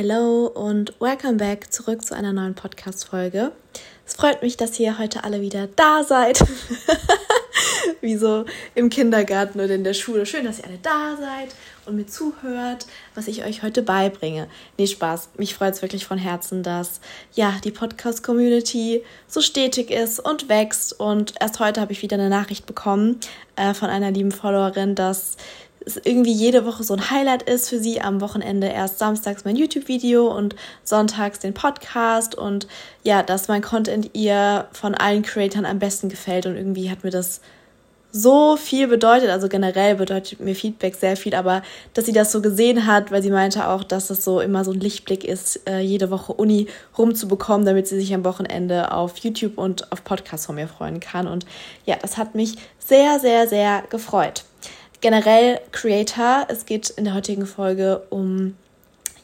Hello 0.00 0.46
und 0.46 0.92
welcome 1.00 1.38
back 1.38 1.72
zurück 1.72 2.06
zu 2.06 2.14
einer 2.14 2.32
neuen 2.32 2.54
Podcast-Folge. 2.54 3.50
Es 4.06 4.14
freut 4.14 4.42
mich, 4.42 4.56
dass 4.56 4.78
ihr 4.78 4.96
heute 4.96 5.24
alle 5.24 5.40
wieder 5.40 5.66
da 5.74 6.04
seid. 6.04 6.38
Wie 8.00 8.16
so 8.16 8.44
im 8.76 8.90
Kindergarten 8.90 9.58
oder 9.58 9.74
in 9.74 9.82
der 9.82 9.94
Schule. 9.94 10.24
Schön, 10.24 10.44
dass 10.44 10.60
ihr 10.60 10.66
alle 10.66 10.78
da 10.80 11.16
seid 11.16 11.48
und 11.84 11.96
mir 11.96 12.06
zuhört, 12.06 12.86
was 13.16 13.26
ich 13.26 13.44
euch 13.44 13.64
heute 13.64 13.82
beibringe. 13.82 14.46
Nee, 14.76 14.86
Spaß. 14.86 15.30
Mich 15.36 15.54
freut 15.56 15.74
es 15.74 15.82
wirklich 15.82 16.06
von 16.06 16.16
Herzen, 16.18 16.62
dass 16.62 17.00
ja 17.34 17.56
die 17.64 17.72
Podcast-Community 17.72 19.02
so 19.26 19.40
stetig 19.40 19.90
ist 19.90 20.20
und 20.20 20.48
wächst. 20.48 21.00
Und 21.00 21.34
erst 21.40 21.58
heute 21.58 21.80
habe 21.80 21.90
ich 21.90 22.02
wieder 22.02 22.14
eine 22.14 22.28
Nachricht 22.28 22.66
bekommen 22.66 23.18
äh, 23.56 23.74
von 23.74 23.90
einer 23.90 24.12
lieben 24.12 24.30
Followerin, 24.30 24.94
dass 24.94 25.36
es 25.84 25.96
irgendwie 25.96 26.32
jede 26.32 26.66
Woche 26.66 26.84
so 26.84 26.94
ein 26.94 27.10
Highlight 27.10 27.42
ist 27.42 27.68
für 27.68 27.78
sie. 27.78 28.00
Am 28.00 28.20
Wochenende 28.20 28.68
erst 28.68 28.98
samstags 28.98 29.44
mein 29.44 29.56
YouTube-Video 29.56 30.28
und 30.28 30.54
sonntags 30.84 31.38
den 31.38 31.54
Podcast. 31.54 32.34
Und 32.34 32.66
ja, 33.02 33.22
dass 33.22 33.48
mein 33.48 33.62
Content 33.62 34.10
ihr 34.14 34.66
von 34.72 34.94
allen 34.94 35.22
Creatoren 35.22 35.66
am 35.66 35.78
besten 35.78 36.08
gefällt. 36.08 36.46
Und 36.46 36.56
irgendwie 36.56 36.90
hat 36.90 37.04
mir 37.04 37.10
das 37.10 37.40
so 38.10 38.56
viel 38.56 38.88
bedeutet, 38.88 39.28
also 39.28 39.48
generell 39.48 39.94
bedeutet 39.96 40.40
mir 40.40 40.54
Feedback 40.54 40.94
sehr 40.94 41.14
viel, 41.14 41.34
aber 41.34 41.62
dass 41.92 42.06
sie 42.06 42.12
das 42.12 42.32
so 42.32 42.40
gesehen 42.40 42.86
hat, 42.86 43.10
weil 43.10 43.22
sie 43.22 43.30
meinte 43.30 43.68
auch, 43.68 43.84
dass 43.84 44.08
es 44.08 44.24
so 44.24 44.40
immer 44.40 44.64
so 44.64 44.72
ein 44.72 44.80
Lichtblick 44.80 45.24
ist, 45.24 45.68
äh, 45.68 45.80
jede 45.80 46.10
Woche 46.10 46.32
Uni 46.32 46.68
rumzubekommen, 46.96 47.66
damit 47.66 47.86
sie 47.86 48.00
sich 48.00 48.14
am 48.14 48.24
Wochenende 48.24 48.92
auf 48.92 49.18
YouTube 49.18 49.58
und 49.58 49.92
auf 49.92 50.04
Podcast 50.04 50.46
von 50.46 50.54
mir 50.54 50.68
freuen 50.68 51.00
kann. 51.00 51.28
Und 51.28 51.44
ja, 51.84 51.96
das 52.00 52.16
hat 52.16 52.34
mich 52.34 52.54
sehr, 52.78 53.20
sehr, 53.20 53.46
sehr 53.46 53.82
gefreut 53.90 54.44
generell 55.00 55.60
Creator. 55.72 56.46
Es 56.48 56.66
geht 56.66 56.90
in 56.90 57.04
der 57.04 57.14
heutigen 57.14 57.46
Folge 57.46 58.02
um 58.10 58.56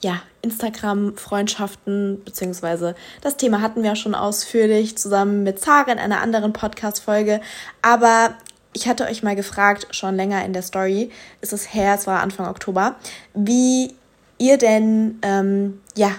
ja, 0.00 0.22
Instagram-Freundschaften, 0.42 2.22
beziehungsweise 2.24 2.94
das 3.22 3.36
Thema 3.36 3.62
hatten 3.62 3.82
wir 3.82 3.90
ja 3.90 3.96
schon 3.96 4.14
ausführlich 4.14 4.98
zusammen 4.98 5.42
mit 5.42 5.58
Zara 5.60 5.90
in 5.90 5.98
einer 5.98 6.20
anderen 6.20 6.52
Podcast-Folge. 6.52 7.40
Aber 7.80 8.34
ich 8.74 8.86
hatte 8.86 9.06
euch 9.06 9.22
mal 9.22 9.34
gefragt, 9.34 9.86
schon 9.92 10.16
länger 10.16 10.44
in 10.44 10.52
der 10.52 10.62
Story, 10.62 11.10
ist 11.40 11.52
es 11.52 11.72
her, 11.72 11.94
es 11.94 12.06
war 12.06 12.20
Anfang 12.20 12.48
Oktober, 12.48 12.96
wie 13.32 13.94
ihr 14.38 14.58
denn 14.58 15.18
ähm, 15.22 15.80
ja 15.96 16.10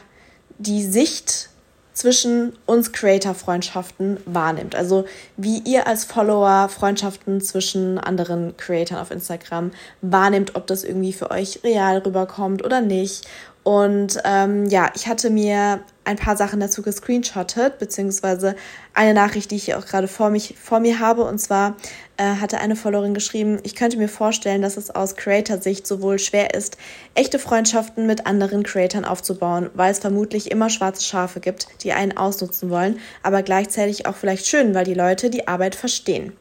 die 0.57 0.83
Sicht 0.83 1.49
zwischen 1.95 2.53
uns 2.67 2.91
Creator-Freundschaften 2.91 4.17
wahrnimmt. 4.25 4.75
Also 4.75 5.05
wie 5.37 5.59
ihr 5.59 5.87
als 5.87 6.05
Follower 6.05 6.69
Freundschaften 6.69 7.41
zwischen 7.41 7.97
anderen 7.97 8.55
Creatoren 8.57 9.01
auf 9.01 9.09
Instagram 9.09 9.71
wahrnimmt, 10.01 10.55
ob 10.55 10.67
das 10.67 10.83
irgendwie 10.83 11.13
für 11.13 11.31
euch 11.31 11.61
real 11.63 11.97
rüberkommt 11.99 12.63
oder 12.63 12.81
nicht. 12.81 13.27
Und 13.63 14.19
ähm, 14.25 14.65
ja, 14.67 14.91
ich 14.93 15.07
hatte 15.07 15.31
mir 15.31 15.79
ein 16.05 16.17
paar 16.17 16.37
Sachen 16.37 16.59
dazu 16.59 16.81
gescreenshottet, 16.81 17.79
beziehungsweise 17.79 18.55
eine 18.93 19.13
Nachricht, 19.13 19.51
die 19.51 19.55
ich 19.55 19.65
hier 19.65 19.77
auch 19.77 19.85
gerade 19.85 20.07
vor, 20.07 20.29
mich, 20.29 20.55
vor 20.61 20.79
mir 20.79 20.99
habe. 20.99 21.23
Und 21.23 21.39
zwar 21.39 21.75
äh, 22.17 22.23
hatte 22.23 22.59
eine 22.59 22.75
Followerin 22.75 23.13
geschrieben, 23.13 23.59
ich 23.63 23.75
könnte 23.75 23.97
mir 23.97 24.07
vorstellen, 24.07 24.61
dass 24.61 24.77
es 24.77 24.91
aus 24.91 25.15
Creator-Sicht 25.15 25.85
sowohl 25.85 26.19
schwer 26.19 26.53
ist, 26.53 26.77
echte 27.15 27.39
Freundschaften 27.39 28.05
mit 28.05 28.27
anderen 28.27 28.63
Creatoren 28.63 29.05
aufzubauen, 29.05 29.69
weil 29.73 29.91
es 29.91 29.99
vermutlich 29.99 30.51
immer 30.51 30.69
schwarze 30.69 31.03
Schafe 31.03 31.39
gibt, 31.39 31.67
die 31.83 31.91
einen 31.91 32.15
ausnutzen 32.15 32.69
wollen, 32.69 32.99
aber 33.23 33.41
gleichzeitig 33.43 34.05
auch 34.05 34.15
vielleicht 34.15 34.47
schön, 34.47 34.73
weil 34.73 34.85
die 34.85 34.93
Leute 34.93 35.29
die 35.29 35.47
Arbeit 35.47 35.75
verstehen. 35.75 36.33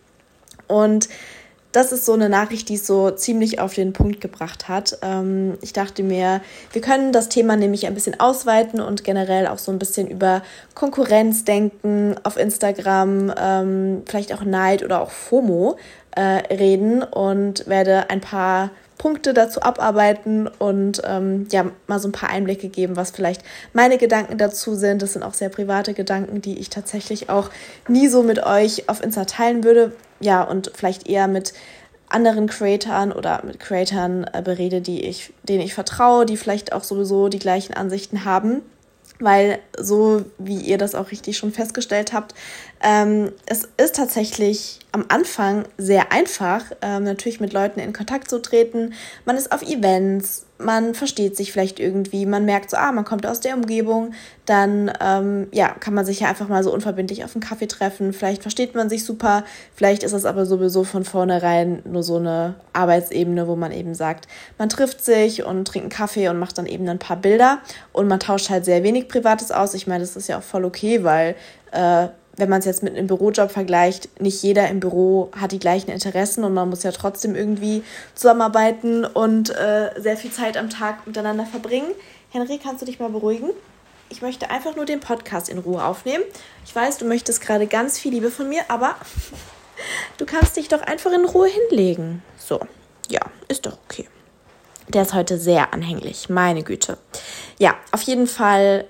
Und 0.66 1.08
das 1.74 1.90
ist 1.90 2.06
so 2.06 2.12
eine 2.12 2.28
Nachricht, 2.28 2.68
die 2.68 2.74
es 2.74 2.86
so 2.86 3.10
ziemlich 3.10 3.58
auf 3.58 3.74
den 3.74 3.92
Punkt 3.92 4.20
gebracht 4.20 4.68
hat. 4.68 4.98
Ähm, 5.02 5.58
ich 5.60 5.72
dachte 5.72 6.04
mir, 6.04 6.40
wir 6.72 6.80
können 6.80 7.10
das 7.10 7.28
Thema 7.28 7.56
nämlich 7.56 7.88
ein 7.88 7.94
bisschen 7.94 8.18
ausweiten 8.20 8.80
und 8.80 9.02
generell 9.02 9.48
auch 9.48 9.58
so 9.58 9.72
ein 9.72 9.80
bisschen 9.80 10.06
über 10.06 10.42
Konkurrenz 10.74 11.44
denken 11.44 12.14
auf 12.22 12.36
Instagram, 12.36 13.34
ähm, 13.36 14.02
vielleicht 14.06 14.32
auch 14.32 14.44
Neid 14.44 14.84
oder 14.84 15.02
auch 15.02 15.10
FOMO 15.10 15.76
äh, 16.12 16.20
reden 16.54 17.02
und 17.02 17.66
werde 17.66 18.08
ein 18.08 18.20
paar 18.20 18.70
Punkte 18.96 19.34
dazu 19.34 19.60
abarbeiten 19.60 20.46
und 20.46 21.02
ähm, 21.04 21.48
ja, 21.50 21.66
mal 21.88 21.98
so 21.98 22.06
ein 22.08 22.12
paar 22.12 22.30
Einblicke 22.30 22.68
geben, 22.68 22.94
was 22.94 23.10
vielleicht 23.10 23.42
meine 23.72 23.98
Gedanken 23.98 24.38
dazu 24.38 24.76
sind. 24.76 25.02
Das 25.02 25.14
sind 25.14 25.24
auch 25.24 25.34
sehr 25.34 25.48
private 25.48 25.92
Gedanken, 25.92 26.40
die 26.40 26.58
ich 26.60 26.70
tatsächlich 26.70 27.28
auch 27.28 27.50
nie 27.88 28.06
so 28.06 28.22
mit 28.22 28.46
euch 28.46 28.88
auf 28.88 29.02
Insta 29.02 29.24
teilen 29.24 29.64
würde, 29.64 29.92
ja, 30.24 30.42
und 30.42 30.72
vielleicht 30.74 31.06
eher 31.06 31.28
mit 31.28 31.52
anderen 32.08 32.48
Creatoren 32.48 33.12
oder 33.12 33.42
mit 33.44 33.60
Creatoren 33.60 34.24
äh, 34.32 34.42
berede, 34.42 34.80
die 34.80 35.04
ich, 35.04 35.32
denen 35.42 35.62
ich 35.62 35.74
vertraue, 35.74 36.26
die 36.26 36.36
vielleicht 36.36 36.72
auch 36.72 36.84
sowieso 36.84 37.28
die 37.28 37.38
gleichen 37.38 37.74
Ansichten 37.74 38.24
haben. 38.24 38.62
Weil 39.20 39.60
so 39.78 40.24
wie 40.38 40.58
ihr 40.58 40.76
das 40.76 40.96
auch 40.96 41.12
richtig 41.12 41.36
schon 41.38 41.52
festgestellt 41.52 42.12
habt, 42.12 42.34
ähm, 42.82 43.30
es 43.46 43.68
ist 43.76 43.94
tatsächlich 43.94 44.80
am 44.90 45.04
Anfang 45.08 45.66
sehr 45.78 46.10
einfach, 46.10 46.64
ähm, 46.82 47.04
natürlich 47.04 47.38
mit 47.38 47.52
Leuten 47.52 47.78
in 47.78 47.92
Kontakt 47.92 48.28
zu 48.28 48.42
treten. 48.42 48.92
Man 49.24 49.36
ist 49.36 49.52
auf 49.52 49.62
Events, 49.62 50.46
man 50.58 50.94
versteht 50.94 51.36
sich 51.36 51.52
vielleicht 51.52 51.80
irgendwie, 51.80 52.26
man 52.26 52.44
merkt 52.44 52.70
so, 52.70 52.76
ah, 52.76 52.92
man 52.92 53.04
kommt 53.04 53.26
aus 53.26 53.40
der 53.40 53.54
Umgebung, 53.54 54.12
dann 54.46 54.92
ähm, 55.00 55.48
ja, 55.52 55.68
kann 55.68 55.94
man 55.94 56.04
sich 56.04 56.20
ja 56.20 56.28
einfach 56.28 56.48
mal 56.48 56.62
so 56.62 56.72
unverbindlich 56.72 57.24
auf 57.24 57.34
einen 57.34 57.42
Kaffee 57.42 57.66
treffen. 57.66 58.12
Vielleicht 58.12 58.42
versteht 58.42 58.74
man 58.74 58.88
sich 58.88 59.04
super, 59.04 59.44
vielleicht 59.74 60.04
ist 60.04 60.12
es 60.12 60.24
aber 60.24 60.46
sowieso 60.46 60.84
von 60.84 61.04
vornherein 61.04 61.82
nur 61.84 62.02
so 62.02 62.16
eine 62.16 62.54
Arbeitsebene, 62.72 63.48
wo 63.48 63.56
man 63.56 63.72
eben 63.72 63.94
sagt, 63.94 64.28
man 64.56 64.68
trifft 64.68 65.04
sich 65.04 65.44
und 65.44 65.66
trinkt 65.66 65.84
einen 65.84 65.90
Kaffee 65.90 66.28
und 66.28 66.38
macht 66.38 66.56
dann 66.56 66.66
eben 66.66 66.88
ein 66.88 66.98
paar 67.00 67.16
Bilder 67.16 67.58
und 67.92 68.06
man 68.06 68.20
tauscht 68.20 68.48
halt 68.48 68.64
sehr 68.64 68.84
wenig 68.84 69.08
Privates 69.08 69.50
aus. 69.50 69.74
Ich 69.74 69.86
meine, 69.86 70.00
das 70.00 70.16
ist 70.16 70.28
ja 70.28 70.38
auch 70.38 70.42
voll 70.42 70.64
okay, 70.64 71.02
weil 71.02 71.34
äh, 71.72 72.08
wenn 72.36 72.48
man 72.48 72.58
es 72.58 72.64
jetzt 72.64 72.82
mit 72.82 72.96
einem 72.96 73.06
Bürojob 73.06 73.50
vergleicht, 73.50 74.20
nicht 74.20 74.42
jeder 74.42 74.68
im 74.68 74.80
Büro 74.80 75.30
hat 75.38 75.52
die 75.52 75.58
gleichen 75.58 75.90
Interessen 75.90 76.44
und 76.44 76.54
man 76.54 76.68
muss 76.68 76.82
ja 76.82 76.92
trotzdem 76.92 77.34
irgendwie 77.34 77.82
zusammenarbeiten 78.14 79.04
und 79.04 79.50
äh, 79.50 79.90
sehr 79.98 80.16
viel 80.16 80.30
Zeit 80.30 80.56
am 80.56 80.70
Tag 80.70 81.06
miteinander 81.06 81.46
verbringen. 81.46 81.88
Henry, 82.30 82.58
kannst 82.58 82.82
du 82.82 82.86
dich 82.86 82.98
mal 82.98 83.10
beruhigen? 83.10 83.50
Ich 84.10 84.22
möchte 84.22 84.50
einfach 84.50 84.76
nur 84.76 84.84
den 84.84 85.00
Podcast 85.00 85.48
in 85.48 85.58
Ruhe 85.58 85.82
aufnehmen. 85.84 86.24
Ich 86.64 86.74
weiß, 86.74 86.98
du 86.98 87.04
möchtest 87.04 87.40
gerade 87.40 87.66
ganz 87.66 87.98
viel 87.98 88.12
Liebe 88.12 88.30
von 88.30 88.48
mir, 88.48 88.62
aber 88.68 88.96
du 90.18 90.26
kannst 90.26 90.56
dich 90.56 90.68
doch 90.68 90.82
einfach 90.82 91.12
in 91.12 91.24
Ruhe 91.24 91.48
hinlegen. 91.48 92.22
So, 92.38 92.60
ja, 93.08 93.20
ist 93.48 93.66
doch 93.66 93.78
okay. 93.84 94.08
Der 94.88 95.02
ist 95.02 95.14
heute 95.14 95.38
sehr 95.38 95.72
anhänglich, 95.72 96.28
meine 96.28 96.62
Güte. 96.62 96.98
Ja, 97.58 97.74
auf 97.90 98.02
jeden 98.02 98.26
Fall 98.26 98.84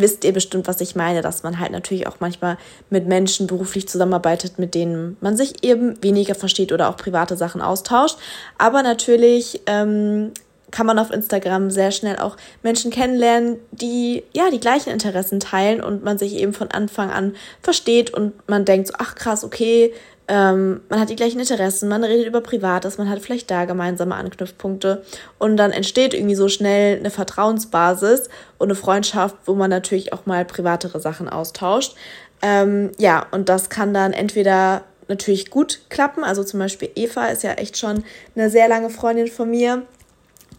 wisst 0.00 0.24
ihr 0.24 0.32
bestimmt, 0.32 0.66
was 0.68 0.80
ich 0.80 0.96
meine, 0.96 1.22
dass 1.22 1.42
man 1.42 1.58
halt 1.58 1.72
natürlich 1.72 2.06
auch 2.06 2.16
manchmal 2.20 2.58
mit 2.90 3.06
Menschen 3.06 3.46
beruflich 3.46 3.88
zusammenarbeitet, 3.88 4.58
mit 4.58 4.74
denen 4.74 5.16
man 5.20 5.36
sich 5.36 5.64
eben 5.64 6.02
weniger 6.02 6.34
versteht 6.34 6.72
oder 6.72 6.88
auch 6.88 6.96
private 6.96 7.36
Sachen 7.36 7.60
austauscht. 7.60 8.18
Aber 8.58 8.82
natürlich 8.82 9.62
ähm, 9.66 10.32
kann 10.72 10.86
man 10.86 10.98
auf 10.98 11.12
Instagram 11.12 11.70
sehr 11.70 11.92
schnell 11.92 12.18
auch 12.18 12.36
Menschen 12.62 12.90
kennenlernen, 12.90 13.58
die 13.70 14.24
ja 14.32 14.50
die 14.50 14.58
gleichen 14.58 14.90
Interessen 14.90 15.38
teilen 15.38 15.80
und 15.80 16.02
man 16.02 16.18
sich 16.18 16.34
eben 16.34 16.52
von 16.52 16.70
Anfang 16.70 17.10
an 17.10 17.36
versteht 17.62 18.12
und 18.12 18.32
man 18.48 18.64
denkt 18.64 18.88
so, 18.88 18.94
ach 18.98 19.14
krass, 19.14 19.44
okay, 19.44 19.92
ähm, 20.28 20.80
man 20.88 21.00
hat 21.00 21.10
die 21.10 21.16
gleichen 21.16 21.40
Interessen, 21.40 21.88
man 21.88 22.04
redet 22.04 22.26
über 22.26 22.40
Privates, 22.40 22.96
man 22.96 23.08
hat 23.08 23.20
vielleicht 23.20 23.50
da 23.50 23.64
gemeinsame 23.64 24.14
Anknüpfpunkte 24.14 25.02
und 25.38 25.56
dann 25.56 25.72
entsteht 25.72 26.14
irgendwie 26.14 26.36
so 26.36 26.48
schnell 26.48 26.98
eine 26.98 27.10
Vertrauensbasis 27.10 28.28
und 28.58 28.68
eine 28.68 28.76
Freundschaft, 28.76 29.36
wo 29.46 29.54
man 29.54 29.70
natürlich 29.70 30.12
auch 30.12 30.26
mal 30.26 30.44
privatere 30.44 31.00
Sachen 31.00 31.28
austauscht. 31.28 31.96
Ähm, 32.40 32.92
ja, 32.98 33.26
und 33.32 33.48
das 33.48 33.68
kann 33.68 33.92
dann 33.92 34.12
entweder 34.12 34.82
natürlich 35.08 35.50
gut 35.50 35.80
klappen, 35.88 36.24
also 36.24 36.44
zum 36.44 36.60
Beispiel 36.60 36.90
Eva 36.94 37.26
ist 37.26 37.42
ja 37.42 37.52
echt 37.54 37.76
schon 37.76 38.04
eine 38.36 38.48
sehr 38.48 38.68
lange 38.68 38.90
Freundin 38.90 39.26
von 39.26 39.50
mir, 39.50 39.82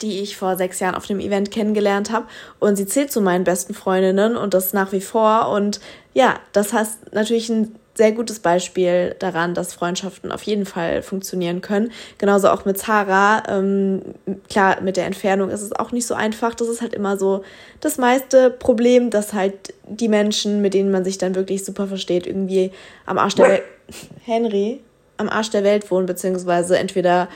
die 0.01 0.21
ich 0.21 0.35
vor 0.35 0.57
sechs 0.57 0.79
Jahren 0.79 0.95
auf 0.95 1.05
dem 1.05 1.19
Event 1.19 1.51
kennengelernt 1.51 2.11
habe. 2.11 2.27
Und 2.59 2.75
sie 2.75 2.85
zählt 2.85 3.11
zu 3.11 3.21
meinen 3.21 3.43
besten 3.43 3.73
Freundinnen 3.73 4.35
und 4.35 4.53
das 4.53 4.73
nach 4.73 4.91
wie 4.91 5.01
vor. 5.01 5.49
Und 5.49 5.79
ja, 6.13 6.39
das 6.51 6.73
heißt 6.73 7.13
natürlich 7.13 7.49
ein 7.49 7.75
sehr 7.95 8.11
gutes 8.11 8.39
Beispiel 8.39 9.15
daran, 9.19 9.53
dass 9.53 9.73
Freundschaften 9.73 10.31
auf 10.31 10.43
jeden 10.43 10.65
Fall 10.65 11.03
funktionieren 11.03 11.61
können. 11.61 11.91
Genauso 12.17 12.49
auch 12.49 12.65
mit 12.65 12.77
Zara. 12.77 13.43
Ähm, 13.47 14.01
klar, 14.49 14.81
mit 14.81 14.97
der 14.97 15.05
Entfernung 15.05 15.49
ist 15.49 15.61
es 15.61 15.73
auch 15.73 15.91
nicht 15.91 16.07
so 16.07 16.15
einfach. 16.15 16.55
Das 16.55 16.67
ist 16.67 16.81
halt 16.81 16.93
immer 16.93 17.17
so 17.17 17.43
das 17.81 17.97
meiste 17.97 18.49
Problem, 18.49 19.11
dass 19.11 19.33
halt 19.33 19.73
die 19.87 20.07
Menschen, 20.07 20.61
mit 20.61 20.73
denen 20.73 20.91
man 20.91 21.03
sich 21.03 21.19
dann 21.19 21.35
wirklich 21.35 21.63
super 21.63 21.87
versteht, 21.87 22.25
irgendwie 22.25 22.71
am 23.05 23.19
Arsch 23.19 23.35
der 23.35 23.49
Welt, 23.49 23.63
Henry, 24.25 24.79
am 25.17 25.29
Arsch 25.29 25.51
der 25.51 25.63
Welt 25.63 25.91
wohnen, 25.91 26.07
beziehungsweise 26.07 26.77
entweder 26.79 27.29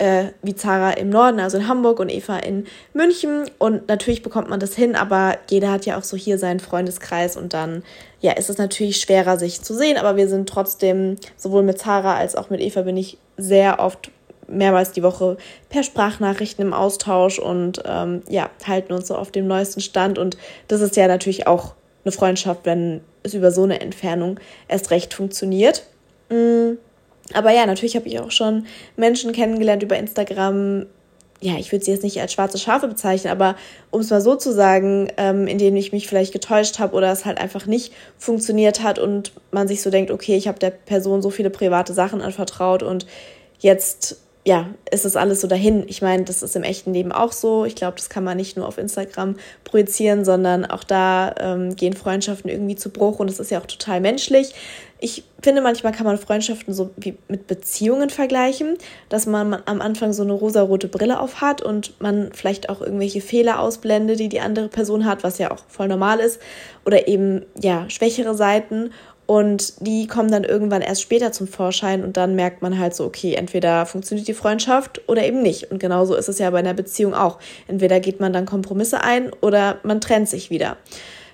äh, 0.00 0.32
wie 0.42 0.54
Zara 0.54 0.92
im 0.92 1.10
Norden, 1.10 1.40
also 1.40 1.58
in 1.58 1.68
Hamburg 1.68 2.00
und 2.00 2.08
Eva 2.08 2.38
in 2.38 2.66
München. 2.94 3.50
Und 3.58 3.86
natürlich 3.88 4.22
bekommt 4.22 4.48
man 4.48 4.58
das 4.58 4.74
hin, 4.74 4.96
aber 4.96 5.36
jeder 5.50 5.70
hat 5.70 5.84
ja 5.84 5.98
auch 5.98 6.04
so 6.04 6.16
hier 6.16 6.38
seinen 6.38 6.58
Freundeskreis 6.58 7.36
und 7.36 7.52
dann 7.52 7.82
ja, 8.20 8.32
ist 8.32 8.48
es 8.48 8.56
natürlich 8.56 8.96
schwerer, 8.96 9.38
sich 9.38 9.60
zu 9.60 9.74
sehen. 9.74 9.98
Aber 9.98 10.16
wir 10.16 10.26
sind 10.28 10.48
trotzdem, 10.48 11.16
sowohl 11.36 11.62
mit 11.62 11.78
Zara 11.78 12.16
als 12.16 12.34
auch 12.34 12.48
mit 12.48 12.60
Eva 12.60 12.82
bin 12.82 12.96
ich 12.96 13.18
sehr 13.36 13.78
oft 13.78 14.10
mehrmals 14.48 14.92
die 14.92 15.02
Woche 15.02 15.36
per 15.68 15.82
Sprachnachrichten 15.82 16.66
im 16.66 16.72
Austausch 16.72 17.38
und 17.38 17.82
ähm, 17.84 18.22
ja, 18.28 18.48
halten 18.66 18.94
uns 18.94 19.08
so 19.08 19.16
auf 19.16 19.30
dem 19.30 19.46
neuesten 19.46 19.82
Stand. 19.82 20.18
Und 20.18 20.38
das 20.68 20.80
ist 20.80 20.96
ja 20.96 21.08
natürlich 21.08 21.46
auch 21.46 21.74
eine 22.04 22.12
Freundschaft, 22.12 22.60
wenn 22.64 23.02
es 23.22 23.34
über 23.34 23.52
so 23.52 23.64
eine 23.64 23.80
Entfernung 23.82 24.40
erst 24.66 24.90
recht 24.90 25.12
funktioniert. 25.12 25.84
Mm, 26.30 26.78
aber 27.34 27.52
ja, 27.52 27.66
natürlich 27.66 27.96
habe 27.96 28.08
ich 28.08 28.18
auch 28.18 28.30
schon 28.30 28.66
Menschen 28.96 29.32
kennengelernt 29.32 29.82
über 29.82 29.96
Instagram, 29.98 30.86
ja, 31.42 31.56
ich 31.58 31.72
würde 31.72 31.84
sie 31.84 31.90
jetzt 31.90 32.04
nicht 32.04 32.20
als 32.20 32.32
schwarze 32.32 32.58
Schafe 32.58 32.86
bezeichnen, 32.86 33.30
aber 33.32 33.56
um 33.90 34.02
es 34.02 34.10
mal 34.10 34.20
so 34.20 34.36
zu 34.36 34.52
sagen, 34.52 35.10
ähm, 35.16 35.46
in 35.46 35.56
denen 35.56 35.76
ich 35.76 35.90
mich 35.90 36.06
vielleicht 36.06 36.32
getäuscht 36.32 36.78
habe 36.78 36.94
oder 36.94 37.10
es 37.10 37.24
halt 37.24 37.38
einfach 37.38 37.64
nicht 37.66 37.94
funktioniert 38.18 38.82
hat 38.82 38.98
und 38.98 39.32
man 39.50 39.66
sich 39.66 39.80
so 39.80 39.90
denkt, 39.90 40.10
okay, 40.10 40.36
ich 40.36 40.48
habe 40.48 40.58
der 40.58 40.70
Person 40.70 41.22
so 41.22 41.30
viele 41.30 41.50
private 41.50 41.94
Sachen 41.94 42.20
anvertraut 42.20 42.82
und 42.82 43.06
jetzt 43.58 44.18
ja, 44.46 44.68
ist 44.90 45.04
das 45.04 45.16
alles 45.16 45.42
so 45.42 45.48
dahin. 45.48 45.84
Ich 45.86 46.00
meine, 46.00 46.24
das 46.24 46.42
ist 46.42 46.56
im 46.56 46.62
echten 46.62 46.94
Leben 46.94 47.12
auch 47.12 47.32
so. 47.32 47.66
Ich 47.66 47.74
glaube, 47.74 47.96
das 47.96 48.08
kann 48.08 48.24
man 48.24 48.38
nicht 48.38 48.56
nur 48.56 48.66
auf 48.66 48.78
Instagram 48.78 49.36
projizieren, 49.64 50.24
sondern 50.24 50.64
auch 50.64 50.82
da 50.82 51.34
ähm, 51.38 51.76
gehen 51.76 51.92
Freundschaften 51.92 52.50
irgendwie 52.50 52.76
zu 52.76 52.88
Bruch 52.88 53.18
und 53.18 53.28
das 53.28 53.38
ist 53.38 53.50
ja 53.50 53.60
auch 53.60 53.66
total 53.66 54.00
menschlich. 54.00 54.54
Ich 54.98 55.24
finde, 55.42 55.62
manchmal 55.62 55.92
kann 55.92 56.04
man 56.04 56.18
Freundschaften 56.18 56.74
so 56.74 56.90
wie 56.96 57.16
mit 57.28 57.46
Beziehungen 57.46 58.10
vergleichen, 58.10 58.76
dass 59.08 59.26
man 59.26 59.62
am 59.64 59.80
Anfang 59.80 60.12
so 60.12 60.22
eine 60.22 60.32
rosarote 60.32 60.88
Brille 60.88 61.20
auf 61.20 61.40
hat 61.40 61.62
und 61.62 61.98
man 62.00 62.32
vielleicht 62.32 62.68
auch 62.68 62.82
irgendwelche 62.82 63.22
Fehler 63.22 63.60
ausblendet, 63.60 64.20
die 64.20 64.28
die 64.28 64.40
andere 64.40 64.68
Person 64.68 65.06
hat, 65.06 65.22
was 65.22 65.38
ja 65.38 65.50
auch 65.50 65.64
voll 65.68 65.88
normal 65.88 66.20
ist, 66.20 66.38
oder 66.84 67.08
eben 67.08 67.46
ja 67.58 67.88
schwächere 67.88 68.34
Seiten 68.34 68.90
und 69.30 69.86
die 69.86 70.08
kommen 70.08 70.32
dann 70.32 70.42
irgendwann 70.42 70.82
erst 70.82 71.02
später 71.02 71.30
zum 71.30 71.46
Vorschein 71.46 72.02
und 72.02 72.16
dann 72.16 72.34
merkt 72.34 72.62
man 72.62 72.80
halt 72.80 72.96
so, 72.96 73.04
okay, 73.04 73.34
entweder 73.34 73.86
funktioniert 73.86 74.26
die 74.26 74.34
Freundschaft 74.34 75.08
oder 75.08 75.24
eben 75.24 75.40
nicht. 75.40 75.70
Und 75.70 75.78
genauso 75.78 76.16
ist 76.16 76.28
es 76.28 76.40
ja 76.40 76.50
bei 76.50 76.58
einer 76.58 76.74
Beziehung 76.74 77.14
auch. 77.14 77.38
Entweder 77.68 78.00
geht 78.00 78.18
man 78.18 78.32
dann 78.32 78.44
Kompromisse 78.44 79.04
ein 79.04 79.30
oder 79.40 79.78
man 79.84 80.00
trennt 80.00 80.28
sich 80.28 80.50
wieder. 80.50 80.78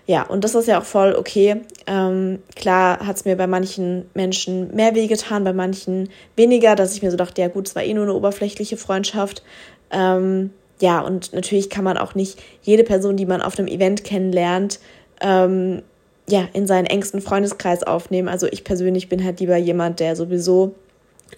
Ja, 0.06 0.24
und 0.24 0.44
das 0.44 0.54
ist 0.54 0.68
ja 0.68 0.78
auch 0.78 0.84
voll 0.84 1.14
okay. 1.14 1.62
Ähm, 1.86 2.40
klar 2.54 2.98
hat 2.98 3.16
es 3.16 3.24
mir 3.24 3.34
bei 3.34 3.46
manchen 3.46 4.10
Menschen 4.12 4.76
mehr 4.76 4.94
wehgetan, 4.94 5.44
bei 5.44 5.54
manchen 5.54 6.10
weniger, 6.36 6.74
dass 6.74 6.94
ich 6.94 7.00
mir 7.00 7.10
so 7.10 7.16
dachte, 7.16 7.40
ja 7.40 7.48
gut, 7.48 7.66
es 7.66 7.74
war 7.74 7.82
eh 7.82 7.94
nur 7.94 8.04
eine 8.04 8.12
oberflächliche 8.12 8.76
Freundschaft. 8.76 9.42
Ähm, 9.90 10.50
ja, 10.82 11.00
und 11.00 11.32
natürlich 11.32 11.70
kann 11.70 11.84
man 11.84 11.96
auch 11.96 12.14
nicht 12.14 12.38
jede 12.60 12.84
Person, 12.84 13.16
die 13.16 13.24
man 13.24 13.40
auf 13.40 13.58
einem 13.58 13.68
Event 13.68 14.04
kennenlernt, 14.04 14.80
ähm, 15.22 15.80
ja, 16.28 16.48
in 16.52 16.66
seinen 16.66 16.86
engsten 16.86 17.20
Freundeskreis 17.20 17.82
aufnehmen. 17.82 18.28
Also 18.28 18.46
ich 18.46 18.64
persönlich 18.64 19.08
bin 19.08 19.24
halt 19.24 19.40
lieber 19.40 19.56
jemand, 19.56 20.00
der 20.00 20.16
sowieso 20.16 20.74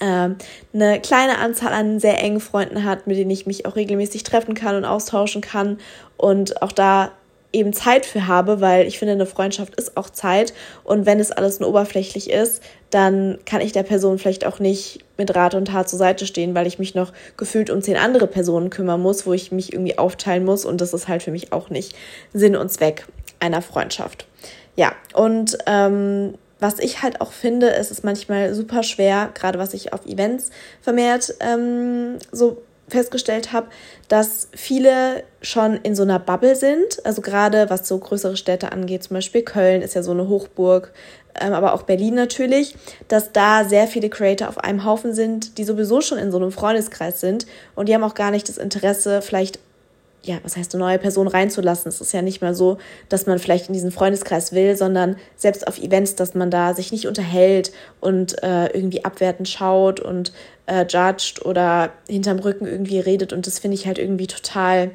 ähm, 0.00 0.36
eine 0.72 1.00
kleine 1.00 1.38
Anzahl 1.38 1.72
an 1.72 2.00
sehr 2.00 2.22
engen 2.22 2.40
Freunden 2.40 2.84
hat, 2.84 3.06
mit 3.06 3.16
denen 3.16 3.30
ich 3.30 3.46
mich 3.46 3.66
auch 3.66 3.76
regelmäßig 3.76 4.22
treffen 4.22 4.54
kann 4.54 4.76
und 4.76 4.84
austauschen 4.84 5.40
kann 5.40 5.78
und 6.16 6.62
auch 6.62 6.72
da 6.72 7.12
eben 7.50 7.72
Zeit 7.72 8.04
für 8.04 8.26
habe, 8.26 8.60
weil 8.60 8.86
ich 8.86 8.98
finde, 8.98 9.14
eine 9.14 9.24
Freundschaft 9.24 9.74
ist 9.76 9.96
auch 9.96 10.10
Zeit 10.10 10.52
und 10.84 11.06
wenn 11.06 11.18
es 11.18 11.32
alles 11.32 11.60
nur 11.60 11.70
oberflächlich 11.70 12.30
ist, 12.30 12.62
dann 12.90 13.38
kann 13.46 13.62
ich 13.62 13.72
der 13.72 13.84
Person 13.84 14.18
vielleicht 14.18 14.44
auch 14.44 14.58
nicht 14.58 15.04
mit 15.16 15.34
Rat 15.34 15.54
und 15.54 15.66
Tat 15.66 15.88
zur 15.88 15.98
Seite 15.98 16.26
stehen, 16.26 16.54
weil 16.54 16.66
ich 16.66 16.78
mich 16.78 16.94
noch 16.94 17.12
gefühlt 17.38 17.70
um 17.70 17.80
zehn 17.80 17.96
andere 17.96 18.26
Personen 18.26 18.68
kümmern 18.68 19.00
muss, 19.00 19.26
wo 19.26 19.32
ich 19.32 19.50
mich 19.50 19.72
irgendwie 19.72 19.96
aufteilen 19.96 20.44
muss 20.44 20.66
und 20.66 20.82
das 20.82 20.92
ist 20.92 21.08
halt 21.08 21.22
für 21.22 21.30
mich 21.30 21.52
auch 21.52 21.70
nicht 21.70 21.94
Sinn 22.34 22.54
und 22.54 22.70
Zweck 22.70 23.06
einer 23.40 23.62
Freundschaft. 23.62 24.26
Ja, 24.78 24.92
und 25.12 25.58
ähm, 25.66 26.34
was 26.60 26.78
ich 26.78 27.02
halt 27.02 27.20
auch 27.20 27.32
finde, 27.32 27.74
es 27.74 27.90
ist 27.90 28.04
manchmal 28.04 28.54
super 28.54 28.84
schwer, 28.84 29.30
gerade 29.34 29.58
was 29.58 29.74
ich 29.74 29.92
auf 29.92 30.06
Events 30.06 30.50
vermehrt 30.80 31.34
ähm, 31.40 32.20
so 32.30 32.62
festgestellt 32.86 33.52
habe, 33.52 33.66
dass 34.06 34.46
viele 34.54 35.24
schon 35.42 35.74
in 35.82 35.96
so 35.96 36.04
einer 36.04 36.20
Bubble 36.20 36.54
sind. 36.54 37.04
Also 37.04 37.22
gerade 37.22 37.70
was 37.70 37.88
so 37.88 37.98
größere 37.98 38.36
Städte 38.36 38.70
angeht, 38.70 39.02
zum 39.02 39.14
Beispiel 39.14 39.42
Köln 39.42 39.82
ist 39.82 39.96
ja 39.96 40.04
so 40.04 40.12
eine 40.12 40.28
Hochburg, 40.28 40.92
ähm, 41.40 41.54
aber 41.54 41.74
auch 41.74 41.82
Berlin 41.82 42.14
natürlich, 42.14 42.76
dass 43.08 43.32
da 43.32 43.64
sehr 43.64 43.88
viele 43.88 44.10
Creator 44.10 44.48
auf 44.48 44.58
einem 44.58 44.84
Haufen 44.84 45.12
sind, 45.12 45.58
die 45.58 45.64
sowieso 45.64 46.00
schon 46.02 46.18
in 46.18 46.30
so 46.30 46.36
einem 46.36 46.52
Freundeskreis 46.52 47.20
sind 47.20 47.46
und 47.74 47.88
die 47.88 47.94
haben 47.96 48.04
auch 48.04 48.14
gar 48.14 48.30
nicht 48.30 48.48
das 48.48 48.58
Interesse, 48.58 49.22
vielleicht 49.22 49.58
ja, 50.22 50.38
was 50.42 50.56
heißt 50.56 50.74
eine 50.74 50.84
neue 50.84 50.98
Person 50.98 51.28
reinzulassen. 51.28 51.88
Es 51.88 52.00
ist 52.00 52.12
ja 52.12 52.22
nicht 52.22 52.42
mal 52.42 52.54
so, 52.54 52.78
dass 53.08 53.26
man 53.26 53.38
vielleicht 53.38 53.68
in 53.68 53.72
diesen 53.72 53.92
Freundeskreis 53.92 54.52
will, 54.52 54.76
sondern 54.76 55.16
selbst 55.36 55.66
auf 55.66 55.78
Events, 55.78 56.16
dass 56.16 56.34
man 56.34 56.50
da 56.50 56.74
sich 56.74 56.92
nicht 56.92 57.06
unterhält 57.06 57.72
und 58.00 58.42
äh, 58.42 58.66
irgendwie 58.66 59.04
abwertend 59.04 59.48
schaut 59.48 60.00
und 60.00 60.32
äh, 60.66 60.84
judgt 60.86 61.44
oder 61.44 61.92
hinterm 62.08 62.38
Rücken 62.40 62.66
irgendwie 62.66 63.00
redet. 63.00 63.32
Und 63.32 63.46
das 63.46 63.58
finde 63.58 63.76
ich 63.76 63.86
halt 63.86 63.98
irgendwie 63.98 64.26
total, 64.26 64.90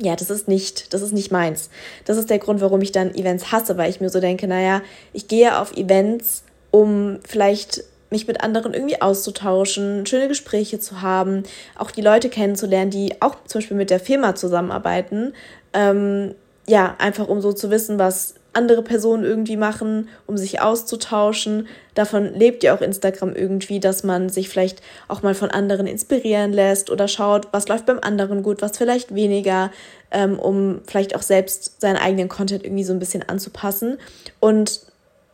ja, 0.00 0.14
das 0.14 0.30
ist 0.30 0.46
nicht, 0.46 0.94
das 0.94 1.02
ist 1.02 1.12
nicht 1.12 1.32
meins. 1.32 1.68
Das 2.04 2.16
ist 2.16 2.30
der 2.30 2.38
Grund, 2.38 2.60
warum 2.60 2.80
ich 2.80 2.92
dann 2.92 3.14
Events 3.14 3.50
hasse, 3.50 3.76
weil 3.76 3.90
ich 3.90 4.00
mir 4.00 4.08
so 4.08 4.20
denke, 4.20 4.46
naja, 4.46 4.82
ich 5.12 5.26
gehe 5.28 5.58
auf 5.58 5.76
Events, 5.76 6.44
um 6.70 7.18
vielleicht 7.26 7.84
mich 8.14 8.28
mit 8.28 8.42
anderen 8.42 8.72
irgendwie 8.72 9.02
auszutauschen, 9.02 10.06
schöne 10.06 10.28
Gespräche 10.28 10.78
zu 10.78 11.02
haben, 11.02 11.42
auch 11.76 11.90
die 11.90 12.00
Leute 12.00 12.28
kennenzulernen, 12.28 12.90
die 12.90 13.20
auch 13.20 13.36
zum 13.44 13.60
Beispiel 13.60 13.76
mit 13.76 13.90
der 13.90 14.00
Firma 14.00 14.36
zusammenarbeiten. 14.36 15.34
Ähm, 15.72 16.34
ja, 16.66 16.94
einfach 16.98 17.26
um 17.28 17.40
so 17.40 17.52
zu 17.52 17.70
wissen, 17.70 17.98
was 17.98 18.34
andere 18.52 18.82
Personen 18.82 19.24
irgendwie 19.24 19.56
machen, 19.56 20.08
um 20.26 20.36
sich 20.36 20.60
auszutauschen. 20.60 21.66
Davon 21.94 22.32
lebt 22.34 22.62
ja 22.62 22.74
auch 22.74 22.80
Instagram 22.80 23.34
irgendwie, 23.34 23.80
dass 23.80 24.04
man 24.04 24.28
sich 24.28 24.48
vielleicht 24.48 24.80
auch 25.08 25.22
mal 25.22 25.34
von 25.34 25.50
anderen 25.50 25.88
inspirieren 25.88 26.52
lässt 26.52 26.88
oder 26.88 27.08
schaut, 27.08 27.48
was 27.50 27.68
läuft 27.68 27.86
beim 27.86 27.98
anderen 28.00 28.44
gut, 28.44 28.62
was 28.62 28.78
vielleicht 28.78 29.12
weniger, 29.14 29.72
ähm, 30.12 30.38
um 30.38 30.82
vielleicht 30.86 31.16
auch 31.16 31.22
selbst 31.22 31.80
seinen 31.80 31.96
eigenen 31.96 32.28
Content 32.28 32.64
irgendwie 32.64 32.84
so 32.84 32.92
ein 32.92 33.00
bisschen 33.00 33.28
anzupassen. 33.28 33.98
Und 34.38 34.82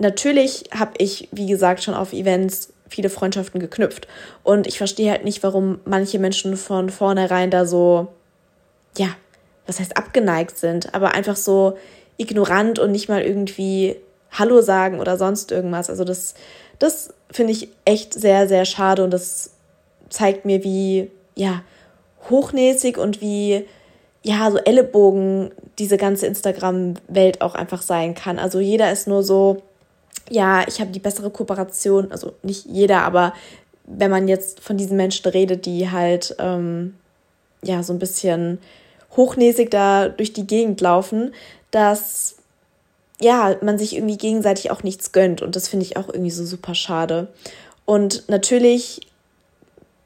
natürlich 0.01 0.65
habe 0.77 0.93
ich, 0.99 1.29
wie 1.33 1.47
gesagt, 1.47 1.83
schon 1.83 1.95
auf 1.95 2.13
Events 2.13 2.73
viele 2.89 3.09
Freundschaften 3.09 3.61
geknüpft. 3.61 4.09
Und 4.43 4.67
ich 4.67 4.79
verstehe 4.79 5.11
halt 5.11 5.25
nicht, 5.25 5.43
warum 5.43 5.79
manche 5.85 6.19
Menschen 6.19 6.57
von 6.57 6.91
vornherein 6.91 7.51
da 7.51 7.65
so, 7.65 8.09
ja, 8.97 9.09
was 9.67 9.79
heißt 9.79 9.97
abgeneigt 9.97 10.59
sind, 10.59 10.95
aber 10.95 11.13
einfach 11.13 11.37
so 11.37 11.79
ignorant 12.17 12.79
und 12.79 12.91
nicht 12.91 13.09
mal 13.09 13.23
irgendwie 13.23 13.97
Hallo 14.33 14.61
sagen 14.61 15.01
oder 15.01 15.17
sonst 15.17 15.53
irgendwas. 15.53 15.89
Also 15.89 16.05
das, 16.05 16.35
das 16.79 17.15
finde 17.31 17.53
ich 17.53 17.69
echt 17.85 18.15
sehr, 18.15 18.49
sehr 18.49 18.65
schade 18.65 19.05
und 19.05 19.11
das 19.11 19.51
zeigt 20.09 20.45
mir, 20.45 20.65
wie, 20.65 21.11
ja, 21.35 21.63
hochnäsig 22.29 22.99
und 22.99 23.21
wie, 23.21 23.67
ja, 24.23 24.51
so 24.51 24.59
Ellenbogen 24.59 25.53
diese 25.79 25.97
ganze 25.97 26.27
Instagram-Welt 26.27 27.41
auch 27.41 27.55
einfach 27.55 27.83
sein 27.83 28.15
kann. 28.15 28.39
Also 28.39 28.61
jeder 28.61 28.93
ist 28.93 29.09
nur 29.09 29.23
so, 29.23 29.63
ja, 30.31 30.67
ich 30.67 30.81
habe 30.81 30.91
die 30.91 31.01
bessere 31.01 31.31
Kooperation, 31.31 32.11
also 32.11 32.33
nicht 32.43 32.65
jeder, 32.67 33.03
aber 33.03 33.35
wenn 33.85 34.11
man 34.11 34.29
jetzt 34.29 34.61
von 34.61 34.77
diesen 34.77 34.97
Menschen 34.97 35.29
redet, 35.29 35.67
die 35.67 35.91
halt 35.91 36.35
ähm, 36.39 36.95
ja 37.63 37.83
so 37.83 37.93
ein 37.93 37.99
bisschen 37.99 38.59
hochnäsig 39.17 39.71
da 39.71 40.09
durch 40.09 40.33
die 40.33 40.47
Gegend 40.47 40.81
laufen, 40.81 41.35
dass 41.73 42.37
ja, 43.21 43.57
man 43.61 43.77
sich 43.77 43.97
irgendwie 43.97 44.17
gegenseitig 44.17 44.71
auch 44.71 44.83
nichts 44.83 45.13
gönnt 45.13 45.43
und 45.43 45.57
das 45.57 45.69
finde 45.69 45.85
ich 45.85 45.97
auch 45.97 46.09
irgendwie 46.09 46.31
so 46.31 46.45
super 46.47 46.75
schade. 46.75 47.29
Und 47.85 48.29
natürlich 48.29 49.01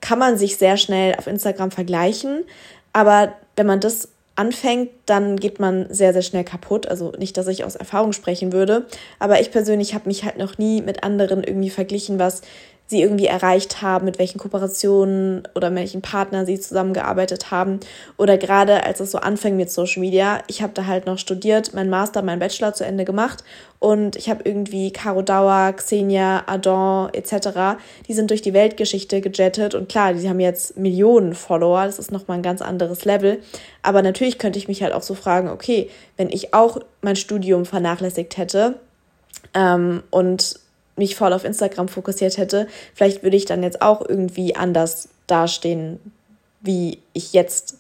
kann 0.01 0.19
man 0.19 0.37
sich 0.37 0.57
sehr 0.57 0.77
schnell 0.77 1.15
auf 1.17 1.27
Instagram 1.27 1.71
vergleichen, 1.71 2.45
aber 2.93 3.35
wenn 3.57 3.67
man 3.67 3.81
das 3.81 4.09
anfängt, 4.37 4.91
dann 5.07 5.37
geht 5.37 5.61
man 5.61 5.87
sehr, 5.93 6.13
sehr 6.13 6.23
schnell 6.23 6.45
kaputt. 6.45 6.87
Also 6.87 7.13
nicht, 7.19 7.37
dass 7.37 7.47
ich 7.47 7.65
aus 7.65 7.77
Erfahrung 7.77 8.13
sprechen 8.13 8.53
würde, 8.53 8.87
aber 9.19 9.41
ich 9.41 9.51
persönlich 9.51 9.95
habe 9.95 10.09
mich 10.09 10.25
halt 10.25 10.39
noch 10.39 10.59
nie 10.59 10.83
mit 10.83 11.05
anderen 11.05 11.45
irgendwie 11.45 11.71
verglichen, 11.71 12.19
was 12.19 12.43
sie 12.87 13.01
irgendwie 13.01 13.27
erreicht 13.27 13.81
haben, 13.81 14.05
mit 14.05 14.19
welchen 14.19 14.39
Kooperationen 14.39 15.49
oder 15.55 15.71
mit 15.71 15.81
welchen 15.81 16.03
Partnern 16.03 16.45
sie 16.45 16.61
zusammengearbeitet 16.61 17.51
haben. 17.51 17.81
Oder 18.19 18.37
gerade 18.37 18.85
als 18.85 19.01
es 19.01 19.11
so 19.11 19.19
anfing 19.19 19.57
mit 19.57 19.71
Social 19.71 20.01
Media, 20.01 20.43
ich 20.49 20.61
habe 20.61 20.75
da 20.75 20.85
halt 20.87 21.07
noch 21.07 21.19
studiert, 21.19 21.73
mein 21.73 21.89
Master, 21.89 22.21
mein 22.21 22.39
Bachelor 22.39 22.75
zu 22.75 22.85
Ende 22.85 23.07
gemacht 23.07 23.43
und 23.79 24.17
ich 24.17 24.29
habe 24.29 24.43
irgendwie 24.45 24.93
Caro 24.93 25.23
Dauer, 25.23 25.73
Xenia, 25.73 26.43
Adon 26.47 27.09
etc., 27.15 27.79
die 28.07 28.13
sind 28.13 28.31
durch 28.31 28.43
die 28.43 28.53
Weltgeschichte 28.53 29.23
gejettet 29.23 29.75
und 29.75 29.89
klar, 29.89 30.13
die 30.13 30.29
haben 30.29 30.41
jetzt 30.41 30.77
Millionen 30.77 31.35
Follower, 31.35 31.87
das 31.87 31.99
ist 31.99 32.13
nochmal 32.13 32.39
ein 32.39 32.43
ganz 32.43 32.61
anderes 32.61 33.07
Level. 33.07 33.41
Aber 33.83 34.03
natürlich 34.03 34.39
könnte 34.39 34.59
ich 34.59 34.69
mich 34.69 34.83
halt 34.83 34.93
auch 34.93 35.03
so 35.03 35.15
fragen, 35.15 35.49
okay, 35.49 35.89
wenn 36.19 36.29
ich 36.29 36.53
auch 36.53 36.79
mein 37.01 37.17
Studium 37.17 37.65
vernachlässigt 37.65 38.37
hätte, 38.37 38.77
ähm, 39.53 40.03
und 40.11 40.59
mich 40.97 41.17
voll 41.17 41.33
auf 41.33 41.45
Instagram 41.45 41.89
fokussiert 41.89 42.39
hätte, 42.39 42.69
vielleicht 42.95 43.23
würde 43.23 43.37
ich 43.37 43.45
dann 43.45 43.63
jetzt 43.63 43.83
auch 43.83 44.07
irgendwie 44.07 44.55
anders 44.55 45.09
dastehen, 45.27 45.99
wie 46.61 46.99
ich 47.13 47.33
jetzt 47.33 47.79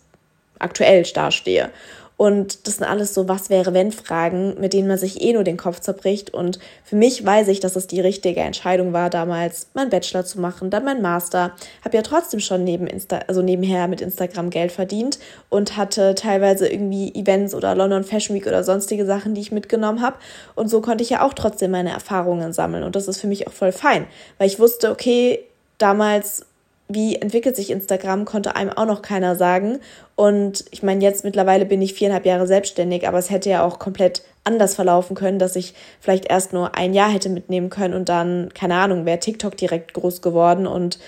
aktuell 0.58 1.02
dastehe. 1.02 1.70
Und 2.16 2.66
das 2.66 2.76
sind 2.76 2.86
alles 2.86 3.12
so 3.12 3.28
Was 3.28 3.50
wäre 3.50 3.74
wenn 3.74 3.90
Fragen, 3.90 4.54
mit 4.60 4.72
denen 4.72 4.86
man 4.86 4.98
sich 4.98 5.20
eh 5.20 5.32
nur 5.32 5.42
den 5.42 5.56
Kopf 5.56 5.80
zerbricht. 5.80 6.32
Und 6.32 6.60
für 6.84 6.94
mich 6.94 7.24
weiß 7.24 7.48
ich, 7.48 7.58
dass 7.58 7.74
es 7.74 7.88
die 7.88 8.00
richtige 8.00 8.40
Entscheidung 8.40 8.92
war, 8.92 9.10
damals 9.10 9.66
meinen 9.74 9.90
Bachelor 9.90 10.24
zu 10.24 10.40
machen, 10.40 10.70
dann 10.70 10.84
mein 10.84 11.02
Master. 11.02 11.52
Habe 11.84 11.96
ja 11.96 12.02
trotzdem 12.02 12.38
schon 12.38 12.62
neben 12.62 12.86
Insta, 12.86 13.20
also 13.26 13.42
nebenher 13.42 13.88
mit 13.88 14.00
Instagram 14.00 14.50
Geld 14.50 14.70
verdient 14.70 15.18
und 15.48 15.76
hatte 15.76 16.14
teilweise 16.14 16.68
irgendwie 16.68 17.12
Events 17.14 17.54
oder 17.54 17.74
London 17.74 18.04
Fashion 18.04 18.36
Week 18.36 18.46
oder 18.46 18.62
sonstige 18.62 19.06
Sachen, 19.06 19.34
die 19.34 19.40
ich 19.40 19.52
mitgenommen 19.52 20.00
habe. 20.00 20.16
Und 20.54 20.68
so 20.68 20.80
konnte 20.80 21.02
ich 21.02 21.10
ja 21.10 21.22
auch 21.22 21.34
trotzdem 21.34 21.72
meine 21.72 21.90
Erfahrungen 21.90 22.52
sammeln. 22.52 22.84
Und 22.84 22.94
das 22.94 23.08
ist 23.08 23.20
für 23.20 23.26
mich 23.26 23.48
auch 23.48 23.52
voll 23.52 23.72
fein, 23.72 24.06
weil 24.38 24.46
ich 24.46 24.60
wusste, 24.60 24.90
okay, 24.90 25.40
damals 25.78 26.46
wie 26.88 27.16
entwickelt 27.16 27.56
sich 27.56 27.70
Instagram, 27.70 28.24
konnte 28.24 28.56
einem 28.56 28.70
auch 28.70 28.84
noch 28.86 29.02
keiner 29.02 29.36
sagen. 29.36 29.80
Und 30.16 30.64
ich 30.70 30.82
meine, 30.82 31.02
jetzt 31.02 31.24
mittlerweile 31.24 31.64
bin 31.64 31.80
ich 31.80 31.94
viereinhalb 31.94 32.26
Jahre 32.26 32.46
selbstständig, 32.46 33.08
aber 33.08 33.18
es 33.18 33.30
hätte 33.30 33.50
ja 33.50 33.64
auch 33.64 33.78
komplett 33.78 34.22
anders 34.44 34.74
verlaufen 34.74 35.16
können, 35.16 35.38
dass 35.38 35.56
ich 35.56 35.74
vielleicht 36.00 36.26
erst 36.26 36.52
nur 36.52 36.76
ein 36.76 36.92
Jahr 36.92 37.10
hätte 37.10 37.30
mitnehmen 37.30 37.70
können 37.70 37.94
und 37.94 38.08
dann, 38.10 38.50
keine 38.52 38.74
Ahnung, 38.74 39.06
wäre 39.06 39.18
TikTok 39.18 39.56
direkt 39.56 39.94
groß 39.94 40.20
geworden 40.20 40.66
und 40.66 40.98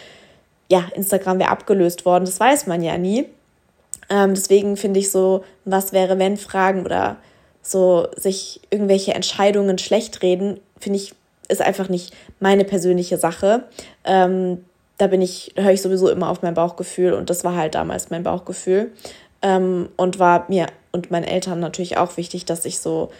ja, 0.69 0.85
Instagram 0.95 1.39
wäre 1.39 1.51
abgelöst 1.51 2.07
worden. 2.07 2.25
Das 2.25 2.41
weiß 2.41 2.67
man 2.67 2.83
ja 2.83 2.97
nie. 2.97 3.27
Ähm, 4.09 4.35
deswegen 4.35 4.77
finde 4.77 5.01
ich 5.01 5.11
so, 5.11 5.45
was 5.65 5.93
wäre, 5.93 6.19
wenn 6.19 6.39
Fragen 6.39 6.85
oder 6.85 7.17
so 7.61 8.09
sich 8.17 8.61
irgendwelche 8.71 9.15
Entscheidungen 9.15 9.79
schlecht 9.79 10.23
reden, 10.23 10.61
finde 10.79 10.99
ich, 10.99 11.15
ist 11.49 11.61
einfach 11.61 11.89
nicht 11.89 12.15
meine 12.41 12.65
persönliche 12.65 13.19
Sache. 13.19 13.65
Ähm, 14.05 14.65
da 14.99 15.07
bin 15.07 15.23
ich, 15.23 15.53
höre 15.57 15.73
ich 15.73 15.83
sowieso 15.83 16.09
immer 16.09 16.31
auf 16.31 16.43
mein 16.43 16.55
Bauchgefühl 16.55 17.13
und 17.13 17.31
das 17.31 17.45
war 17.45 17.57
halt 17.57 17.75
damals 17.75 18.11
mein 18.11 18.23
Bauchgefühl. 18.23 18.93
Ähm, 19.43 19.91
und 19.97 20.19
war 20.19 20.47
mir 20.49 20.67
und 20.93 21.11
meinen 21.11 21.25
Eltern 21.25 21.61
natürlich 21.61 21.99
auch 21.99 22.17
wichtig, 22.17 22.47
dass 22.47 22.65
ich 22.65 22.79
so 22.79 23.11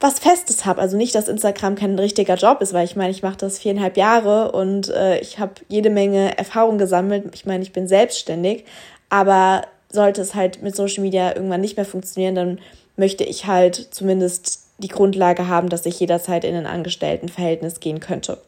was 0.00 0.18
Festes 0.18 0.64
habe. 0.64 0.80
Also 0.80 0.96
nicht, 0.96 1.14
dass 1.14 1.28
Instagram 1.28 1.76
kein 1.76 1.98
richtiger 1.98 2.34
Job 2.34 2.60
ist, 2.60 2.72
weil 2.72 2.84
ich 2.84 2.96
meine, 2.96 3.10
ich 3.10 3.22
mache 3.22 3.36
das 3.36 3.58
viereinhalb 3.58 3.96
Jahre 3.96 4.52
und 4.52 4.88
äh, 4.88 5.18
ich 5.20 5.38
habe 5.38 5.52
jede 5.68 5.90
Menge 5.90 6.36
Erfahrung 6.36 6.78
gesammelt. 6.78 7.26
Ich 7.34 7.46
meine, 7.46 7.62
ich 7.62 7.72
bin 7.72 7.86
selbstständig, 7.86 8.64
aber 9.10 9.62
sollte 9.90 10.22
es 10.22 10.34
halt 10.34 10.62
mit 10.62 10.74
Social 10.74 11.02
Media 11.02 11.34
irgendwann 11.34 11.60
nicht 11.60 11.76
mehr 11.76 11.86
funktionieren, 11.86 12.34
dann 12.34 12.58
möchte 12.96 13.24
ich 13.24 13.46
halt 13.46 13.76
zumindest 13.76 14.62
die 14.78 14.88
Grundlage 14.88 15.48
haben, 15.48 15.68
dass 15.68 15.86
ich 15.86 16.00
jederzeit 16.00 16.44
in 16.44 16.56
ein 16.56 16.66
Angestelltenverhältnis 16.66 17.78
gehen 17.78 18.00
könnte. 18.00 18.38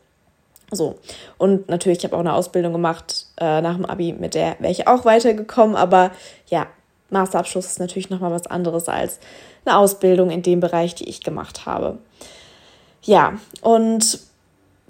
So. 0.71 0.99
Und 1.38 1.68
natürlich, 1.68 1.99
ich 1.99 2.04
habe 2.04 2.16
auch 2.16 2.21
eine 2.21 2.35
Ausbildung 2.35 2.73
gemacht 2.73 3.26
äh, 3.40 3.61
nach 3.61 3.76
dem 3.76 3.87
Abi, 3.87 4.12
mit 4.12 4.35
der 4.35 4.56
wäre 4.59 4.73
ich 4.73 4.88
auch 4.88 5.04
weitergekommen. 5.04 5.76
Aber 5.76 6.11
ja, 6.49 6.66
Masterabschluss 7.11 7.66
ist 7.66 7.80
natürlich 7.80 8.11
nochmal 8.11 8.33
was 8.33 8.47
anderes 8.47 8.88
als 8.88 9.18
eine 9.64 9.78
Ausbildung 9.78 10.30
in 10.30 10.42
dem 10.42 10.61
Bereich, 10.61 10.94
die 10.94 11.09
ich 11.09 11.23
gemacht 11.23 11.66
habe. 11.66 11.99
Ja, 13.02 13.35
und 13.61 14.18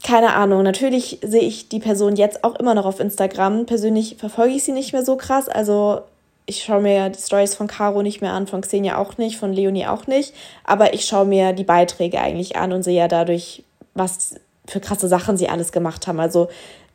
keine 0.02 0.34
Ahnung, 0.34 0.62
natürlich 0.62 1.18
sehe 1.22 1.42
ich 1.42 1.68
die 1.68 1.80
Person 1.80 2.16
jetzt 2.16 2.44
auch 2.44 2.56
immer 2.56 2.74
noch 2.74 2.84
auf 2.84 3.00
Instagram. 3.00 3.66
Persönlich 3.66 4.16
verfolge 4.18 4.54
ich 4.54 4.64
sie 4.64 4.72
nicht 4.72 4.92
mehr 4.92 5.04
so 5.04 5.16
krass. 5.16 5.48
Also 5.48 6.02
ich 6.46 6.62
schaue 6.62 6.82
mir 6.82 7.08
die 7.08 7.18
Stories 7.18 7.54
von 7.54 7.68
Caro 7.68 8.02
nicht 8.02 8.20
mehr 8.20 8.32
an, 8.32 8.46
von 8.46 8.60
Xenia 8.60 8.98
auch 8.98 9.16
nicht, 9.16 9.38
von 9.38 9.52
Leonie 9.52 9.86
auch 9.86 10.06
nicht. 10.06 10.34
Aber 10.62 10.92
ich 10.92 11.06
schaue 11.06 11.24
mir 11.24 11.54
die 11.54 11.64
Beiträge 11.64 12.20
eigentlich 12.20 12.56
an 12.56 12.72
und 12.72 12.82
sehe 12.82 12.98
ja 12.98 13.08
dadurch, 13.08 13.64
was 13.94 14.34
für 14.66 14.80
krasse 14.80 15.08
Sachen 15.08 15.36
sie 15.36 15.48
alles 15.48 15.72
gemacht 15.72 16.06
haben. 16.06 16.20
Also 16.20 16.48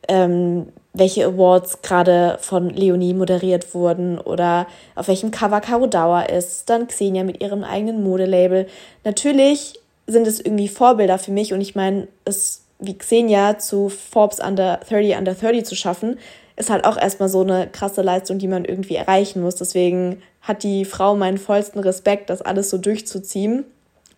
ähm, 0.08 0.68
welche 0.92 1.26
Awards 1.26 1.82
gerade 1.82 2.38
von 2.40 2.70
Leonie 2.70 3.14
moderiert 3.14 3.74
wurden 3.74 4.18
oder 4.18 4.66
auf 4.94 5.08
welchem 5.08 5.30
Cover 5.30 5.60
Caro 5.60 5.86
Dauer 5.86 6.28
ist, 6.28 6.68
dann 6.68 6.88
Xenia 6.88 7.22
mit 7.22 7.40
ihrem 7.40 7.62
eigenen 7.62 8.02
Modelabel. 8.02 8.66
Natürlich 9.04 9.78
sind 10.06 10.26
es 10.26 10.40
irgendwie 10.40 10.68
Vorbilder 10.68 11.18
für 11.18 11.30
mich 11.30 11.52
und 11.52 11.60
ich 11.60 11.74
meine, 11.74 12.08
es 12.24 12.62
wie 12.80 12.96
Xenia 12.96 13.58
zu 13.58 13.88
Forbes 13.90 14.40
Under 14.40 14.80
30 14.88 15.16
Under 15.16 15.34
30 15.34 15.64
zu 15.64 15.76
schaffen, 15.76 16.18
ist 16.56 16.70
halt 16.70 16.84
auch 16.84 16.96
erstmal 16.96 17.28
so 17.28 17.42
eine 17.42 17.68
krasse 17.68 18.02
Leistung, 18.02 18.38
die 18.38 18.48
man 18.48 18.64
irgendwie 18.64 18.96
erreichen 18.96 19.42
muss. 19.42 19.56
Deswegen 19.56 20.22
hat 20.42 20.62
die 20.62 20.84
Frau 20.84 21.14
meinen 21.14 21.38
vollsten 21.38 21.80
Respekt, 21.80 22.30
das 22.30 22.42
alles 22.42 22.70
so 22.70 22.78
durchzuziehen. 22.78 23.64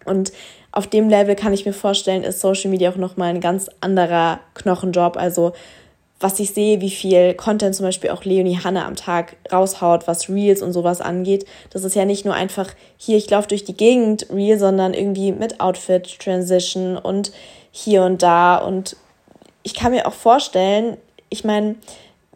Und 0.05 0.33
auf 0.73 0.87
dem 0.87 1.09
Level 1.09 1.37
kann 1.37 1.53
ich 1.53 1.67
mir 1.67 1.75
vorstellen, 1.75 2.25
ist 2.25 2.41
Social 2.41 2.71
Media 2.71 2.91
auch 2.91 2.97
nochmal 2.97 3.29
ein 3.29 3.41
ganz 3.41 3.69
anderer 3.81 4.41
Knochenjob. 4.55 5.17
Also 5.17 5.53
was 6.19 6.39
ich 6.39 6.53
sehe, 6.53 6.81
wie 6.81 6.91
viel 6.91 7.35
Content 7.35 7.75
zum 7.75 7.85
Beispiel 7.85 8.11
auch 8.11 8.25
Leonie 8.25 8.59
Hanne 8.63 8.85
am 8.85 8.97
Tag 8.97 9.37
raushaut, 9.53 10.07
was 10.07 10.29
Reels 10.29 10.63
und 10.63 10.73
sowas 10.73 11.01
angeht. 11.01 11.45
Das 11.71 11.85
ist 11.85 11.97
ja 11.97 12.05
nicht 12.05 12.25
nur 12.25 12.35
einfach 12.35 12.71
hier, 12.97 13.17
ich 13.17 13.29
laufe 13.29 13.49
durch 13.49 13.65
die 13.65 13.77
Gegend 13.77 14.27
Reel, 14.31 14.59
sondern 14.59 14.95
irgendwie 14.95 15.33
mit 15.33 15.61
Outfit, 15.61 16.19
Transition 16.21 16.97
und 16.97 17.33
hier 17.73 18.05
und 18.05 18.23
da. 18.23 18.57
Und 18.57 18.97
ich 19.65 19.75
kann 19.75 19.93
mir 19.93 20.07
auch 20.07 20.15
vorstellen, 20.15 20.97
ich 21.29 21.45
meine, 21.45 21.75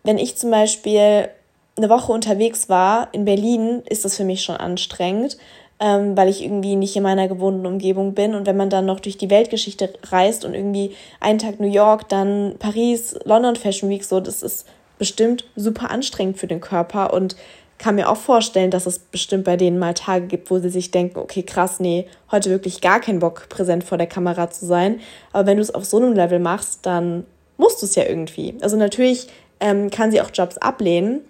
wenn 0.03 0.19
ich 0.19 0.37
zum 0.37 0.51
Beispiel 0.51 1.29
eine 1.77 1.89
Woche 1.89 2.13
unterwegs 2.13 2.69
war 2.69 3.09
in 3.13 3.25
Berlin, 3.25 3.83
ist 3.89 4.05
das 4.05 4.17
für 4.17 4.25
mich 4.25 4.43
schon 4.43 4.57
anstrengend 4.57 5.37
ähm, 5.79 6.17
weil 6.17 6.29
ich 6.29 6.43
irgendwie 6.43 6.77
nicht 6.77 6.97
in 6.97 7.03
meiner 7.03 7.29
gewohnten 7.29 7.67
Umgebung 7.67 8.15
bin. 8.15 8.35
Und 8.35 8.47
wenn 8.47 8.57
man 8.57 8.71
dann 8.71 8.87
noch 8.87 9.01
durch 9.01 9.19
die 9.19 9.31
Weltgeschichte 9.31 9.93
reist 10.05 10.45
und 10.45 10.55
irgendwie 10.55 10.95
einen 11.21 11.39
Tag 11.39 11.61
New 11.61 11.71
York, 11.71 12.09
dann 12.09 12.55
Paris, 12.59 13.19
London 13.25 13.57
Fashion 13.57 13.91
Week, 13.91 14.05
so, 14.05 14.21
das 14.21 14.43
ist 14.43 14.67
bestimmt 14.99 15.45
super 15.57 15.91
anstrengend 15.91 16.39
für 16.39 16.47
den 16.47 16.61
Körper 16.61 17.13
und 17.13 17.37
kann 17.79 17.97
mir 17.97 18.09
auch 18.09 18.17
vorstellen, 18.17 18.71
dass 18.71 18.87
es 18.87 18.99
bestimmt 18.99 19.45
bei 19.45 19.59
denen 19.59 19.79
mal 19.79 19.93
Tage 19.93 20.27
gibt, 20.27 20.51
wo 20.51 20.59
sie 20.59 20.71
sich 20.71 20.91
denken, 20.91 21.19
okay, 21.19 21.43
krass, 21.43 21.79
nee, 21.79 22.07
heute 22.31 22.49
wirklich 22.49 22.81
gar 22.81 23.01
keinen 23.01 23.19
Bock, 23.19 23.51
präsent 23.51 23.85
vor 23.85 23.99
der 23.99 24.07
Kamera 24.07 24.49
zu 24.51 24.65
sein. 24.65 25.01
Aber 25.33 25.47
wenn 25.47 25.59
du 25.59 25.63
es 25.63 25.75
auf 25.75 25.85
so 25.85 25.99
einem 25.99 26.15
Level 26.15 26.39
machst, 26.39 26.87
dann 26.87 27.25
musst 27.59 27.83
du 27.83 27.87
es 27.87 27.95
ja 27.95 28.05
irgendwie. 28.05 28.55
Also 28.63 28.79
natürlich 28.79 29.29
ähm, 29.61 29.91
kann 29.91 30.11
sie 30.11 30.23
auch 30.23 30.31
Jobs 30.33 30.57
ablehnen 30.59 31.21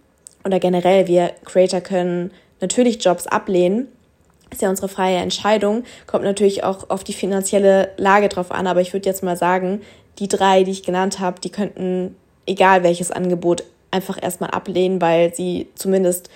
oder 0.44 0.60
generell 0.60 1.08
wir 1.08 1.32
Creator 1.44 1.80
können 1.80 2.30
natürlich 2.60 3.04
Jobs 3.04 3.26
ablehnen, 3.26 3.88
ist 4.50 4.62
ja 4.62 4.70
unsere 4.70 4.88
freie 4.88 5.16
Entscheidung, 5.16 5.84
kommt 6.06 6.24
natürlich 6.24 6.64
auch 6.64 6.90
auf 6.90 7.04
die 7.04 7.12
finanzielle 7.12 7.90
Lage 7.96 8.28
drauf 8.28 8.50
an, 8.50 8.66
aber 8.66 8.80
ich 8.80 8.92
würde 8.92 9.08
jetzt 9.08 9.22
mal 9.22 9.36
sagen, 9.36 9.80
die 10.18 10.28
drei, 10.28 10.62
die 10.62 10.70
ich 10.70 10.82
genannt 10.82 11.20
habe, 11.20 11.40
die 11.40 11.50
könnten, 11.50 12.16
egal 12.46 12.82
welches 12.82 13.10
Angebot, 13.10 13.64
einfach 13.90 14.22
erstmal 14.22 14.50
ablehnen, 14.50 15.00
weil 15.00 15.34
sie 15.34 15.68
zumindest 15.74 16.30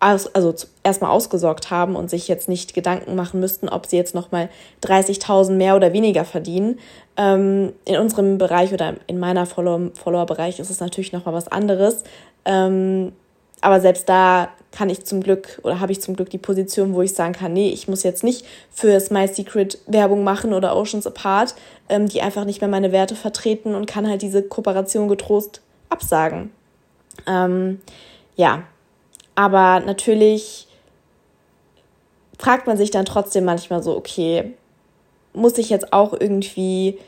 aus, 0.00 0.34
also 0.34 0.54
erstmal 0.82 1.10
ausgesorgt 1.10 1.70
haben 1.70 1.96
und 1.96 2.10
sich 2.10 2.28
jetzt 2.28 2.48
nicht 2.48 2.74
Gedanken 2.74 3.14
machen 3.14 3.40
müssten, 3.40 3.68
ob 3.68 3.86
sie 3.86 3.96
jetzt 3.96 4.14
nochmal 4.14 4.50
30.000 4.82 5.52
mehr 5.52 5.76
oder 5.76 5.92
weniger 5.92 6.24
verdienen. 6.24 6.78
Ähm, 7.16 7.72
in 7.84 7.96
unserem 7.96 8.38
Bereich 8.38 8.72
oder 8.72 8.94
in 9.06 9.18
meiner 9.18 9.46
Follower-Bereich 9.46 10.58
ist 10.58 10.70
es 10.70 10.80
natürlich 10.80 11.12
nochmal 11.12 11.34
was 11.34 11.48
anderes. 11.48 12.04
Ähm, 12.44 13.12
aber 13.64 13.80
selbst 13.80 14.08
da 14.08 14.50
kann 14.72 14.90
ich 14.90 15.04
zum 15.04 15.22
Glück 15.22 15.60
oder 15.62 15.80
habe 15.80 15.92
ich 15.92 16.02
zum 16.02 16.16
Glück 16.16 16.28
die 16.28 16.38
Position, 16.38 16.94
wo 16.94 17.00
ich 17.00 17.14
sagen 17.14 17.32
kann, 17.32 17.52
nee, 17.52 17.70
ich 17.70 17.88
muss 17.88 18.02
jetzt 18.02 18.24
nicht 18.24 18.44
für 18.70 18.98
Smile 19.00 19.28
Secret 19.28 19.78
Werbung 19.86 20.22
machen 20.22 20.52
oder 20.52 20.76
Oceans 20.76 21.06
Apart, 21.06 21.54
ähm, 21.88 22.08
die 22.08 22.20
einfach 22.20 22.44
nicht 22.44 22.60
mehr 22.60 22.68
meine 22.68 22.92
Werte 22.92 23.14
vertreten 23.14 23.74
und 23.74 23.86
kann 23.86 24.08
halt 24.08 24.20
diese 24.20 24.42
Kooperation 24.42 25.08
getrost 25.08 25.62
absagen. 25.88 26.50
Ähm, 27.26 27.80
ja, 28.36 28.64
aber 29.34 29.80
natürlich 29.80 30.66
fragt 32.38 32.66
man 32.66 32.76
sich 32.76 32.90
dann 32.90 33.06
trotzdem 33.06 33.44
manchmal 33.44 33.82
so, 33.82 33.96
okay, 33.96 34.52
muss 35.32 35.56
ich 35.56 35.70
jetzt 35.70 35.92
auch 35.92 36.12
irgendwie 36.12 36.98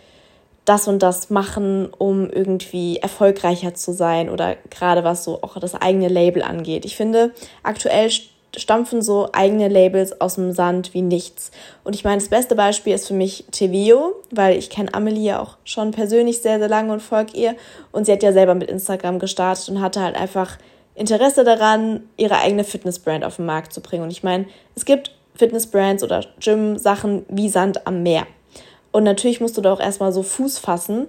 das 0.67 0.89
und 0.89 1.03
das 1.03 1.31
machen, 1.31 1.89
um 1.97 2.29
irgendwie 2.29 2.99
erfolgreicher 2.99 3.75
zu 3.75 3.93
sein 3.93 4.29
oder 4.29 4.57
gerade 4.69 5.05
was 5.05 5.25
so 5.25 5.43
auch 5.43 5.59
das 5.59 5.75
eigene 5.75 6.09
Label 6.09 6.43
angeht. 6.43 6.85
Ich 6.85 6.97
finde, 6.97 7.31
aktuell 7.63 8.11
stampfen 8.57 9.01
so 9.01 9.29
eigene 9.33 9.69
Labels 9.69 10.21
aus 10.21 10.35
dem 10.35 10.53
Sand 10.53 10.93
wie 10.93 11.03
nichts. 11.03 11.51
Und 11.85 11.95
ich 11.95 12.05
meine, 12.05 12.19
das 12.19 12.29
beste 12.29 12.57
Beispiel 12.57 12.95
ist 12.95 13.07
für 13.07 13.15
mich 13.15 13.45
Tevio, 13.53 14.17
weil 14.31 14.59
ich 14.59 14.69
kenne 14.69 14.93
Amelie 14.93 15.29
ja 15.29 15.41
auch 15.41 15.57
schon 15.65 15.93
persönlich 15.93 16.43
sehr, 16.43 16.59
sehr 16.59 16.69
lange 16.69 16.93
und 16.93 17.01
folge 17.01 17.37
ihr. 17.37 17.55
Und 17.93 18.07
sie 18.07 18.13
hat 18.13 18.23
ja 18.23 18.33
selber 18.33 18.55
mit 18.55 18.69
Instagram 18.69 19.19
gestartet 19.19 19.69
und 19.69 19.81
hatte 19.81 20.01
halt 20.01 20.17
einfach 20.17 20.59
Interesse 20.95 21.45
daran, 21.45 22.09
ihre 22.17 22.39
eigene 22.39 22.65
Fitnessbrand 22.65 23.25
auf 23.25 23.37
den 23.37 23.47
Markt 23.47 23.73
zu 23.73 23.83
bringen. 23.83 24.03
Und 24.03 24.11
ich 24.11 24.23
meine, 24.23 24.47
es 24.75 24.85
gibt 24.85 25.13
Fitnessbrands 25.35 26.03
oder 26.03 26.25
Gym-Sachen 26.41 27.27
wie 27.29 27.51
Sand 27.51 27.87
am 27.87 28.03
Meer. 28.03 28.27
Und 28.97 29.05
natürlich 29.05 29.43
musst 29.43 29.59
du 29.59 29.61
da 29.61 29.75
auch 29.75 29.81
erstmal 29.81 30.11
so 30.11 30.23
Fuß 30.23 30.59
fassen. 30.59 31.09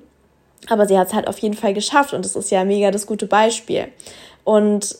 Aber 0.67 0.87
sie 0.87 0.99
hat 0.99 1.07
es 1.07 1.13
halt 1.13 1.29
auf 1.29 1.39
jeden 1.39 1.55
Fall 1.55 1.73
geschafft 1.73 2.11
und 2.11 2.25
das 2.25 2.35
ist 2.35 2.51
ja 2.51 2.65
mega 2.65 2.91
das 2.91 3.07
gute 3.07 3.27
Beispiel. 3.27 3.87
Und 4.43 4.97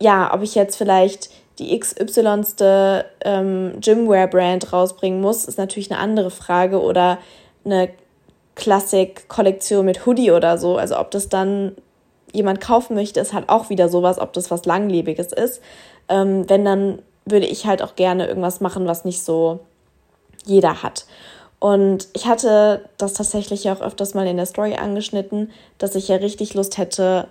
ja, 0.00 0.32
ob 0.32 0.40
ich 0.40 0.54
jetzt 0.54 0.76
vielleicht 0.76 1.28
die 1.58 1.78
XY-ste 1.78 3.04
ähm, 3.20 3.74
Gymwear-Brand 3.82 4.72
rausbringen 4.72 5.20
muss, 5.20 5.44
ist 5.44 5.58
natürlich 5.58 5.90
eine 5.90 6.00
andere 6.00 6.30
Frage. 6.30 6.80
Oder 6.80 7.18
eine 7.66 7.90
Classic-Kollektion 8.54 9.84
mit 9.84 10.06
Hoodie 10.06 10.30
oder 10.30 10.56
so. 10.56 10.78
Also 10.78 10.98
ob 10.98 11.10
das 11.10 11.28
dann 11.28 11.76
jemand 12.32 12.62
kaufen 12.62 12.94
möchte, 12.94 13.20
ist 13.20 13.34
halt 13.34 13.50
auch 13.50 13.68
wieder 13.68 13.90
sowas, 13.90 14.18
ob 14.18 14.32
das 14.32 14.50
was 14.50 14.64
Langlebiges 14.64 15.34
ist. 15.34 15.60
Ähm, 16.08 16.48
wenn 16.48 16.64
dann 16.64 17.02
würde 17.26 17.44
ich 17.44 17.66
halt 17.66 17.82
auch 17.82 17.94
gerne 17.94 18.26
irgendwas 18.26 18.62
machen, 18.62 18.86
was 18.86 19.04
nicht 19.04 19.22
so 19.22 19.60
jeder 20.46 20.82
hat. 20.82 21.04
Und 21.58 22.08
ich 22.12 22.26
hatte 22.26 22.84
das 22.98 23.14
tatsächlich 23.14 23.70
auch 23.70 23.80
öfters 23.80 24.14
mal 24.14 24.26
in 24.26 24.36
der 24.36 24.46
Story 24.46 24.74
angeschnitten, 24.74 25.50
dass 25.78 25.94
ich 25.94 26.08
ja 26.08 26.16
richtig 26.16 26.54
Lust 26.54 26.78
hätte, 26.78 27.28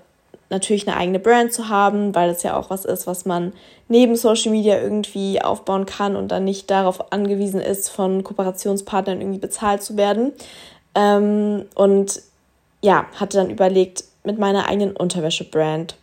natürlich 0.49 0.87
eine 0.87 0.97
eigene 0.97 1.19
Brand 1.19 1.53
zu 1.53 1.69
haben, 1.69 2.13
weil 2.13 2.29
das 2.29 2.43
ja 2.43 2.55
auch 2.55 2.69
was 2.69 2.85
ist, 2.85 3.07
was 3.07 3.25
man 3.25 3.53
neben 3.87 4.15
Social 4.15 4.51
Media 4.51 4.79
irgendwie 4.79 5.41
aufbauen 5.41 5.85
kann 5.85 6.15
und 6.15 6.29
dann 6.29 6.43
nicht 6.43 6.69
darauf 6.69 7.11
angewiesen 7.11 7.61
ist, 7.61 7.89
von 7.89 8.23
Kooperationspartnern 8.23 9.21
irgendwie 9.21 9.39
bezahlt 9.39 9.81
zu 9.83 9.97
werden. 9.97 10.33
Ähm, 10.93 11.65
und 11.75 12.21
ja, 12.81 13.05
hatte 13.15 13.37
dann 13.37 13.49
überlegt, 13.49 14.03
mit 14.23 14.39
meiner 14.39 14.67
eigenen 14.67 14.95
Unterwäsche-Brand 14.95 15.95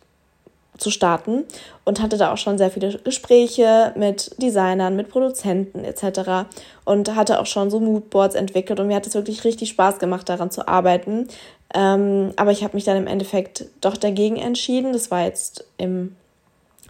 zu 0.77 0.89
starten 0.89 1.43
und 1.85 2.01
hatte 2.01 2.17
da 2.17 2.33
auch 2.33 2.37
schon 2.37 2.57
sehr 2.57 2.71
viele 2.71 2.97
Gespräche 2.99 3.93
mit 3.95 4.31
Designern, 4.41 4.95
mit 4.95 5.09
Produzenten 5.09 5.83
etc. 5.83 6.47
und 6.85 7.15
hatte 7.15 7.39
auch 7.39 7.45
schon 7.45 7.69
so 7.69 7.79
Moodboards 7.79 8.35
entwickelt 8.35 8.79
und 8.79 8.87
mir 8.87 8.95
hat 8.95 9.07
es 9.07 9.13
wirklich 9.13 9.43
richtig 9.43 9.69
Spaß 9.69 9.99
gemacht, 9.99 10.27
daran 10.29 10.51
zu 10.51 10.67
arbeiten. 10.67 11.27
Ähm, 11.73 12.33
aber 12.37 12.51
ich 12.51 12.63
habe 12.63 12.75
mich 12.75 12.83
dann 12.83 12.97
im 12.97 13.07
Endeffekt 13.07 13.65
doch 13.81 13.97
dagegen 13.97 14.37
entschieden. 14.37 14.93
Das 14.93 15.11
war 15.11 15.23
jetzt 15.23 15.65
im 15.77 16.15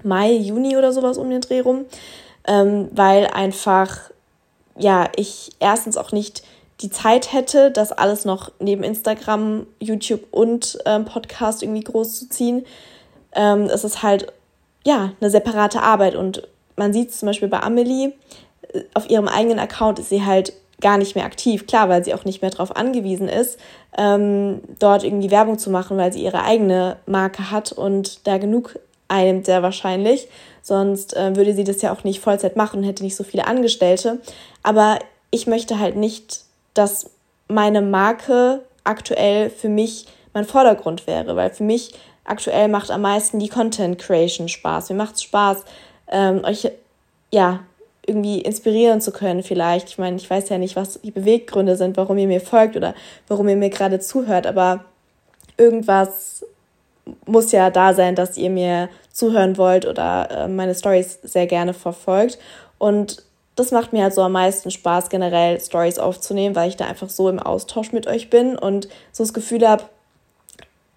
Mai, 0.04 0.32
Juni 0.34 0.78
oder 0.78 0.92
sowas 0.92 1.18
um 1.18 1.30
den 1.30 1.42
Dreh 1.42 1.62
rum, 1.62 1.86
ähm, 2.48 2.90
weil 2.92 3.28
einfach 3.28 4.12
ja 4.78 5.10
ich 5.16 5.52
erstens 5.60 5.98
auch 5.98 6.12
nicht 6.12 6.44
die 6.82 6.90
Zeit 6.90 7.32
hätte, 7.32 7.72
das 7.72 7.92
alles 7.92 8.26
noch 8.26 8.52
neben 8.60 8.84
Instagram, 8.84 9.68
YouTube 9.80 10.22
und 10.32 10.80
ähm, 10.86 11.06
Podcast 11.06 11.64
irgendwie 11.64 11.84
groß 11.84 12.20
zu 12.20 12.30
ziehen 12.30 12.66
ähm, 13.36 13.64
es 13.64 13.84
ist 13.84 14.04
halt 14.04 14.32
ja 14.84 15.12
eine 15.20 15.30
separate 15.30 15.82
Arbeit 15.82 16.16
und 16.16 16.48
man 16.76 16.94
sieht 16.94 17.14
zum 17.14 17.28
Beispiel 17.28 17.48
bei 17.48 17.62
Amelie, 17.62 18.14
äh, 18.74 18.82
auf 18.94 19.10
ihrem 19.10 19.28
eigenen 19.28 19.60
Account 19.60 20.00
ist 20.00 20.10
sie 20.10 20.26
halt 20.26 20.54
gar 20.82 20.98
nicht 20.98 21.16
mehr 21.16 21.26
aktiv, 21.26 21.66
klar, 21.66 21.88
weil 21.88 22.04
sie 22.04 22.14
auch 22.14 22.26
nicht 22.26 22.42
mehr 22.42 22.52
darauf 22.52 22.76
angewiesen 22.76 23.30
ist, 23.30 23.58
ähm, 23.98 24.62
dort 24.80 25.04
irgendwie 25.04 25.32
Werbung 25.32 25.58
zu 25.58 25.70
machen, 25.70 25.98
weil 25.98 26.12
sie 26.12 26.24
ihre 26.24 26.44
eigene 26.44 26.98
Marke 27.06 27.52
hat 27.52 27.72
und 27.72 28.28
da 28.28 28.38
genug 28.38 28.78
einnimmt 29.08 29.46
sehr 29.46 29.64
wahrscheinlich. 29.64 30.28
Sonst 30.62 31.16
äh, 31.16 31.36
würde 31.36 31.54
sie 31.54 31.64
das 31.64 31.82
ja 31.82 31.94
auch 31.94 32.04
nicht 32.04 32.20
Vollzeit 32.20 32.56
machen 32.56 32.80
und 32.80 32.86
hätte 32.86 33.04
nicht 33.04 33.16
so 33.16 33.24
viele 33.24 33.48
Angestellte. 33.48 34.20
Aber 34.62 35.00
ich 35.30 35.48
möchte 35.48 35.80
halt 35.80 35.96
nicht, 35.96 36.42
dass 36.74 37.10
meine 37.48 37.82
Marke 37.82 38.62
aktuell 38.84 39.50
für 39.50 39.70
mich 39.70 40.06
mein 40.34 40.46
Vordergrund 40.46 41.06
wäre, 41.06 41.36
weil 41.36 41.52
für 41.52 41.64
mich 41.64 41.94
aktuell 42.26 42.68
macht 42.68 42.92
am 42.92 43.02
meisten 43.02 43.40
die 43.40 43.50
Content 43.50 44.00
Creation 44.00 44.48
Spaß. 44.48 44.90
Mir 44.90 44.96
macht 44.96 45.16
es 45.16 45.24
Spaß, 45.24 45.64
ähm, 46.12 46.44
euch 46.44 46.70
ja 47.32 47.60
irgendwie 48.06 48.42
inspirieren 48.42 49.02
zu 49.02 49.12
können 49.12 49.44
vielleicht. 49.44 49.90
Ich 49.90 49.98
meine, 49.98 50.18
ich 50.18 50.30
weiß 50.30 50.50
ja 50.50 50.58
nicht, 50.58 50.76
was 50.76 51.00
die 51.02 51.12
Beweggründe 51.12 51.76
sind, 51.76 51.98
warum 51.98 52.18
ihr 52.18 52.28
mir 52.28 52.42
folgt 52.42 52.76
oder 52.76 52.94
warum 53.28 53.48
ihr 53.48 53.56
mir 53.56 53.70
gerade 53.70 54.00
zuhört, 54.00 54.46
aber 54.46 54.86
irgendwas 55.58 56.46
muss 57.26 57.52
ja 57.52 57.70
da 57.70 57.94
sein, 57.94 58.16
dass 58.16 58.38
ihr 58.38 58.50
mir 58.50 58.90
zuhören 59.12 59.58
wollt 59.58 59.86
oder 59.86 60.30
äh, 60.32 60.48
meine 60.48 60.76
Stories 60.76 61.20
sehr 61.24 61.48
gerne 61.48 61.74
verfolgt. 61.74 62.40
Und 62.78 63.24
das 63.56 63.72
macht 63.72 63.94
mir 63.94 64.04
halt 64.04 64.14
so 64.14 64.22
am 64.22 64.32
meisten 64.32 64.72
Spaß, 64.72 65.10
generell 65.10 65.60
Stories 65.60 66.00
aufzunehmen, 66.00 66.56
weil 66.56 66.70
ich 66.70 66.78
da 66.78 66.86
einfach 66.86 67.10
so 67.10 67.30
im 67.30 67.40
Austausch 67.40 67.92
mit 67.92 68.08
euch 68.08 68.30
bin 68.30 68.58
und 68.58 68.88
so 69.12 69.24
das 69.24 69.34
Gefühl 69.34 69.68
habe, 69.68 69.84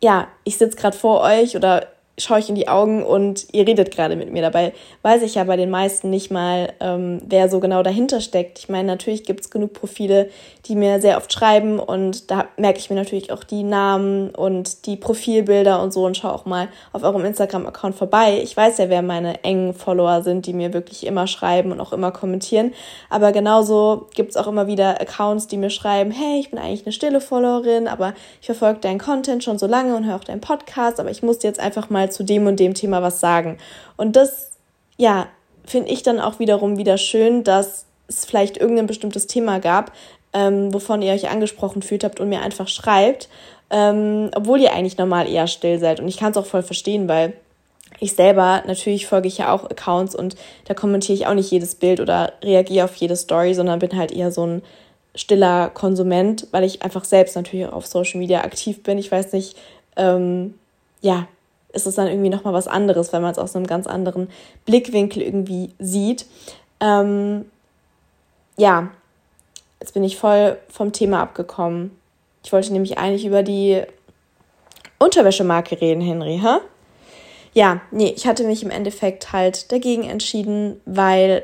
ja, 0.02 0.28
ich 0.44 0.58
sitze 0.58 0.76
gerade 0.76 0.96
vor 0.96 1.20
euch 1.22 1.56
oder 1.56 1.88
schaue 2.18 2.38
ich 2.38 2.48
in 2.48 2.54
die 2.54 2.68
Augen 2.68 3.04
und 3.04 3.46
ihr 3.52 3.66
redet 3.66 3.90
gerade 3.90 4.16
mit 4.16 4.32
mir. 4.32 4.40
Dabei 4.40 4.72
weiß 5.02 5.22
ich 5.22 5.34
ja 5.34 5.44
bei 5.44 5.56
den 5.56 5.68
meisten 5.68 6.08
nicht 6.08 6.30
mal, 6.30 6.72
ähm, 6.80 7.20
wer 7.26 7.50
so 7.50 7.60
genau 7.60 7.82
dahinter 7.82 8.20
steckt. 8.20 8.58
Ich 8.58 8.68
meine, 8.68 8.88
natürlich 8.88 9.24
gibt 9.24 9.40
es 9.40 9.50
genug 9.50 9.74
Profile, 9.74 10.30
die 10.64 10.76
mir 10.76 11.00
sehr 11.00 11.18
oft 11.18 11.32
schreiben 11.32 11.78
und 11.78 12.30
da 12.30 12.46
merke 12.56 12.78
ich 12.78 12.88
mir 12.88 12.96
natürlich 12.96 13.32
auch 13.32 13.44
die 13.44 13.62
Namen 13.62 14.30
und 14.30 14.86
die 14.86 14.96
Profilbilder 14.96 15.82
und 15.82 15.92
so 15.92 16.06
und 16.06 16.16
schaue 16.16 16.32
auch 16.32 16.46
mal 16.46 16.68
auf 16.92 17.02
eurem 17.02 17.24
Instagram-Account 17.24 17.94
vorbei. 17.94 18.40
Ich 18.42 18.56
weiß 18.56 18.78
ja, 18.78 18.88
wer 18.88 19.02
meine 19.02 19.44
engen 19.44 19.74
Follower 19.74 20.22
sind, 20.22 20.46
die 20.46 20.54
mir 20.54 20.72
wirklich 20.72 21.06
immer 21.06 21.26
schreiben 21.26 21.70
und 21.70 21.80
auch 21.80 21.92
immer 21.92 22.12
kommentieren. 22.12 22.72
Aber 23.10 23.32
genauso 23.32 24.08
gibt 24.14 24.30
es 24.30 24.36
auch 24.36 24.46
immer 24.46 24.66
wieder 24.66 25.00
Accounts, 25.00 25.48
die 25.48 25.58
mir 25.58 25.70
schreiben, 25.70 26.10
hey, 26.10 26.40
ich 26.40 26.50
bin 26.50 26.58
eigentlich 26.58 26.86
eine 26.86 26.92
stille 26.92 27.20
Followerin, 27.20 27.88
aber 27.88 28.14
ich 28.40 28.46
verfolge 28.46 28.80
deinen 28.80 28.98
Content 28.98 29.44
schon 29.44 29.58
so 29.58 29.66
lange 29.66 29.94
und 29.94 30.06
höre 30.06 30.16
auch 30.16 30.24
deinen 30.24 30.40
Podcast, 30.40 30.98
aber 30.98 31.10
ich 31.10 31.22
muss 31.22 31.42
jetzt 31.42 31.60
einfach 31.60 31.90
mal 31.90 32.05
mal 32.06 32.12
zu 32.12 32.24
dem 32.24 32.46
und 32.46 32.60
dem 32.60 32.74
Thema 32.74 33.02
was 33.02 33.20
sagen. 33.20 33.58
Und 33.96 34.16
das, 34.16 34.52
ja, 34.96 35.26
finde 35.64 35.90
ich 35.90 36.02
dann 36.02 36.20
auch 36.20 36.38
wiederum 36.38 36.78
wieder 36.78 36.98
schön, 36.98 37.44
dass 37.44 37.86
es 38.08 38.24
vielleicht 38.24 38.56
irgendein 38.56 38.86
bestimmtes 38.86 39.26
Thema 39.26 39.58
gab, 39.58 39.92
ähm, 40.32 40.72
wovon 40.72 41.02
ihr 41.02 41.12
euch 41.12 41.28
angesprochen 41.28 41.82
fühlt 41.82 42.04
habt 42.04 42.20
und 42.20 42.28
mir 42.28 42.40
einfach 42.40 42.68
schreibt, 42.68 43.28
ähm, 43.70 44.30
obwohl 44.34 44.60
ihr 44.60 44.72
eigentlich 44.72 44.98
normal 44.98 45.28
eher 45.28 45.48
still 45.48 45.78
seid. 45.78 45.98
Und 45.98 46.08
ich 46.08 46.18
kann 46.18 46.30
es 46.30 46.36
auch 46.36 46.46
voll 46.46 46.62
verstehen, 46.62 47.08
weil 47.08 47.32
ich 47.98 48.12
selber, 48.12 48.62
natürlich 48.66 49.06
folge 49.06 49.26
ich 49.26 49.38
ja 49.38 49.52
auch 49.52 49.64
Accounts 49.64 50.14
und 50.14 50.36
da 50.66 50.74
kommentiere 50.74 51.16
ich 51.16 51.26
auch 51.26 51.34
nicht 51.34 51.50
jedes 51.50 51.74
Bild 51.74 52.00
oder 52.00 52.34
reagiere 52.42 52.84
auf 52.84 52.94
jede 52.96 53.16
Story, 53.16 53.54
sondern 53.54 53.78
bin 53.78 53.96
halt 53.96 54.12
eher 54.12 54.30
so 54.30 54.46
ein 54.46 54.62
stiller 55.14 55.70
Konsument, 55.70 56.46
weil 56.50 56.64
ich 56.64 56.82
einfach 56.82 57.04
selbst 57.04 57.36
natürlich 57.36 57.66
auf 57.66 57.86
Social 57.86 58.20
Media 58.20 58.44
aktiv 58.44 58.82
bin. 58.82 58.98
Ich 58.98 59.10
weiß 59.10 59.32
nicht, 59.32 59.56
ähm, 59.96 60.54
ja, 61.00 61.26
ist 61.76 61.86
es 61.86 61.94
dann 61.94 62.08
irgendwie 62.08 62.30
nochmal 62.30 62.54
was 62.54 62.66
anderes, 62.68 63.12
wenn 63.12 63.22
man 63.22 63.32
es 63.32 63.38
aus 63.38 63.54
einem 63.54 63.66
ganz 63.66 63.86
anderen 63.86 64.28
Blickwinkel 64.64 65.22
irgendwie 65.22 65.70
sieht. 65.78 66.26
Ähm, 66.80 67.44
ja, 68.56 68.90
jetzt 69.80 69.94
bin 69.94 70.02
ich 70.04 70.16
voll 70.16 70.58
vom 70.68 70.92
Thema 70.92 71.20
abgekommen. 71.20 71.96
Ich 72.42 72.52
wollte 72.52 72.72
nämlich 72.72 72.98
eigentlich 72.98 73.26
über 73.26 73.42
die 73.42 73.82
Unterwäschemarke 74.98 75.80
reden, 75.80 76.00
Henry, 76.00 76.40
hä? 76.42 76.58
Ja, 77.52 77.80
nee, 77.90 78.12
ich 78.14 78.26
hatte 78.26 78.44
mich 78.44 78.62
im 78.62 78.70
Endeffekt 78.70 79.32
halt 79.32 79.72
dagegen 79.72 80.04
entschieden, 80.04 80.80
weil 80.84 81.42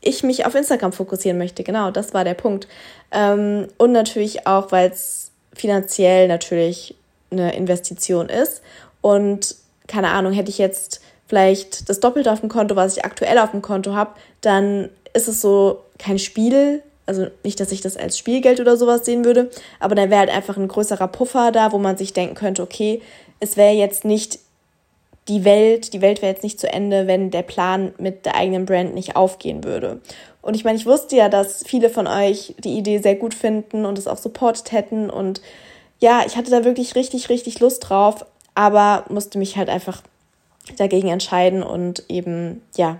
ich 0.00 0.22
mich 0.22 0.46
auf 0.46 0.54
Instagram 0.54 0.92
fokussieren 0.92 1.38
möchte. 1.38 1.64
Genau, 1.64 1.90
das 1.90 2.12
war 2.12 2.24
der 2.24 2.34
Punkt. 2.34 2.68
Ähm, 3.10 3.68
und 3.78 3.92
natürlich 3.92 4.46
auch, 4.46 4.72
weil 4.72 4.90
es 4.90 5.30
finanziell 5.54 6.28
natürlich 6.28 6.94
eine 7.30 7.54
Investition 7.56 8.28
ist. 8.28 8.62
Und 9.00 9.56
keine 9.86 10.10
Ahnung, 10.10 10.32
hätte 10.32 10.50
ich 10.50 10.58
jetzt 10.58 11.00
vielleicht 11.26 11.88
das 11.88 12.00
Doppelte 12.00 12.30
auf 12.32 12.40
dem 12.40 12.48
Konto, 12.48 12.76
was 12.76 12.96
ich 12.96 13.04
aktuell 13.04 13.38
auf 13.38 13.50
dem 13.50 13.62
Konto 13.62 13.94
habe, 13.94 14.12
dann 14.40 14.90
ist 15.14 15.28
es 15.28 15.40
so 15.40 15.80
kein 15.98 16.18
Spiel. 16.18 16.82
Also 17.06 17.26
nicht, 17.42 17.60
dass 17.60 17.72
ich 17.72 17.82
das 17.82 17.96
als 17.96 18.16
Spielgeld 18.16 18.60
oder 18.60 18.76
sowas 18.76 19.04
sehen 19.04 19.24
würde, 19.24 19.50
aber 19.78 19.94
dann 19.94 20.08
wäre 20.08 20.20
halt 20.20 20.30
einfach 20.30 20.56
ein 20.56 20.68
größerer 20.68 21.08
Puffer 21.08 21.52
da, 21.52 21.72
wo 21.72 21.78
man 21.78 21.98
sich 21.98 22.14
denken 22.14 22.34
könnte, 22.34 22.62
okay, 22.62 23.02
es 23.40 23.58
wäre 23.58 23.74
jetzt 23.74 24.06
nicht 24.06 24.38
die 25.28 25.44
Welt, 25.44 25.92
die 25.92 26.00
Welt 26.00 26.22
wäre 26.22 26.32
jetzt 26.32 26.42
nicht 26.42 26.60
zu 26.60 26.70
Ende, 26.70 27.06
wenn 27.06 27.30
der 27.30 27.42
Plan 27.42 27.94
mit 27.98 28.26
der 28.26 28.36
eigenen 28.36 28.66
Brand 28.66 28.94
nicht 28.94 29.16
aufgehen 29.16 29.64
würde. 29.64 30.00
Und 30.42 30.54
ich 30.54 30.64
meine, 30.64 30.76
ich 30.76 30.86
wusste 30.86 31.16
ja, 31.16 31.28
dass 31.28 31.62
viele 31.66 31.88
von 31.88 32.06
euch 32.06 32.54
die 32.58 32.76
Idee 32.76 32.98
sehr 32.98 33.16
gut 33.16 33.32
finden 33.32 33.86
und 33.86 33.98
es 33.98 34.06
auch 34.06 34.18
supportet 34.18 34.72
hätten. 34.72 35.08
Und 35.08 35.40
ja, 36.00 36.22
ich 36.26 36.36
hatte 36.36 36.50
da 36.50 36.64
wirklich 36.64 36.94
richtig, 36.94 37.30
richtig 37.30 37.60
Lust 37.60 37.88
drauf 37.88 38.26
aber 38.54 39.04
musste 39.08 39.38
mich 39.38 39.56
halt 39.56 39.68
einfach 39.68 40.02
dagegen 40.78 41.08
entscheiden 41.08 41.62
und 41.62 42.04
eben, 42.08 42.62
ja, 42.76 42.98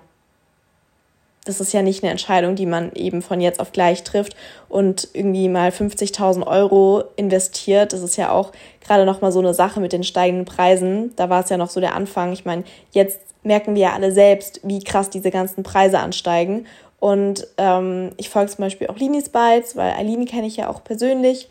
das 1.45 1.61
ist 1.61 1.73
ja 1.73 1.83
nicht 1.83 2.03
eine 2.03 2.11
Entscheidung, 2.11 2.57
die 2.57 2.67
man 2.67 2.93
eben 2.95 3.21
von 3.21 3.41
jetzt 3.41 3.61
auf 3.61 3.73
gleich 3.73 4.03
trifft 4.03 4.35
und 4.69 5.09
irgendwie 5.13 5.49
mal 5.49 5.69
50.000 5.71 6.47
Euro 6.47 7.05
investiert. 7.17 7.93
Das 7.93 8.01
ist 8.01 8.17
ja 8.17 8.31
auch 8.31 8.53
gerade 8.81 9.05
noch 9.05 9.21
mal 9.21 9.31
so 9.31 9.41
eine 9.41 9.53
Sache 9.53 9.81
mit 9.81 9.93
den 9.93 10.05
steigenden 10.05 10.47
Preisen. 10.47 11.15
Da 11.17 11.29
war 11.29 11.45
es 11.45 11.51
ja 11.51 11.59
noch 11.59 11.69
so 11.69 11.81
der 11.81 11.95
Anfang. 11.95 12.33
Ich 12.33 12.47
meine, 12.47 12.65
jetzt 12.93 13.21
merken 13.43 13.75
wir 13.75 13.83
ja 13.83 13.93
alle 13.93 14.11
selbst, 14.11 14.61
wie 14.63 14.83
krass 14.83 15.11
diese 15.11 15.31
ganzen 15.31 15.63
Preise 15.63 15.99
ansteigen. 15.99 16.67
Und 16.99 17.47
ähm, 17.59 18.13
ich 18.17 18.31
folge 18.31 18.51
zum 18.51 18.65
Beispiel 18.65 18.87
auch 18.87 18.97
Linis 18.97 19.29
Bites, 19.29 19.77
weil 19.77 19.93
Aline 19.93 20.25
kenne 20.25 20.47
ich 20.47 20.57
ja 20.57 20.71
auch 20.71 20.83
persönlich. 20.83 21.51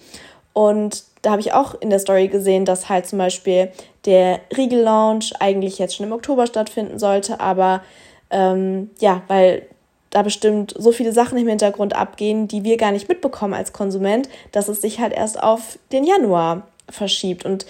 Und 0.53 1.03
da 1.23 1.31
habe 1.31 1.41
ich 1.41 1.53
auch 1.53 1.73
in 1.79 1.89
der 1.89 1.99
Story 1.99 2.27
gesehen, 2.27 2.65
dass 2.65 2.89
halt 2.89 3.07
zum 3.07 3.17
Beispiel 3.17 3.71
der 4.05 4.41
Riegel-Launch 4.55 5.33
eigentlich 5.39 5.79
jetzt 5.79 5.95
schon 5.95 6.05
im 6.05 6.11
Oktober 6.11 6.45
stattfinden 6.45 6.99
sollte, 6.99 7.39
aber 7.39 7.81
ähm, 8.29 8.91
ja, 8.99 9.23
weil 9.27 9.65
da 10.09 10.21
bestimmt 10.21 10.75
so 10.77 10.91
viele 10.91 11.13
Sachen 11.13 11.37
im 11.37 11.47
Hintergrund 11.47 11.95
abgehen, 11.95 12.47
die 12.47 12.63
wir 12.63 12.77
gar 12.77 12.91
nicht 12.91 13.09
mitbekommen 13.09 13.53
als 13.53 13.73
Konsument, 13.73 14.29
dass 14.51 14.67
es 14.67 14.81
sich 14.81 14.99
halt 14.99 15.13
erst 15.13 15.41
auf 15.41 15.79
den 15.91 16.03
Januar 16.03 16.67
verschiebt. 16.89 17.45
Und 17.45 17.65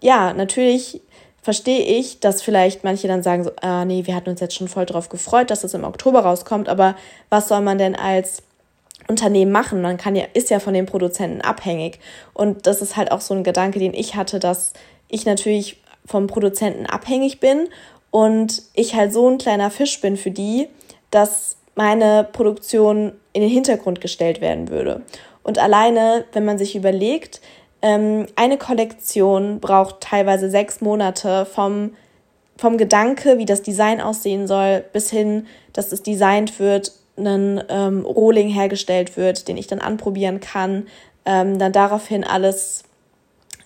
ja, 0.00 0.32
natürlich 0.34 1.00
verstehe 1.42 1.82
ich, 1.82 2.20
dass 2.20 2.42
vielleicht 2.42 2.84
manche 2.84 3.08
dann 3.08 3.22
sagen 3.22 3.44
so, 3.44 3.50
ah 3.62 3.84
nee, 3.86 4.06
wir 4.06 4.14
hatten 4.14 4.30
uns 4.30 4.40
jetzt 4.40 4.54
schon 4.54 4.68
voll 4.68 4.86
drauf 4.86 5.08
gefreut, 5.08 5.50
dass 5.50 5.64
es 5.64 5.74
im 5.74 5.84
Oktober 5.84 6.20
rauskommt, 6.20 6.68
aber 6.68 6.96
was 7.30 7.48
soll 7.48 7.62
man 7.62 7.78
denn 7.78 7.96
als 7.96 8.42
Unternehmen 9.08 9.52
machen? 9.52 9.82
Man 9.82 9.96
kann 9.96 10.16
ja, 10.16 10.24
ist 10.34 10.50
ja 10.50 10.60
von 10.60 10.74
den 10.74 10.86
Produzenten 10.86 11.40
abhängig. 11.40 11.98
Und 12.34 12.66
das 12.66 12.82
ist 12.82 12.96
halt 12.96 13.12
auch 13.12 13.20
so 13.20 13.34
ein 13.34 13.44
Gedanke, 13.44 13.78
den 13.78 13.94
ich 13.94 14.14
hatte, 14.16 14.38
dass 14.38 14.72
ich 15.08 15.26
natürlich 15.26 15.82
vom 16.06 16.26
Produzenten 16.26 16.86
abhängig 16.86 17.40
bin 17.40 17.68
und 18.10 18.62
ich 18.74 18.94
halt 18.94 19.12
so 19.12 19.28
ein 19.28 19.38
kleiner 19.38 19.70
Fisch 19.70 20.00
bin 20.00 20.16
für 20.16 20.30
die, 20.30 20.68
dass 21.10 21.56
meine 21.74 22.28
Produktion 22.30 23.12
in 23.32 23.42
den 23.42 23.50
Hintergrund 23.50 24.00
gestellt 24.00 24.40
werden 24.40 24.68
würde. 24.68 25.02
Und 25.42 25.58
alleine, 25.58 26.24
wenn 26.32 26.44
man 26.44 26.58
sich 26.58 26.76
überlegt, 26.76 27.40
ähm, 27.82 28.26
eine 28.36 28.58
Kollektion 28.58 29.60
braucht 29.60 30.00
teilweise 30.00 30.50
sechs 30.50 30.80
Monate 30.80 31.46
vom, 31.46 31.94
vom 32.56 32.76
Gedanke, 32.76 33.38
wie 33.38 33.46
das 33.46 33.62
Design 33.62 34.00
aussehen 34.00 34.46
soll, 34.46 34.84
bis 34.92 35.10
hin, 35.10 35.46
dass 35.72 35.92
es 35.92 36.02
designt 36.02 36.58
wird, 36.58 36.92
ein 37.26 37.62
ähm, 37.68 38.04
Rohling 38.04 38.48
hergestellt 38.48 39.16
wird, 39.16 39.48
den 39.48 39.56
ich 39.56 39.66
dann 39.66 39.80
anprobieren 39.80 40.40
kann, 40.40 40.86
ähm, 41.24 41.58
dann 41.58 41.72
daraufhin 41.72 42.24
alles 42.24 42.84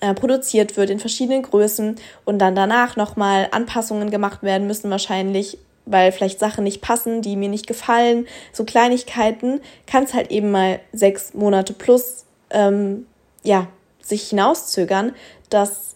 äh, 0.01 0.15
produziert 0.15 0.77
wird 0.77 0.91
in 0.91 1.01
verschiedenen 1.01 1.43
Größen 1.43 1.97
und 2.25 2.39
dann 2.39 2.55
danach 2.55 2.97
nochmal 2.97 3.49
Anpassungen 3.53 4.11
gemacht 4.11 4.43
werden 4.43 4.67
müssen 4.67 4.91
wahrscheinlich, 4.91 5.59
weil 5.87 6.13
vielleicht 6.13 6.39
Sachen 6.39 6.65
nicht 6.65 6.81
passen, 6.81 7.23
die 7.23 7.37
mir 7.37 7.49
nicht 7.49 7.67
gefallen, 7.67 8.27
so 8.53 8.65
Kleinigkeiten, 8.65 9.61
kann 9.87 10.05
es 10.05 10.15
halt 10.15 10.31
eben 10.31 10.51
mal 10.51 10.81
sechs 10.93 11.35
Monate 11.35 11.73
plus 11.73 12.25
ähm, 12.51 13.07
ja, 13.43 13.69
sich 14.03 14.31
hinauszögern, 14.31 15.15
dass 15.51 15.95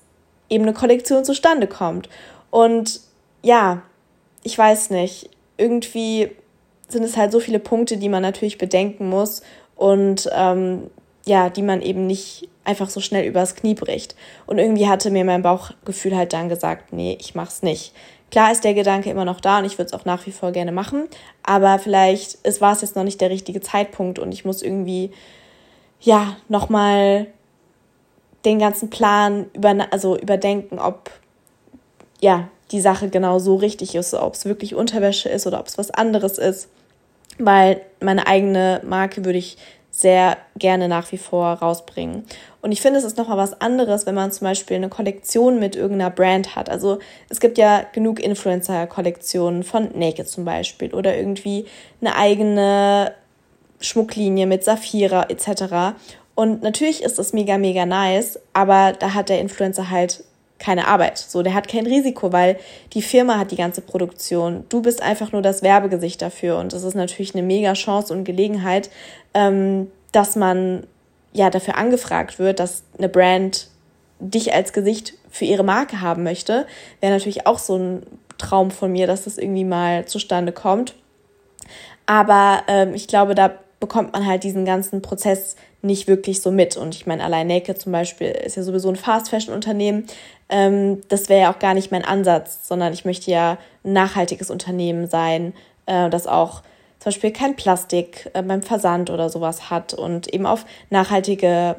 eben 0.49 0.65
eine 0.65 0.75
Kollektion 0.75 1.25
zustande 1.25 1.67
kommt. 1.67 2.09
Und 2.51 3.01
ja, 3.43 3.83
ich 4.43 4.57
weiß 4.57 4.91
nicht, 4.91 5.31
irgendwie 5.57 6.31
sind 6.89 7.05
es 7.05 7.17
halt 7.17 7.33
so 7.33 7.41
viele 7.41 7.59
Punkte, 7.59 7.97
die 7.97 8.09
man 8.09 8.23
natürlich 8.23 8.59
bedenken 8.59 9.09
muss 9.09 9.43
und 9.77 10.29
ähm, 10.35 10.91
ja, 11.27 11.51
die 11.51 11.63
man 11.63 11.83
eben 11.83 12.07
nicht 12.07 12.49
einfach 12.65 12.91
so 12.91 13.01
schnell 13.01 13.27
übers 13.27 13.55
Knie 13.55 13.75
bricht. 13.75 14.17
Und 14.47 14.59
irgendwie 14.59 14.89
hatte 14.89 15.11
mir 15.11 15.25
mein 15.25 15.43
Bauchgefühl 15.43 16.17
halt 16.17 16.33
dann 16.33 16.49
gesagt, 16.49 16.93
nee, 16.93 17.17
ich 17.21 17.35
mach's 17.35 17.63
nicht. 17.63 17.93
Klar 18.31 18.53
ist 18.53 18.65
der 18.65 18.75
Gedanke 18.75 19.11
immer 19.11 19.25
noch 19.25 19.41
da 19.41 19.59
und 19.59 19.65
ich 19.65 19.79
würde 19.79 19.87
es 19.87 19.93
auch 19.95 20.05
nach 20.05 20.27
wie 20.27 20.33
vor 20.33 20.53
gerne 20.53 20.73
machen, 20.73 21.09
aber 21.43 21.79
vielleicht 21.79 22.39
es 22.43 22.61
war 22.61 22.73
es 22.73 22.83
jetzt 22.83 22.95
noch 22.95 23.05
nicht 23.05 23.23
der 23.23 23.31
richtige 23.31 23.63
Zeitpunkt 23.63 24.19
und 24.19 24.33
ich 24.33 24.45
muss 24.45 24.61
irgendwie 24.61 25.13
ja 26.01 26.37
nochmal 26.49 27.27
den 28.45 28.59
ganzen 28.59 28.91
Plan 28.91 29.47
über, 29.55 29.75
also 29.91 30.19
überdenken, 30.19 30.79
ob 30.79 31.11
ja 32.21 32.49
die 32.71 32.81
Sache 32.81 33.09
genau 33.09 33.39
so 33.39 33.57
richtig 33.57 33.95
ist, 33.95 34.15
ob 34.15 34.35
es 34.35 34.45
wirklich 34.45 34.75
Unterwäsche 34.75 35.29
ist 35.29 35.47
oder 35.47 35.61
ob 35.61 35.67
es 35.67 35.79
was 35.79 35.91
anderes 35.91 36.39
ist, 36.39 36.69
weil 37.39 37.81
meine 38.01 38.27
eigene 38.27 38.81
Marke 38.85 39.25
würde 39.25 39.39
ich 39.39 39.57
sehr 39.91 40.37
gerne 40.57 40.87
nach 40.87 41.11
wie 41.13 41.19
vor 41.19 41.47
rausbringen. 41.55 42.25
Und 42.61 42.73
ich 42.73 42.81
finde, 42.81 42.99
es 42.99 43.05
ist 43.05 43.17
nochmal 43.17 43.39
was 43.39 43.61
anderes, 43.61 44.07
wenn 44.07 44.15
man 44.15 44.31
zum 44.31 44.47
Beispiel 44.47 44.77
eine 44.77 44.89
Kollektion 44.89 45.59
mit 45.59 45.77
irgendeiner 45.77 46.11
Brand 46.11 46.55
hat. 46.55 46.69
Also 46.69 46.99
es 47.29 47.41
gibt 47.41 47.59
ja 47.59 47.85
genug 47.93 48.21
Influencer-Kollektionen 48.21 49.63
von 49.63 49.89
Naked 49.99 50.29
zum 50.29 50.45
Beispiel 50.45 50.95
oder 50.95 51.17
irgendwie 51.17 51.67
eine 52.01 52.17
eigene 52.17 53.13
Schmucklinie 53.81 54.47
mit 54.47 54.63
Saphira 54.63 55.27
etc. 55.29 55.97
Und 56.35 56.63
natürlich 56.63 57.03
ist 57.03 57.19
das 57.19 57.33
mega, 57.33 57.59
mega 57.59 57.87
nice, 57.87 58.39
aber 58.53 58.93
da 58.93 59.15
hat 59.15 59.29
der 59.29 59.41
Influencer 59.41 59.91
halt 59.91 60.23
keine 60.59 60.89
Arbeit. 60.89 61.19
So, 61.19 61.43
der 61.43 61.55
hat 61.55 61.69
kein 61.69 61.87
Risiko, 61.87 62.33
weil 62.33 62.59
die 62.93 63.03
Firma 63.03 63.39
hat 63.39 63.51
die 63.51 63.57
ganze 63.57 63.81
Produktion. 63.81 64.65
Du 64.69 64.83
bist 64.83 65.03
einfach 65.03 65.33
nur 65.33 65.43
das 65.43 65.63
Werbegesicht 65.63 66.21
dafür. 66.21 66.59
Und 66.59 66.73
das 66.73 66.83
ist 66.83 66.95
natürlich 66.95 67.35
eine 67.35 67.45
mega 67.45 67.73
Chance 67.75 68.13
und 68.13 68.25
Gelegenheit, 68.25 68.91
ähm, 69.35 69.91
dass 70.13 70.37
man 70.37 70.87
ja 71.33 71.51
dafür 71.51 71.77
angefragt 71.77 72.39
wird, 72.39 72.59
dass 72.59 72.83
eine 72.97 73.09
Brand 73.09 73.69
dich 74.19 74.53
als 74.53 74.73
Gesicht 74.73 75.15
für 75.31 75.45
ihre 75.45 75.63
Marke 75.63 76.01
haben 76.01 76.25
möchte. 76.25 76.67
Wäre 77.01 77.13
natürlich 77.13 77.47
auch 77.47 77.59
so 77.59 77.77
ein 77.77 78.03
Traum 78.37 78.71
von 78.71 78.91
mir, 78.91 79.07
dass 79.07 79.25
das 79.25 79.39
irgendwie 79.39 79.65
mal 79.65 80.07
zustande 80.07 80.53
kommt. 80.53 80.95
Aber 82.07 82.63
ähm, 82.69 82.95
ich 82.95 83.07
glaube, 83.07 83.35
da 83.35 83.53
bekommt 83.81 84.13
man 84.13 84.27
halt 84.27 84.45
diesen 84.45 84.65
ganzen 84.65 85.03
Prozess 85.03 85.57
nicht 85.83 86.09
wirklich 86.09 86.43
so 86.43 86.51
mit. 86.51 86.77
Und 86.77 86.95
ich 86.95 87.07
meine, 87.07 87.25
allein 87.25 87.47
Naked 87.47 87.81
zum 87.81 87.93
Beispiel 87.93 88.29
ist 88.29 88.57
ja 88.57 88.63
sowieso 88.63 88.89
ein 88.89 88.97
Fast-Fashion-Unternehmen. 88.97 90.07
Ähm, 90.49 91.01
das 91.09 91.29
wäre 91.29 91.43
ja 91.43 91.53
auch 91.53 91.59
gar 91.59 91.75
nicht 91.75 91.93
mein 91.93 92.05
Ansatz, 92.05 92.67
sondern 92.67 92.93
ich 92.93 93.05
möchte 93.05 93.31
ja 93.31 93.59
ein 93.85 93.93
nachhaltiges 93.93 94.51
Unternehmen 94.51 95.09
sein, 95.09 95.53
äh, 95.87 96.11
das 96.11 96.27
auch 96.27 96.63
zum 96.99 97.11
Beispiel 97.11 97.31
kein 97.31 97.55
Plastik 97.55 98.31
äh, 98.35 98.43
beim 98.43 98.63
Versand 98.63 99.11
oder 99.11 99.31
sowas 99.31 99.71
hat 99.71 99.95
und 99.95 100.33
eben 100.33 100.47
auf 100.47 100.65
nachhaltige 100.91 101.77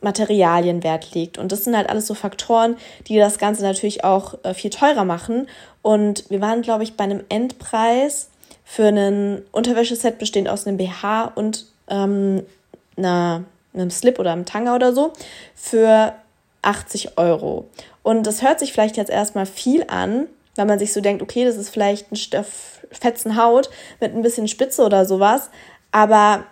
Materialien 0.00 0.82
Wert 0.82 1.14
legt. 1.14 1.38
Und 1.38 1.52
das 1.52 1.64
sind 1.64 1.76
halt 1.76 1.88
alles 1.88 2.06
so 2.06 2.14
Faktoren, 2.14 2.76
die 3.06 3.16
das 3.16 3.38
Ganze 3.38 3.62
natürlich 3.62 4.04
auch 4.04 4.34
äh, 4.44 4.54
viel 4.54 4.70
teurer 4.70 5.04
machen. 5.04 5.48
Und 5.82 6.28
wir 6.30 6.40
waren, 6.40 6.62
glaube 6.62 6.82
ich, 6.82 6.96
bei 6.96 7.04
einem 7.04 7.24
Endpreis 7.28 8.27
für 8.70 8.84
ein 8.84 9.42
Unterwäscheset 9.50 10.18
bestehend 10.18 10.50
aus 10.50 10.66
einem 10.66 10.76
BH 10.76 11.32
und 11.34 11.64
ähm, 11.88 12.42
einer, 12.98 13.44
einem 13.72 13.90
Slip 13.90 14.18
oder 14.18 14.32
einem 14.32 14.44
Tanga 14.44 14.74
oder 14.74 14.92
so 14.92 15.14
für 15.54 16.12
80 16.60 17.16
Euro. 17.16 17.66
Und 18.02 18.26
das 18.26 18.42
hört 18.42 18.58
sich 18.58 18.74
vielleicht 18.74 18.98
jetzt 18.98 19.10
erstmal 19.10 19.46
viel 19.46 19.86
an, 19.88 20.26
weil 20.56 20.66
man 20.66 20.78
sich 20.78 20.92
so 20.92 21.00
denkt, 21.00 21.22
okay, 21.22 21.46
das 21.46 21.56
ist 21.56 21.70
vielleicht 21.70 22.12
ein 22.12 22.16
Stoff, 22.16 22.86
fetzen 22.92 23.42
Haut 23.42 23.70
mit 24.00 24.14
ein 24.14 24.20
bisschen 24.20 24.48
Spitze 24.48 24.84
oder 24.84 25.06
sowas, 25.06 25.48
aber 25.90 26.44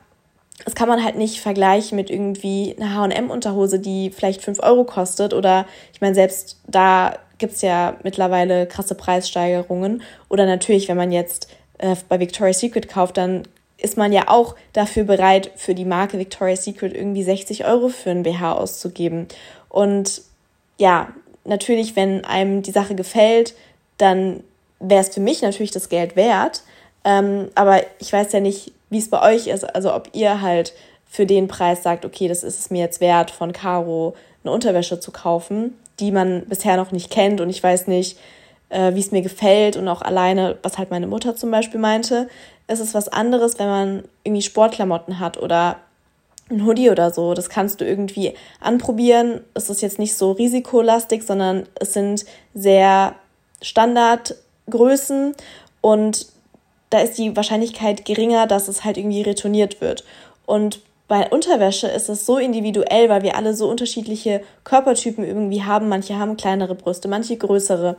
das 0.65 0.75
kann 0.75 0.89
man 0.89 1.05
halt 1.05 1.17
nicht 1.17 1.43
vergleichen 1.43 1.97
mit 1.97 2.09
irgendwie 2.09 2.75
einer 2.81 2.95
H&M-Unterhose, 2.95 3.79
die 3.79 4.11
vielleicht 4.11 4.41
5 4.41 4.61
Euro 4.63 4.85
kostet 4.85 5.35
oder 5.35 5.67
ich 5.93 6.01
meine, 6.01 6.15
selbst 6.15 6.63
da 6.67 7.19
gibt 7.37 7.53
es 7.53 7.61
ja 7.61 7.99
mittlerweile 8.05 8.67
krasse 8.67 8.95
Preissteigerungen 8.95 10.03
oder 10.31 10.47
natürlich, 10.47 10.89
wenn 10.89 10.97
man 10.97 11.13
jetzt 11.13 11.49
äh, 11.79 11.97
bei 12.09 12.21
Victoria's 12.21 12.61
Secret 12.61 12.89
kauft, 12.89 13.17
dann 13.17 13.43
ist 13.79 13.97
man 13.97 14.13
ja 14.13 14.29
auch 14.29 14.55
dafür 14.73 15.05
bereit, 15.05 15.51
für 15.57 15.75
die 15.75 15.85
Marke 15.85 16.19
Victoria's 16.19 16.65
Secret 16.65 16.95
irgendwie 16.95 17.23
60 17.23 17.67
Euro 17.67 17.89
für 17.89 18.11
ein 18.11 18.23
BH 18.23 18.53
auszugeben. 18.53 19.29
Und 19.69 20.23
ja, 20.79 21.09
natürlich, 21.45 21.97
wenn 21.97 22.25
einem 22.25 22.63
die 22.63 22.71
Sache 22.71 22.95
gefällt, 22.95 23.55
dann 23.99 24.43
wäre 24.81 25.01
es 25.01 25.11
für 25.11 25.21
mich 25.21 25.43
natürlich 25.43 25.71
das 25.71 25.89
Geld 25.89 26.17
wert. 26.17 26.63
Ähm, 27.05 27.51
aber 27.55 27.83
ich 27.99 28.13
weiß 28.13 28.33
ja 28.33 28.41
nicht, 28.41 28.73
wie 28.91 28.99
es 28.99 29.11
bei 29.11 29.23
euch 29.35 29.47
ist. 29.47 29.65
Also 29.75 29.95
ob 29.95 30.09
ihr 30.13 30.41
halt 30.41 30.75
für 31.09 31.27
den 31.27 31.49
Preis 31.49 31.83
sagt, 31.83 32.05
okay, 32.05 32.29
das 32.29 32.43
ist 32.43 32.59
es 32.59 32.71
mir 32.71 32.81
jetzt 32.81 33.01
wert, 33.01 33.31
von 33.31 33.53
Caro 33.53 34.15
eine 34.43 34.53
Unterwäsche 34.53 35.01
zu 35.01 35.13
kaufen, 35.13 35.75
die 36.01 36.13
man 36.13 36.45
bisher 36.47 36.77
noch 36.77 36.93
nicht 36.93 37.11
kennt. 37.11 37.41
Und 37.41 37.51
ich 37.51 37.63
weiß 37.63 37.87
nicht, 37.87 38.19
äh, 38.69 38.95
wie 38.95 39.01
es 39.01 39.13
mir 39.13 39.23
gefällt 39.23 39.77
und 39.77 39.89
auch 39.89 40.03
alleine, 40.03 40.59
was 40.63 40.79
halt 40.79 40.91
meine 40.91 41.07
Mutter 41.07 41.37
zum 41.37 41.51
Beispiel 41.51 41.81
meinte, 41.81 42.29
ist 42.69 42.81
es 42.81 42.95
was 42.95 43.09
anderes, 43.09 43.59
wenn 43.59 43.69
man 43.69 44.05
irgendwie 44.25 44.43
Sportklamotten 44.43 45.21
hat 45.21 45.39
oder 45.39 45.77
ein 46.51 46.65
Hoodie 46.65 46.91
oder 46.91 47.11
so. 47.11 47.35
Das 47.35 47.49
kannst 47.49 47.81
du 47.81 47.85
irgendwie 47.85 48.35
anprobieren. 48.61 49.41
Es 49.55 49.71
ist 49.71 49.83
jetzt 49.83 49.99
nicht 49.99 50.17
so 50.17 50.33
risikolastig, 50.33 51.23
sondern 51.23 51.67
es 51.75 51.93
sind 51.93 52.25
sehr 52.55 53.15
Standardgrößen 53.63 55.35
und 55.81 56.27
da 56.91 57.01
ist 57.01 57.19
die 57.19 57.35
Wahrscheinlichkeit 57.37 58.05
geringer, 58.05 58.47
dass 58.47 58.69
es 58.69 58.85
halt 58.85 58.97
irgendwie 58.97 59.23
retourniert 59.23 59.81
wird. 59.81 60.05
Und 60.45 60.81
bei 61.09 61.29
Unterwäsche 61.29 61.87
ist 61.87 62.09
es 62.09 62.27
so 62.27 62.37
individuell, 62.39 63.09
weil 63.09 63.23
wir 63.23 63.37
alle 63.37 63.55
so 63.55 63.69
unterschiedliche 63.69 64.43
Körpertypen 64.65 65.25
irgendwie 65.25 65.63
haben. 65.63 65.89
Manche 65.89 66.19
haben 66.19 66.37
kleinere 66.37 66.75
Brüste, 66.75 67.07
manche 67.07 67.37
größere. 67.37 67.97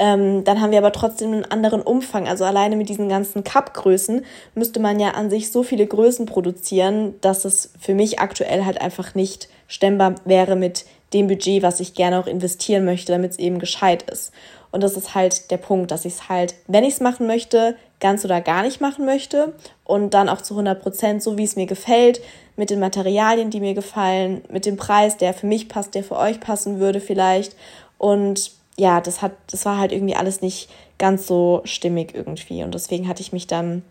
Ähm, 0.00 0.44
dann 0.44 0.62
haben 0.62 0.70
wir 0.70 0.78
aber 0.78 0.92
trotzdem 0.92 1.32
einen 1.32 1.44
anderen 1.44 1.82
Umfang. 1.82 2.26
Also 2.26 2.44
alleine 2.46 2.74
mit 2.74 2.88
diesen 2.88 3.10
ganzen 3.10 3.44
Cup-Größen 3.44 4.24
müsste 4.54 4.80
man 4.80 4.98
ja 4.98 5.10
an 5.10 5.28
sich 5.28 5.52
so 5.52 5.62
viele 5.62 5.86
Größen 5.86 6.24
produzieren, 6.24 7.16
dass 7.20 7.44
es 7.44 7.74
für 7.78 7.92
mich 7.92 8.18
aktuell 8.18 8.64
halt 8.64 8.80
einfach 8.80 9.14
nicht 9.14 9.50
stemmbar 9.68 10.14
wäre 10.24 10.56
mit 10.56 10.86
dem 11.12 11.26
Budget, 11.26 11.62
was 11.62 11.80
ich 11.80 11.92
gerne 11.92 12.18
auch 12.18 12.26
investieren 12.26 12.86
möchte, 12.86 13.12
damit 13.12 13.32
es 13.32 13.38
eben 13.38 13.58
gescheit 13.58 14.10
ist. 14.10 14.32
Und 14.70 14.82
das 14.82 14.96
ist 14.96 15.14
halt 15.14 15.50
der 15.50 15.58
Punkt, 15.58 15.90
dass 15.90 16.06
ich 16.06 16.14
es 16.14 16.28
halt, 16.30 16.54
wenn 16.66 16.84
ich 16.84 16.94
es 16.94 17.00
machen 17.00 17.26
möchte, 17.26 17.76
ganz 18.00 18.24
oder 18.24 18.40
gar 18.40 18.62
nicht 18.62 18.80
machen 18.80 19.04
möchte 19.04 19.52
und 19.84 20.14
dann 20.14 20.30
auch 20.30 20.40
zu 20.40 20.54
100 20.54 20.80
Prozent 20.80 21.22
so, 21.22 21.36
wie 21.36 21.44
es 21.44 21.56
mir 21.56 21.66
gefällt, 21.66 22.22
mit 22.56 22.70
den 22.70 22.80
Materialien, 22.80 23.50
die 23.50 23.60
mir 23.60 23.74
gefallen, 23.74 24.40
mit 24.48 24.64
dem 24.64 24.78
Preis, 24.78 25.18
der 25.18 25.34
für 25.34 25.46
mich 25.46 25.68
passt, 25.68 25.94
der 25.94 26.04
für 26.04 26.16
euch 26.16 26.40
passen 26.40 26.80
würde 26.80 27.00
vielleicht. 27.00 27.54
Und 27.98 28.59
ja, 28.76 29.00
das 29.00 29.22
hat, 29.22 29.32
das 29.50 29.64
war 29.66 29.78
halt 29.78 29.92
irgendwie 29.92 30.16
alles 30.16 30.40
nicht 30.40 30.70
ganz 30.98 31.26
so 31.26 31.62
stimmig 31.64 32.14
irgendwie. 32.14 32.62
Und 32.62 32.74
deswegen 32.74 33.08
hatte 33.08 33.22
ich 33.22 33.32
mich 33.32 33.46
dann 33.46 33.82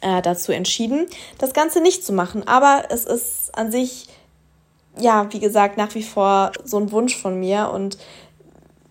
äh, 0.00 0.22
dazu 0.22 0.52
entschieden, 0.52 1.06
das 1.38 1.52
Ganze 1.52 1.80
nicht 1.80 2.04
zu 2.04 2.12
machen. 2.12 2.46
Aber 2.46 2.84
es 2.90 3.04
ist 3.04 3.56
an 3.56 3.70
sich, 3.70 4.08
ja, 4.98 5.32
wie 5.32 5.40
gesagt, 5.40 5.76
nach 5.76 5.94
wie 5.94 6.02
vor 6.02 6.52
so 6.64 6.78
ein 6.78 6.92
Wunsch 6.92 7.16
von 7.16 7.38
mir. 7.38 7.70
Und 7.70 7.98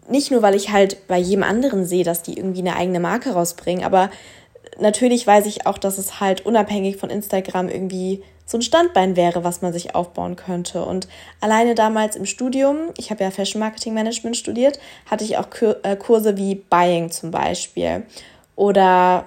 nicht 0.09 0.31
nur, 0.31 0.41
weil 0.41 0.55
ich 0.55 0.71
halt 0.71 1.07
bei 1.07 1.17
jedem 1.17 1.43
anderen 1.43 1.85
sehe, 1.85 2.03
dass 2.03 2.23
die 2.23 2.37
irgendwie 2.37 2.59
eine 2.59 2.75
eigene 2.75 2.99
Marke 2.99 3.31
rausbringen, 3.31 3.85
aber 3.85 4.09
natürlich 4.79 5.25
weiß 5.25 5.45
ich 5.45 5.65
auch, 5.65 5.77
dass 5.77 5.97
es 5.97 6.19
halt 6.19 6.45
unabhängig 6.45 6.97
von 6.97 7.09
Instagram 7.09 7.69
irgendwie 7.69 8.23
so 8.45 8.57
ein 8.57 8.61
Standbein 8.61 9.15
wäre, 9.15 9.43
was 9.43 9.61
man 9.61 9.73
sich 9.73 9.95
aufbauen 9.95 10.35
könnte. 10.35 10.83
Und 10.83 11.07
alleine 11.39 11.75
damals 11.75 12.15
im 12.15 12.25
Studium, 12.25 12.91
ich 12.97 13.11
habe 13.11 13.23
ja 13.23 13.31
Fashion 13.31 13.59
Marketing 13.59 13.93
Management 13.93 14.37
studiert, 14.37 14.79
hatte 15.09 15.23
ich 15.23 15.37
auch 15.37 15.47
äh, 15.83 15.95
Kurse 15.95 16.37
wie 16.37 16.55
Buying 16.55 17.11
zum 17.11 17.31
Beispiel 17.31 18.03
oder 18.55 19.25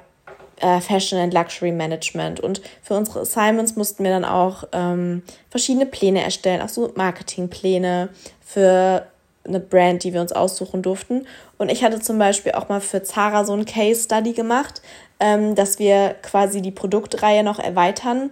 äh, 0.61 0.81
Fashion 0.81 1.19
and 1.19 1.35
Luxury 1.35 1.73
Management. 1.73 2.41
Und 2.41 2.61
für 2.83 2.95
unsere 2.95 3.21
Assignments 3.21 3.77
mussten 3.77 4.05
wir 4.05 4.11
dann 4.11 4.25
auch 4.25 4.65
ähm, 4.73 5.23
verschiedene 5.51 5.87
Pläne 5.87 6.23
erstellen, 6.23 6.63
auch 6.63 6.69
so 6.69 6.93
Marketingpläne 6.95 8.11
für 8.41 9.07
eine 9.47 9.61
Brand, 9.61 10.05
die 10.05 10.13
wir 10.13 10.21
uns 10.21 10.33
aussuchen 10.33 10.83
durften. 10.83 11.27
Und 11.59 11.71
ich 11.71 11.85
hatte 11.85 12.01
zum 12.01 12.19
Beispiel 12.19 12.53
auch 12.53 12.69
mal 12.69 12.81
für 12.81 13.03
Zara 13.03 13.45
so 13.45 13.53
ein 13.53 13.67
Case 13.67 14.05
Study 14.05 14.33
gemacht, 14.33 14.81
ähm, 15.21 15.55
dass 15.55 15.79
wir 15.79 16.17
quasi 16.23 16.63
die 16.63 16.71
Produktreihe 16.71 17.45
noch 17.45 17.59
erweitern 17.59 18.31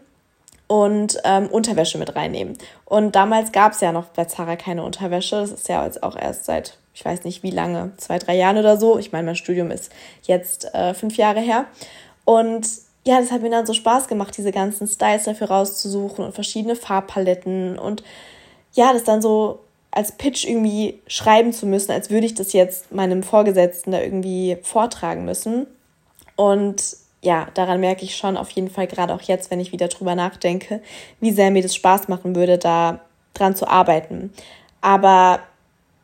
und 0.72 1.18
ähm, 1.24 1.48
Unterwäsche 1.48 1.98
mit 1.98 2.16
reinnehmen. 2.16 2.56
Und 2.86 3.14
damals 3.14 3.52
gab 3.52 3.72
es 3.72 3.82
ja 3.82 3.92
noch 3.92 4.06
bei 4.06 4.24
Zara 4.24 4.56
keine 4.56 4.84
Unterwäsche. 4.84 5.36
Das 5.36 5.50
ist 5.50 5.68
ja 5.68 5.84
jetzt 5.84 6.02
auch 6.02 6.16
erst 6.16 6.46
seit, 6.46 6.78
ich 6.94 7.04
weiß 7.04 7.24
nicht 7.24 7.42
wie 7.42 7.50
lange, 7.50 7.92
zwei, 7.98 8.18
drei 8.18 8.36
Jahren 8.36 8.56
oder 8.56 8.78
so. 8.78 8.98
Ich 8.98 9.12
meine, 9.12 9.26
mein 9.26 9.36
Studium 9.36 9.70
ist 9.70 9.92
jetzt 10.22 10.74
äh, 10.74 10.94
fünf 10.94 11.18
Jahre 11.18 11.40
her. 11.40 11.66
Und 12.24 12.66
ja, 13.04 13.20
das 13.20 13.30
hat 13.30 13.42
mir 13.42 13.50
dann 13.50 13.66
so 13.66 13.74
Spaß 13.74 14.08
gemacht, 14.08 14.34
diese 14.34 14.50
ganzen 14.50 14.86
Styles 14.86 15.24
dafür 15.24 15.48
rauszusuchen 15.48 16.24
und 16.24 16.32
verschiedene 16.32 16.74
Farbpaletten 16.74 17.78
und 17.78 18.02
ja, 18.72 18.94
das 18.94 19.04
dann 19.04 19.20
so 19.20 19.60
als 19.90 20.12
Pitch 20.12 20.46
irgendwie 20.46 21.02
schreiben 21.06 21.52
zu 21.52 21.66
müssen, 21.66 21.92
als 21.92 22.08
würde 22.08 22.24
ich 22.24 22.32
das 22.32 22.54
jetzt 22.54 22.92
meinem 22.92 23.22
Vorgesetzten 23.22 23.92
da 23.92 24.00
irgendwie 24.00 24.56
vortragen 24.62 25.26
müssen. 25.26 25.66
Und 26.34 26.96
ja, 27.22 27.46
daran 27.54 27.80
merke 27.80 28.04
ich 28.04 28.16
schon 28.16 28.36
auf 28.36 28.50
jeden 28.50 28.68
Fall 28.68 28.88
gerade 28.88 29.14
auch 29.14 29.22
jetzt, 29.22 29.50
wenn 29.50 29.60
ich 29.60 29.72
wieder 29.72 29.88
drüber 29.88 30.14
nachdenke, 30.14 30.82
wie 31.20 31.30
sehr 31.30 31.50
mir 31.50 31.62
das 31.62 31.74
Spaß 31.74 32.08
machen 32.08 32.34
würde, 32.34 32.58
da 32.58 33.00
dran 33.32 33.54
zu 33.54 33.68
arbeiten. 33.68 34.32
Aber 34.80 35.40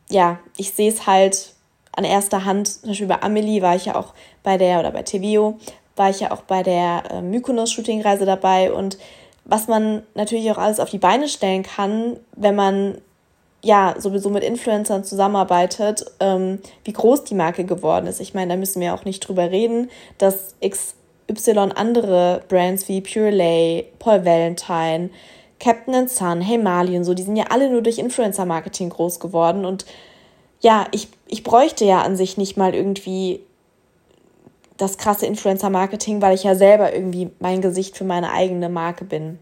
ja, 0.09 0.39
ich 0.57 0.71
sehe 0.71 0.89
es 0.89 1.05
halt 1.05 1.53
an 1.91 2.05
erster 2.05 2.45
Hand, 2.45 2.69
zum 2.69 2.89
Beispiel 2.89 3.07
bei 3.07 3.21
Amelie 3.21 3.61
war 3.61 3.75
ich 3.75 3.85
ja 3.85 3.95
auch 3.95 4.13
bei 4.43 4.57
der, 4.57 4.79
oder 4.79 4.91
bei 4.91 5.03
TVO, 5.03 5.59
war 5.97 6.09
ich 6.09 6.21
ja 6.21 6.31
auch 6.31 6.43
bei 6.43 6.63
der 6.63 7.03
äh, 7.11 7.21
Mykonos-Shooting-Reise 7.21 8.25
dabei 8.25 8.71
und 8.71 8.97
was 9.43 9.67
man 9.67 10.03
natürlich 10.15 10.49
auch 10.51 10.57
alles 10.57 10.79
auf 10.79 10.89
die 10.89 10.99
Beine 10.99 11.27
stellen 11.27 11.63
kann, 11.63 12.17
wenn 12.35 12.55
man 12.55 13.01
ja 13.61 13.95
sowieso 13.97 14.29
mit 14.29 14.43
Influencern 14.43 15.03
zusammenarbeitet, 15.03 16.05
ähm, 16.21 16.59
wie 16.85 16.93
groß 16.93 17.25
die 17.25 17.35
Marke 17.35 17.65
geworden 17.65 18.07
ist. 18.07 18.21
Ich 18.21 18.33
meine, 18.33 18.53
da 18.53 18.57
müssen 18.57 18.79
wir 18.79 18.93
auch 18.93 19.03
nicht 19.03 19.19
drüber 19.19 19.51
reden, 19.51 19.89
dass 20.17 20.55
XY 21.31 21.71
andere 21.75 22.43
Brands 22.47 22.87
wie 22.87 23.01
Pure 23.01 23.31
Lay, 23.31 23.85
Paul 23.99 24.25
Valentine, 24.25 25.09
Captain 25.59 26.07
Sun, 26.07 26.41
Hey 26.41 26.57
Mali 26.57 26.95
und 26.97 27.03
so, 27.03 27.13
die 27.13 27.23
sind 27.23 27.35
ja 27.35 27.45
alle 27.49 27.69
nur 27.69 27.81
durch 27.81 27.99
Influencer-Marketing 27.99 28.89
groß 28.89 29.19
geworden 29.19 29.65
und 29.65 29.85
ja, 30.61 30.87
ich, 30.91 31.07
ich 31.27 31.43
bräuchte 31.43 31.85
ja 31.85 32.01
an 32.01 32.15
sich 32.15 32.37
nicht 32.37 32.57
mal 32.57 32.75
irgendwie 32.75 33.41
das 34.79 34.97
krasse 34.97 35.25
Influencer-Marketing, 35.25 36.21
weil 36.21 36.35
ich 36.35 36.43
ja 36.43 36.55
selber 36.55 36.93
irgendwie 36.93 37.29
mein 37.39 37.61
Gesicht 37.61 37.97
für 37.97 38.05
meine 38.05 38.31
eigene 38.31 38.69
Marke 38.69 39.05
bin. 39.05 39.39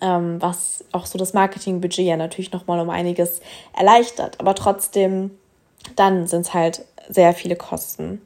Ähm, 0.00 0.40
was 0.40 0.84
auch 0.92 1.06
so 1.06 1.18
das 1.18 1.34
Marketingbudget 1.34 2.06
ja 2.06 2.16
natürlich 2.16 2.50
nochmal 2.50 2.80
um 2.80 2.90
einiges 2.90 3.40
erleichtert. 3.76 4.40
Aber 4.40 4.54
trotzdem, 4.54 5.30
dann 5.96 6.26
sind 6.26 6.42
es 6.42 6.54
halt 6.54 6.84
sehr 7.08 7.34
viele 7.34 7.56
Kosten. 7.56 8.20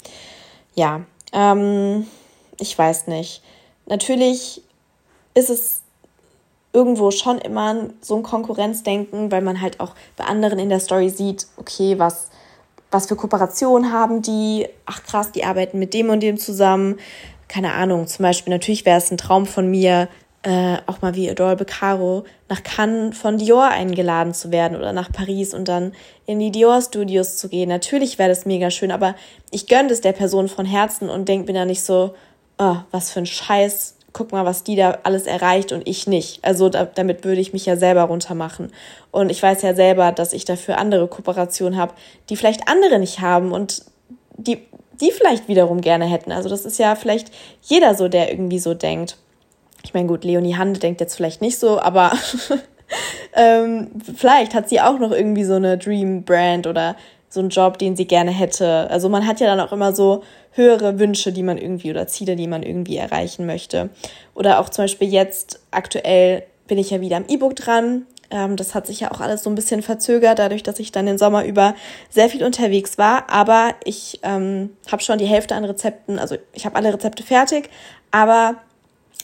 Ja, 0.74 1.02
ähm, 1.32 2.06
ich 2.60 2.76
weiß 2.76 3.06
nicht. 3.06 3.42
Natürlich 3.86 4.62
ist 5.34 5.50
es 5.50 5.82
irgendwo 6.72 7.10
schon 7.10 7.38
immer 7.38 7.90
so 8.00 8.16
ein 8.16 8.22
Konkurrenzdenken, 8.22 9.30
weil 9.30 9.42
man 9.42 9.60
halt 9.60 9.80
auch 9.80 9.94
bei 10.16 10.24
anderen 10.24 10.58
in 10.58 10.68
der 10.68 10.80
Story 10.80 11.08
sieht, 11.08 11.46
okay, 11.56 11.98
was 11.98 12.28
was 12.90 13.06
für 13.06 13.16
Kooperationen 13.16 13.92
haben 13.92 14.22
die, 14.22 14.66
ach 14.86 15.02
krass, 15.02 15.32
die 15.32 15.44
arbeiten 15.44 15.78
mit 15.78 15.94
dem 15.94 16.10
und 16.10 16.20
dem 16.20 16.38
zusammen. 16.38 16.98
Keine 17.46 17.72
Ahnung, 17.72 18.06
zum 18.06 18.22
Beispiel, 18.22 18.52
natürlich 18.52 18.84
wäre 18.84 18.98
es 18.98 19.10
ein 19.10 19.18
Traum 19.18 19.46
von 19.46 19.70
mir, 19.70 20.08
äh, 20.42 20.76
auch 20.86 21.02
mal 21.02 21.14
wie 21.14 21.28
Adore 21.28 21.56
Becaro 21.56 22.24
nach 22.48 22.62
Cannes 22.62 23.16
von 23.16 23.38
Dior 23.38 23.64
eingeladen 23.64 24.34
zu 24.34 24.52
werden 24.52 24.76
oder 24.76 24.92
nach 24.92 25.10
Paris 25.10 25.52
und 25.52 25.66
dann 25.66 25.92
in 26.26 26.38
die 26.38 26.52
Dior 26.52 26.80
Studios 26.80 27.36
zu 27.36 27.48
gehen. 27.48 27.68
Natürlich 27.68 28.18
wäre 28.18 28.28
das 28.28 28.46
mega 28.46 28.70
schön, 28.70 28.90
aber 28.90 29.14
ich 29.50 29.66
gönne 29.66 29.90
es 29.90 30.00
der 30.00 30.12
Person 30.12 30.48
von 30.48 30.64
Herzen 30.64 31.10
und 31.10 31.28
denke 31.28 31.52
mir 31.52 31.58
da 31.58 31.64
nicht 31.64 31.82
so, 31.82 32.14
oh, 32.58 32.76
was 32.90 33.10
für 33.10 33.20
ein 33.20 33.26
Scheiß 33.26 33.98
guck 34.12 34.32
mal, 34.32 34.44
was 34.44 34.64
die 34.64 34.76
da 34.76 34.98
alles 35.02 35.26
erreicht 35.26 35.70
und 35.72 35.86
ich 35.86 36.06
nicht. 36.06 36.44
Also 36.44 36.68
da, 36.68 36.86
damit 36.86 37.24
würde 37.24 37.40
ich 37.40 37.52
mich 37.52 37.66
ja 37.66 37.76
selber 37.76 38.02
runtermachen. 38.02 38.72
Und 39.10 39.30
ich 39.30 39.42
weiß 39.42 39.62
ja 39.62 39.74
selber, 39.74 40.12
dass 40.12 40.32
ich 40.32 40.44
dafür 40.44 40.78
andere 40.78 41.06
Kooperationen 41.08 41.78
habe, 41.78 41.94
die 42.28 42.36
vielleicht 42.36 42.68
andere 42.68 42.98
nicht 42.98 43.20
haben 43.20 43.52
und 43.52 43.84
die, 44.36 44.58
die 45.00 45.12
vielleicht 45.12 45.46
wiederum 45.48 45.80
gerne 45.80 46.06
hätten. 46.06 46.32
Also 46.32 46.48
das 46.48 46.64
ist 46.64 46.78
ja 46.78 46.94
vielleicht 46.94 47.30
jeder 47.62 47.94
so, 47.94 48.08
der 48.08 48.30
irgendwie 48.30 48.58
so 48.58 48.74
denkt. 48.74 49.18
Ich 49.84 49.94
meine, 49.94 50.08
gut, 50.08 50.24
Leonie 50.24 50.56
Hande 50.56 50.80
denkt 50.80 51.00
jetzt 51.00 51.14
vielleicht 51.14 51.40
nicht 51.40 51.58
so, 51.58 51.78
aber 51.78 52.12
ähm, 53.34 53.90
vielleicht 54.16 54.54
hat 54.54 54.68
sie 54.68 54.80
auch 54.80 54.98
noch 54.98 55.12
irgendwie 55.12 55.44
so 55.44 55.54
eine 55.54 55.78
Dream 55.78 56.24
Brand 56.24 56.66
oder 56.66 56.96
so 57.28 57.40
einen 57.40 57.50
Job, 57.50 57.78
den 57.78 57.96
sie 57.96 58.06
gerne 58.06 58.30
hätte. 58.30 58.88
Also 58.90 59.08
man 59.08 59.26
hat 59.26 59.40
ja 59.40 59.46
dann 59.46 59.60
auch 59.60 59.72
immer 59.72 59.94
so 59.94 60.22
höhere 60.52 60.98
Wünsche, 60.98 61.32
die 61.32 61.42
man 61.42 61.58
irgendwie 61.58 61.90
oder 61.90 62.06
Ziele, 62.06 62.36
die 62.36 62.46
man 62.46 62.62
irgendwie 62.62 62.96
erreichen 62.96 63.46
möchte. 63.46 63.90
Oder 64.34 64.60
auch 64.60 64.68
zum 64.68 64.84
Beispiel 64.84 65.08
jetzt 65.08 65.60
aktuell 65.70 66.44
bin 66.66 66.78
ich 66.78 66.90
ja 66.90 67.00
wieder 67.00 67.16
am 67.16 67.26
E-Book 67.28 67.56
dran. 67.56 68.06
Ähm, 68.30 68.56
das 68.56 68.74
hat 68.74 68.86
sich 68.86 69.00
ja 69.00 69.10
auch 69.10 69.20
alles 69.20 69.42
so 69.42 69.50
ein 69.50 69.54
bisschen 69.54 69.82
verzögert, 69.82 70.38
dadurch, 70.38 70.62
dass 70.62 70.78
ich 70.78 70.92
dann 70.92 71.06
den 71.06 71.18
Sommer 71.18 71.44
über 71.44 71.74
sehr 72.10 72.28
viel 72.28 72.44
unterwegs 72.44 72.98
war. 72.98 73.30
Aber 73.30 73.74
ich 73.84 74.20
ähm, 74.22 74.70
habe 74.90 75.02
schon 75.02 75.18
die 75.18 75.26
Hälfte 75.26 75.54
an 75.54 75.64
Rezepten, 75.64 76.18
also 76.18 76.36
ich 76.52 76.66
habe 76.66 76.76
alle 76.76 76.92
Rezepte 76.92 77.22
fertig, 77.22 77.70
aber 78.10 78.56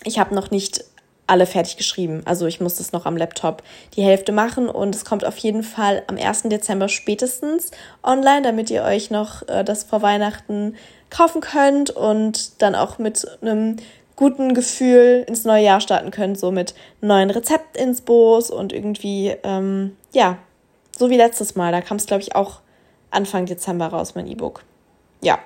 ich 0.05 0.19
habe 0.19 0.35
noch 0.35 0.51
nicht 0.51 0.85
alle 1.27 1.47
fertig 1.47 1.77
geschrieben. 1.77 2.23
Also 2.25 2.47
ich 2.47 2.61
muss 2.61 2.77
das 2.77 2.93
noch 2.93 3.07
am 3.07 3.17
Laptop 3.17 3.63
die 3.97 4.03
Hälfte 4.03 4.33
machen 4.33 4.69
und 4.69 4.95
es 4.95 5.05
kommt 5.05 5.25
auf 5.25 5.39
jeden 5.39 5.63
Fall 5.63 6.03
am 6.07 6.17
1. 6.17 6.43
Dezember 6.45 6.89
spätestens 6.89 7.71
online, 8.03 8.43
damit 8.43 8.71
ihr 8.71 8.83
euch 8.83 9.11
noch 9.11 9.47
äh, 9.49 9.65
das 9.65 9.85
vor 9.85 10.03
Weihnachten 10.03 10.77
kaufen 11.11 11.41
könnt 11.41 11.91
und 11.91 12.61
dann 12.61 12.75
auch 12.75 12.99
mit 12.99 13.27
einem 13.41 13.77
guten 14.17 14.55
Gefühl 14.55 15.25
ins 15.27 15.45
neue 15.45 15.65
Jahr 15.65 15.81
starten 15.81 16.11
könnt, 16.11 16.39
so 16.39 16.51
mit 16.51 16.75
neuen 17.01 17.31
Rezeptinsbos 17.31 18.51
und 18.51 18.73
irgendwie, 18.73 19.35
ähm, 19.43 19.97
ja, 20.13 20.39
so 20.97 21.11
wie 21.11 21.17
letztes 21.17 21.57
Mal. 21.57 21.73
Da 21.73 21.81
kam 21.81 21.97
es, 21.97 22.07
glaube 22.07 22.23
ich, 22.23 22.37
auch 22.37 22.61
Anfang 23.11 23.47
Dezember 23.47 23.87
raus, 23.87 24.15
mein 24.15 24.27
E-Book. 24.27 24.63
Ja, 25.21 25.39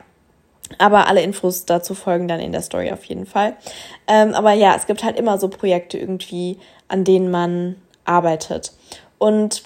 aber 0.77 1.09
alle 1.09 1.23
Infos 1.23 1.65
dazu 1.65 1.95
folgen 1.95 2.29
dann 2.29 2.41
in 2.41 2.53
der 2.53 2.63
Story 2.63 2.93
auf 2.93 3.05
jeden 3.05 3.27
Fall. 3.27 3.57
Ähm, 4.07 4.35
aber 4.35 4.53
ja, 4.53 4.75
es 4.77 4.87
gibt 4.87 5.03
halt 5.03 5.19
immer 5.19 5.39
so 5.39 5.49
Projekte 5.49 5.99
irgendwie, 5.99 6.59
an 6.89 7.05
denen 7.05 7.31
man 7.31 7.77
arbeitet. 8.05 8.73
Und 9.19 9.63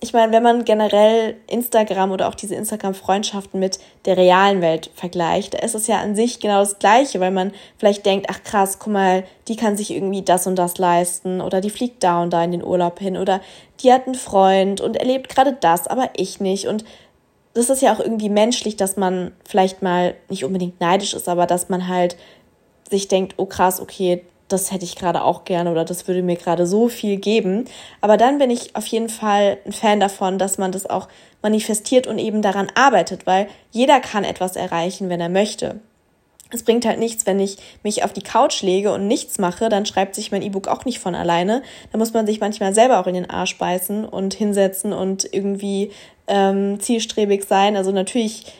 ich 0.00 0.12
meine, 0.12 0.30
wenn 0.30 0.42
man 0.42 0.64
generell 0.64 1.36
Instagram 1.46 2.12
oder 2.12 2.28
auch 2.28 2.34
diese 2.34 2.54
Instagram-Freundschaften 2.54 3.58
mit 3.58 3.78
der 4.04 4.16
realen 4.18 4.60
Welt 4.60 4.90
vergleicht, 4.94 5.54
da 5.54 5.58
ist 5.58 5.74
es 5.74 5.86
ja 5.86 6.00
an 6.00 6.14
sich 6.14 6.38
genau 6.38 6.60
das 6.60 6.78
Gleiche, 6.78 7.18
weil 7.18 7.30
man 7.30 7.52
vielleicht 7.78 8.04
denkt, 8.04 8.26
ach 8.30 8.42
krass, 8.42 8.78
guck 8.78 8.92
mal, 8.92 9.24
die 9.48 9.56
kann 9.56 9.76
sich 9.76 9.90
irgendwie 9.90 10.22
das 10.22 10.46
und 10.46 10.56
das 10.56 10.76
leisten 10.76 11.40
oder 11.40 11.62
die 11.62 11.70
fliegt 11.70 12.04
da 12.04 12.22
und 12.22 12.30
da 12.30 12.44
in 12.44 12.52
den 12.52 12.64
Urlaub 12.64 12.98
hin 12.98 13.16
oder 13.16 13.40
die 13.80 13.92
hat 13.92 14.06
einen 14.06 14.14
Freund 14.14 14.82
und 14.82 14.96
erlebt 14.96 15.30
gerade 15.30 15.56
das, 15.58 15.86
aber 15.86 16.10
ich 16.16 16.40
nicht. 16.40 16.66
Und 16.66 16.84
das 17.56 17.70
ist 17.70 17.80
ja 17.80 17.94
auch 17.94 18.00
irgendwie 18.00 18.28
menschlich, 18.28 18.76
dass 18.76 18.96
man 18.96 19.32
vielleicht 19.48 19.82
mal 19.82 20.14
nicht 20.28 20.44
unbedingt 20.44 20.78
neidisch 20.78 21.14
ist, 21.14 21.26
aber 21.26 21.46
dass 21.46 21.70
man 21.70 21.88
halt 21.88 22.16
sich 22.90 23.08
denkt, 23.08 23.34
oh 23.38 23.46
krass, 23.46 23.80
okay, 23.80 24.22
das 24.48 24.70
hätte 24.70 24.84
ich 24.84 24.94
gerade 24.94 25.24
auch 25.24 25.44
gerne 25.44 25.70
oder 25.70 25.84
das 25.84 26.06
würde 26.06 26.22
mir 26.22 26.36
gerade 26.36 26.66
so 26.66 26.88
viel 26.88 27.16
geben. 27.16 27.64
Aber 28.00 28.16
dann 28.16 28.38
bin 28.38 28.50
ich 28.50 28.76
auf 28.76 28.86
jeden 28.86 29.08
Fall 29.08 29.56
ein 29.64 29.72
Fan 29.72 30.00
davon, 30.00 30.38
dass 30.38 30.58
man 30.58 30.70
das 30.70 30.88
auch 30.88 31.08
manifestiert 31.42 32.06
und 32.06 32.18
eben 32.18 32.42
daran 32.42 32.70
arbeitet, 32.74 33.26
weil 33.26 33.48
jeder 33.72 34.00
kann 34.00 34.22
etwas 34.22 34.54
erreichen, 34.54 35.08
wenn 35.08 35.20
er 35.20 35.30
möchte. 35.30 35.80
Es 36.50 36.62
bringt 36.62 36.86
halt 36.86 37.00
nichts, 37.00 37.26
wenn 37.26 37.40
ich 37.40 37.56
mich 37.82 38.04
auf 38.04 38.12
die 38.12 38.22
Couch 38.22 38.62
lege 38.62 38.92
und 38.92 39.08
nichts 39.08 39.38
mache, 39.38 39.68
dann 39.68 39.84
schreibt 39.84 40.14
sich 40.14 40.30
mein 40.30 40.42
E-Book 40.42 40.68
auch 40.68 40.84
nicht 40.84 41.00
von 41.00 41.16
alleine. 41.16 41.62
Da 41.90 41.98
muss 41.98 42.12
man 42.12 42.24
sich 42.24 42.38
manchmal 42.38 42.72
selber 42.72 43.00
auch 43.00 43.08
in 43.08 43.14
den 43.14 43.28
Arsch 43.28 43.58
beißen 43.58 44.04
und 44.04 44.32
hinsetzen 44.32 44.92
und 44.92 45.26
irgendwie 45.32 45.90
ähm, 46.26 46.80
zielstrebig 46.80 47.44
sein. 47.44 47.76
Also 47.76 47.92
natürlich 47.92 48.52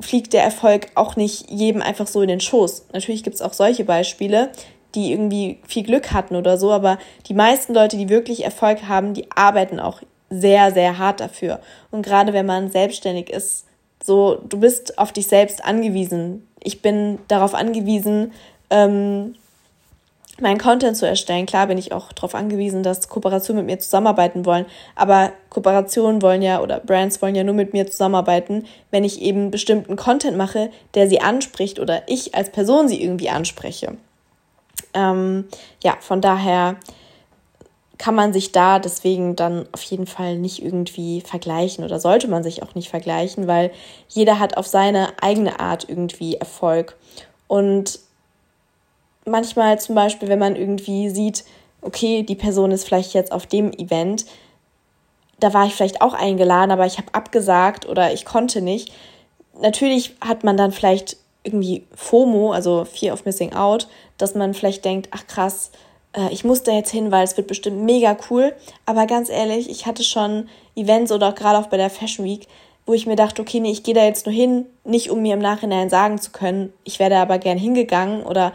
fliegt 0.00 0.32
der 0.32 0.42
Erfolg 0.42 0.88
auch 0.94 1.16
nicht 1.16 1.50
jedem 1.50 1.82
einfach 1.82 2.06
so 2.06 2.22
in 2.22 2.28
den 2.28 2.40
Schoß. 2.40 2.86
Natürlich 2.92 3.22
gibt 3.22 3.36
es 3.36 3.42
auch 3.42 3.52
solche 3.52 3.84
Beispiele, 3.84 4.50
die 4.94 5.12
irgendwie 5.12 5.58
viel 5.66 5.82
Glück 5.82 6.12
hatten 6.12 6.36
oder 6.36 6.58
so, 6.58 6.72
aber 6.72 6.98
die 7.28 7.34
meisten 7.34 7.74
Leute, 7.74 7.96
die 7.96 8.08
wirklich 8.08 8.44
Erfolg 8.44 8.88
haben, 8.88 9.14
die 9.14 9.30
arbeiten 9.30 9.80
auch 9.80 10.02
sehr, 10.30 10.72
sehr 10.72 10.98
hart 10.98 11.20
dafür. 11.20 11.60
Und 11.90 12.02
gerade 12.02 12.32
wenn 12.32 12.46
man 12.46 12.70
selbstständig 12.70 13.30
ist, 13.30 13.66
so, 14.02 14.38
du 14.48 14.60
bist 14.60 14.98
auf 14.98 15.12
dich 15.12 15.26
selbst 15.26 15.64
angewiesen. 15.64 16.46
Ich 16.62 16.82
bin 16.82 17.18
darauf 17.28 17.54
angewiesen, 17.54 18.32
ähm, 18.70 19.34
meinen 20.40 20.58
Content 20.58 20.96
zu 20.96 21.06
erstellen. 21.06 21.46
Klar 21.46 21.66
bin 21.66 21.78
ich 21.78 21.92
auch 21.92 22.12
darauf 22.12 22.34
angewiesen, 22.34 22.82
dass 22.82 23.08
Kooperationen 23.08 23.64
mit 23.64 23.74
mir 23.74 23.78
zusammenarbeiten 23.80 24.44
wollen, 24.44 24.66
aber 24.94 25.32
Kooperationen 25.50 26.22
wollen 26.22 26.42
ja 26.42 26.60
oder 26.60 26.80
Brands 26.80 27.22
wollen 27.22 27.34
ja 27.34 27.44
nur 27.44 27.54
mit 27.54 27.72
mir 27.72 27.86
zusammenarbeiten, 27.86 28.66
wenn 28.90 29.04
ich 29.04 29.22
eben 29.22 29.50
bestimmten 29.50 29.96
Content 29.96 30.36
mache, 30.36 30.70
der 30.94 31.08
sie 31.08 31.20
anspricht 31.20 31.78
oder 31.78 32.02
ich 32.06 32.34
als 32.34 32.50
Person 32.50 32.88
sie 32.88 33.02
irgendwie 33.02 33.30
anspreche. 33.30 33.96
Ähm, 34.94 35.46
ja, 35.82 35.96
von 36.00 36.20
daher 36.20 36.76
kann 37.98 38.14
man 38.14 38.32
sich 38.32 38.52
da 38.52 38.78
deswegen 38.78 39.36
dann 39.36 39.66
auf 39.72 39.82
jeden 39.82 40.06
Fall 40.06 40.36
nicht 40.36 40.62
irgendwie 40.62 41.22
vergleichen 41.22 41.84
oder 41.84 41.98
sollte 41.98 42.28
man 42.28 42.42
sich 42.42 42.62
auch 42.62 42.74
nicht 42.74 42.90
vergleichen, 42.90 43.46
weil 43.46 43.70
jeder 44.08 44.38
hat 44.38 44.56
auf 44.58 44.66
seine 44.66 45.14
eigene 45.22 45.60
Art 45.60 45.88
irgendwie 45.88 46.36
Erfolg. 46.36 46.96
Und 47.48 48.00
manchmal 49.26 49.78
zum 49.80 49.94
Beispiel, 49.94 50.28
wenn 50.28 50.38
man 50.38 50.56
irgendwie 50.56 51.10
sieht, 51.10 51.44
okay, 51.82 52.22
die 52.22 52.34
Person 52.34 52.70
ist 52.70 52.84
vielleicht 52.84 53.12
jetzt 53.12 53.32
auf 53.32 53.46
dem 53.46 53.72
Event, 53.72 54.24
da 55.38 55.52
war 55.52 55.66
ich 55.66 55.74
vielleicht 55.74 56.00
auch 56.00 56.14
eingeladen, 56.14 56.70
aber 56.70 56.86
ich 56.86 56.96
habe 56.96 57.12
abgesagt 57.12 57.86
oder 57.86 58.12
ich 58.12 58.24
konnte 58.24 58.62
nicht. 58.62 58.92
Natürlich 59.60 60.14
hat 60.20 60.44
man 60.44 60.56
dann 60.56 60.72
vielleicht 60.72 61.16
irgendwie 61.42 61.84
FOMO, 61.94 62.52
also 62.52 62.84
Fear 62.84 63.12
of 63.12 63.24
Missing 63.24 63.52
Out, 63.52 63.88
dass 64.16 64.34
man 64.34 64.54
vielleicht 64.54 64.84
denkt, 64.84 65.08
ach 65.12 65.26
krass, 65.26 65.70
äh, 66.16 66.32
ich 66.32 66.44
muss 66.44 66.62
da 66.62 66.72
jetzt 66.72 66.90
hin, 66.90 67.12
weil 67.12 67.24
es 67.24 67.36
wird 67.36 67.46
bestimmt 67.46 67.82
mega 67.82 68.16
cool. 68.30 68.54
Aber 68.86 69.06
ganz 69.06 69.28
ehrlich, 69.28 69.68
ich 69.68 69.86
hatte 69.86 70.02
schon 70.02 70.48
Events 70.74 71.12
oder 71.12 71.28
auch 71.28 71.34
gerade 71.34 71.58
auch 71.58 71.68
bei 71.68 71.76
der 71.76 71.90
Fashion 71.90 72.24
Week, 72.24 72.48
wo 72.86 72.94
ich 72.94 73.06
mir 73.06 73.16
dachte, 73.16 73.42
okay, 73.42 73.60
nee, 73.60 73.72
ich 73.72 73.82
gehe 73.82 73.94
da 73.94 74.04
jetzt 74.04 74.26
nur 74.26 74.34
hin, 74.34 74.66
nicht 74.84 75.10
um 75.10 75.20
mir 75.20 75.34
im 75.34 75.40
Nachhinein 75.40 75.90
sagen 75.90 76.18
zu 76.18 76.30
können, 76.30 76.72
ich 76.84 76.98
wäre 76.98 77.16
aber 77.16 77.38
gern 77.38 77.58
hingegangen 77.58 78.22
oder 78.24 78.52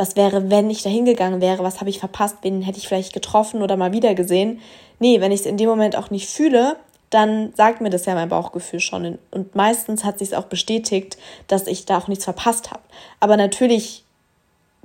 was 0.00 0.16
wäre, 0.16 0.50
wenn 0.50 0.70
ich 0.70 0.82
da 0.82 0.88
hingegangen 0.88 1.42
wäre, 1.42 1.62
was 1.62 1.80
habe 1.80 1.90
ich 1.90 2.00
verpasst, 2.00 2.38
wen 2.40 2.62
hätte 2.62 2.78
ich 2.78 2.88
vielleicht 2.88 3.12
getroffen 3.12 3.60
oder 3.60 3.76
mal 3.76 3.92
wieder 3.92 4.14
gesehen. 4.14 4.60
Nee, 4.98 5.20
wenn 5.20 5.30
ich 5.30 5.40
es 5.40 5.46
in 5.46 5.58
dem 5.58 5.68
Moment 5.68 5.94
auch 5.94 6.10
nicht 6.10 6.30
fühle, 6.30 6.76
dann 7.10 7.52
sagt 7.54 7.82
mir 7.82 7.90
das 7.90 8.06
ja 8.06 8.14
mein 8.14 8.30
Bauchgefühl 8.30 8.80
schon. 8.80 9.18
Und 9.30 9.54
meistens 9.54 10.02
hat 10.02 10.18
sich 10.18 10.34
auch 10.34 10.44
bestätigt, 10.44 11.18
dass 11.48 11.66
ich 11.66 11.84
da 11.84 11.98
auch 11.98 12.08
nichts 12.08 12.24
verpasst 12.24 12.70
habe. 12.70 12.82
Aber 13.20 13.36
natürlich 13.36 14.04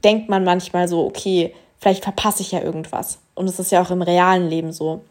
denkt 0.04 0.28
man 0.28 0.44
manchmal 0.44 0.90
so, 0.90 1.06
okay, 1.06 1.54
vielleicht 1.80 2.04
verpasse 2.04 2.42
ich 2.42 2.52
ja 2.52 2.62
irgendwas. 2.62 3.20
Und 3.36 3.48
es 3.48 3.58
ist 3.58 3.72
ja 3.72 3.82
auch 3.82 3.92
im 3.92 4.02
realen 4.02 4.50
Leben 4.50 4.74
so. 4.74 5.02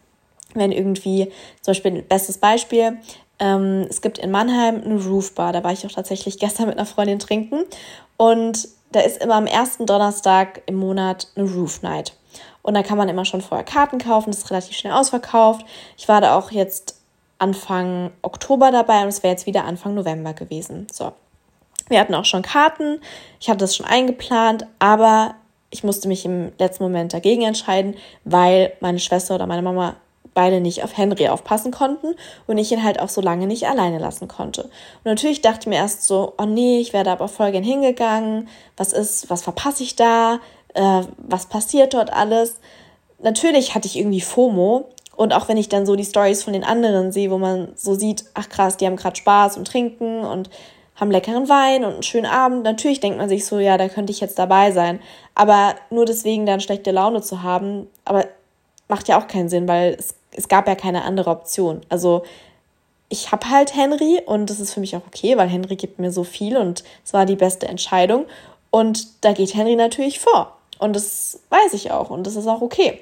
Wenn 0.52 0.70
irgendwie, 0.70 1.32
zum 1.62 1.72
Beispiel, 1.72 2.02
bestes 2.02 2.36
Beispiel, 2.36 2.98
ähm, 3.38 3.86
es 3.88 4.02
gibt 4.02 4.18
in 4.18 4.30
Mannheim 4.30 4.82
eine 4.84 5.02
Roofbar, 5.02 5.54
da 5.54 5.64
war 5.64 5.72
ich 5.72 5.86
auch 5.86 5.92
tatsächlich 5.92 6.38
gestern 6.38 6.66
mit 6.66 6.76
einer 6.76 6.86
Freundin 6.86 7.18
trinken. 7.18 7.64
Und 8.18 8.68
da 8.94 9.00
ist 9.00 9.20
immer 9.20 9.34
am 9.34 9.46
ersten 9.46 9.86
Donnerstag 9.86 10.62
im 10.66 10.76
Monat 10.76 11.28
eine 11.34 11.50
Roof 11.50 11.82
Night. 11.82 12.14
Und 12.62 12.74
da 12.74 12.82
kann 12.82 12.96
man 12.96 13.08
immer 13.08 13.24
schon 13.24 13.40
vorher 13.40 13.64
Karten 13.64 13.98
kaufen, 13.98 14.30
das 14.30 14.38
ist 14.38 14.50
relativ 14.50 14.76
schnell 14.76 14.92
ausverkauft. 14.92 15.66
Ich 15.96 16.08
war 16.08 16.20
da 16.20 16.36
auch 16.36 16.50
jetzt 16.50 17.00
Anfang 17.38 18.12
Oktober 18.22 18.70
dabei 18.70 19.02
und 19.02 19.08
es 19.08 19.22
wäre 19.22 19.32
jetzt 19.32 19.46
wieder 19.46 19.64
Anfang 19.64 19.94
November 19.94 20.32
gewesen. 20.32 20.86
So. 20.90 21.12
Wir 21.88 22.00
hatten 22.00 22.14
auch 22.14 22.24
schon 22.24 22.42
Karten, 22.42 23.00
ich 23.40 23.50
hatte 23.50 23.58
das 23.58 23.76
schon 23.76 23.84
eingeplant, 23.84 24.66
aber 24.78 25.34
ich 25.70 25.84
musste 25.84 26.08
mich 26.08 26.24
im 26.24 26.52
letzten 26.58 26.84
Moment 26.84 27.12
dagegen 27.12 27.42
entscheiden, 27.42 27.96
weil 28.24 28.72
meine 28.80 29.00
Schwester 29.00 29.34
oder 29.34 29.46
meine 29.46 29.60
Mama 29.60 29.96
beide 30.34 30.60
nicht 30.60 30.82
auf 30.84 30.96
Henry 30.96 31.28
aufpassen 31.28 31.70
konnten 31.70 32.14
und 32.46 32.58
ich 32.58 32.70
ihn 32.72 32.82
halt 32.82 33.00
auch 33.00 33.08
so 33.08 33.20
lange 33.20 33.46
nicht 33.46 33.66
alleine 33.66 33.98
lassen 33.98 34.28
konnte. 34.28 34.64
Und 34.64 35.04
natürlich 35.04 35.40
dachte 35.40 35.60
ich 35.62 35.66
mir 35.66 35.76
erst 35.76 36.04
so, 36.04 36.34
oh 36.38 36.44
nee, 36.44 36.80
ich 36.80 36.92
werde 36.92 37.10
aber 37.10 37.28
voll 37.28 37.52
gern 37.52 37.64
hingegangen, 37.64 38.48
was 38.76 38.92
ist, 38.92 39.30
was 39.30 39.42
verpasse 39.42 39.82
ich 39.82 39.96
da, 39.96 40.40
äh, 40.74 41.02
was 41.18 41.46
passiert 41.46 41.94
dort 41.94 42.12
alles. 42.12 42.58
Natürlich 43.20 43.74
hatte 43.74 43.86
ich 43.86 43.96
irgendwie 43.96 44.20
FOMO 44.20 44.88
und 45.16 45.32
auch 45.32 45.48
wenn 45.48 45.56
ich 45.56 45.68
dann 45.68 45.86
so 45.86 45.96
die 45.96 46.04
Stories 46.04 46.42
von 46.42 46.52
den 46.52 46.64
anderen 46.64 47.12
sehe, 47.12 47.30
wo 47.30 47.38
man 47.38 47.68
so 47.76 47.94
sieht, 47.94 48.24
ach 48.34 48.48
krass, 48.48 48.76
die 48.76 48.86
haben 48.86 48.96
gerade 48.96 49.16
Spaß 49.16 49.56
und 49.56 49.68
trinken 49.68 50.24
und 50.24 50.50
haben 50.96 51.10
leckeren 51.10 51.48
Wein 51.48 51.84
und 51.84 51.94
einen 51.94 52.02
schönen 52.02 52.26
Abend. 52.26 52.62
Natürlich 52.62 53.00
denkt 53.00 53.18
man 53.18 53.28
sich 53.28 53.46
so, 53.46 53.58
ja, 53.58 53.78
da 53.78 53.88
könnte 53.88 54.12
ich 54.12 54.20
jetzt 54.20 54.38
dabei 54.38 54.70
sein. 54.70 55.00
Aber 55.34 55.74
nur 55.90 56.04
deswegen 56.04 56.46
dann 56.46 56.60
schlechte 56.60 56.92
Laune 56.92 57.20
zu 57.20 57.42
haben, 57.42 57.88
aber 58.04 58.26
macht 58.88 59.08
ja 59.08 59.18
auch 59.18 59.26
keinen 59.26 59.48
Sinn, 59.48 59.66
weil 59.66 59.96
es 59.98 60.14
es 60.36 60.48
gab 60.48 60.68
ja 60.68 60.74
keine 60.74 61.04
andere 61.04 61.30
Option. 61.30 61.80
Also 61.88 62.24
ich 63.08 63.32
habe 63.32 63.48
halt 63.48 63.74
Henry 63.74 64.20
und 64.26 64.50
das 64.50 64.60
ist 64.60 64.72
für 64.72 64.80
mich 64.80 64.96
auch 64.96 65.06
okay, 65.06 65.36
weil 65.36 65.48
Henry 65.48 65.76
gibt 65.76 65.98
mir 65.98 66.10
so 66.10 66.24
viel 66.24 66.56
und 66.56 66.84
es 67.04 67.12
war 67.12 67.26
die 67.26 67.36
beste 67.36 67.68
Entscheidung. 67.68 68.26
Und 68.70 69.24
da 69.24 69.32
geht 69.32 69.54
Henry 69.54 69.76
natürlich 69.76 70.18
vor. 70.18 70.56
Und 70.78 70.96
das 70.96 71.40
weiß 71.50 71.74
ich 71.74 71.92
auch 71.92 72.10
und 72.10 72.26
das 72.26 72.36
ist 72.36 72.48
auch 72.48 72.60
okay. 72.60 73.00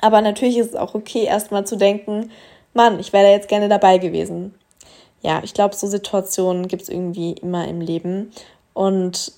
Aber 0.00 0.20
natürlich 0.20 0.58
ist 0.58 0.70
es 0.70 0.76
auch 0.76 0.94
okay, 0.94 1.24
erstmal 1.24 1.66
zu 1.66 1.76
denken, 1.76 2.30
Mann, 2.74 3.00
ich 3.00 3.12
wäre 3.12 3.24
da 3.24 3.30
jetzt 3.30 3.48
gerne 3.48 3.68
dabei 3.68 3.98
gewesen. 3.98 4.54
Ja, 5.22 5.40
ich 5.42 5.54
glaube, 5.54 5.74
so 5.74 5.86
Situationen 5.86 6.68
gibt 6.68 6.82
es 6.82 6.88
irgendwie 6.88 7.32
immer 7.32 7.66
im 7.66 7.80
Leben. 7.80 8.30
Und 8.74 9.32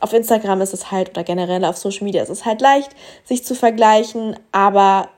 auf 0.00 0.12
Instagram 0.12 0.60
ist 0.60 0.74
es 0.74 0.90
halt, 0.90 1.10
oder 1.10 1.24
generell 1.24 1.64
auf 1.64 1.76
Social 1.76 2.04
Media 2.04 2.22
ist 2.22 2.28
es 2.28 2.44
halt 2.44 2.60
leicht, 2.60 2.90
sich 3.24 3.44
zu 3.44 3.54
vergleichen, 3.54 4.36
aber 4.52 5.08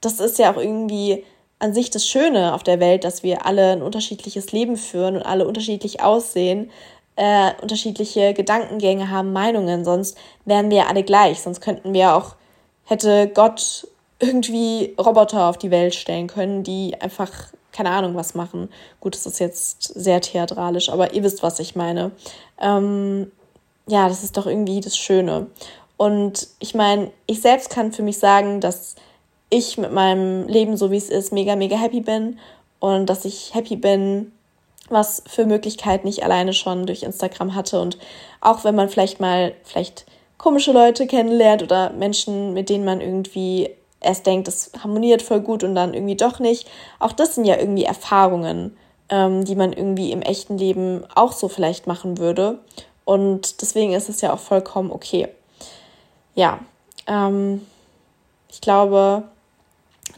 das 0.00 0.20
ist 0.20 0.38
ja 0.38 0.52
auch 0.52 0.58
irgendwie 0.58 1.24
an 1.58 1.74
sich 1.74 1.90
das 1.90 2.06
Schöne 2.06 2.54
auf 2.54 2.62
der 2.62 2.80
Welt, 2.80 3.04
dass 3.04 3.22
wir 3.22 3.44
alle 3.44 3.72
ein 3.72 3.82
unterschiedliches 3.82 4.52
Leben 4.52 4.76
führen 4.76 5.16
und 5.16 5.22
alle 5.22 5.46
unterschiedlich 5.46 6.02
aussehen, 6.02 6.70
äh, 7.16 7.52
unterschiedliche 7.60 8.32
Gedankengänge 8.32 9.10
haben, 9.10 9.32
Meinungen, 9.32 9.84
sonst 9.84 10.16
wären 10.46 10.70
wir 10.70 10.88
alle 10.88 11.02
gleich, 11.02 11.40
sonst 11.40 11.60
könnten 11.60 11.92
wir 11.92 12.14
auch, 12.14 12.36
hätte 12.84 13.28
Gott 13.28 13.86
irgendwie 14.20 14.94
Roboter 14.98 15.48
auf 15.48 15.58
die 15.58 15.70
Welt 15.70 15.94
stellen 15.94 16.28
können, 16.28 16.62
die 16.62 17.00
einfach 17.00 17.30
keine 17.72 17.90
Ahnung 17.90 18.14
was 18.14 18.34
machen. 18.34 18.68
Gut, 19.00 19.14
das 19.14 19.26
ist 19.26 19.38
jetzt 19.38 19.82
sehr 19.82 20.20
theatralisch, 20.20 20.88
aber 20.88 21.14
ihr 21.14 21.22
wisst, 21.22 21.42
was 21.42 21.58
ich 21.60 21.76
meine. 21.76 22.10
Ähm, 22.60 23.30
ja, 23.86 24.08
das 24.08 24.24
ist 24.24 24.36
doch 24.36 24.46
irgendwie 24.46 24.80
das 24.80 24.96
Schöne. 24.96 25.46
Und 25.96 26.48
ich 26.58 26.74
meine, 26.74 27.10
ich 27.26 27.40
selbst 27.40 27.70
kann 27.70 27.92
für 27.92 28.02
mich 28.02 28.18
sagen, 28.18 28.60
dass 28.60 28.96
ich 29.50 29.76
mit 29.78 29.92
meinem 29.92 30.46
Leben, 30.46 30.76
so 30.76 30.90
wie 30.90 30.96
es 30.96 31.10
ist, 31.10 31.32
mega, 31.32 31.56
mega 31.56 31.76
happy 31.76 32.00
bin 32.00 32.38
und 32.78 33.06
dass 33.06 33.24
ich 33.24 33.54
happy 33.54 33.76
bin, 33.76 34.32
was 34.88 35.22
für 35.26 35.44
Möglichkeiten 35.44 36.08
ich 36.08 36.24
alleine 36.24 36.52
schon 36.52 36.86
durch 36.86 37.02
Instagram 37.02 37.54
hatte. 37.54 37.80
Und 37.80 37.98
auch 38.40 38.64
wenn 38.64 38.74
man 38.74 38.88
vielleicht 38.88 39.20
mal 39.20 39.52
vielleicht 39.64 40.06
komische 40.38 40.72
Leute 40.72 41.06
kennenlernt 41.06 41.62
oder 41.62 41.90
Menschen, 41.90 42.54
mit 42.54 42.68
denen 42.68 42.84
man 42.84 43.00
irgendwie 43.00 43.70
erst 44.00 44.26
denkt, 44.26 44.48
das 44.48 44.72
harmoniert 44.82 45.22
voll 45.22 45.40
gut 45.40 45.62
und 45.62 45.74
dann 45.74 45.94
irgendwie 45.94 46.16
doch 46.16 46.38
nicht. 46.38 46.68
Auch 46.98 47.12
das 47.12 47.34
sind 47.34 47.44
ja 47.44 47.58
irgendwie 47.58 47.84
Erfahrungen, 47.84 48.76
ähm, 49.10 49.44
die 49.44 49.54
man 49.54 49.72
irgendwie 49.72 50.12
im 50.12 50.22
echten 50.22 50.56
Leben 50.56 51.04
auch 51.14 51.32
so 51.32 51.48
vielleicht 51.48 51.86
machen 51.86 52.18
würde. 52.18 52.58
Und 53.04 53.60
deswegen 53.60 53.92
ist 53.92 54.08
es 54.08 54.20
ja 54.20 54.32
auch 54.32 54.38
vollkommen 54.38 54.90
okay. 54.90 55.28
Ja, 56.34 56.60
ähm, 57.06 57.66
ich 58.48 58.60
glaube, 58.60 59.24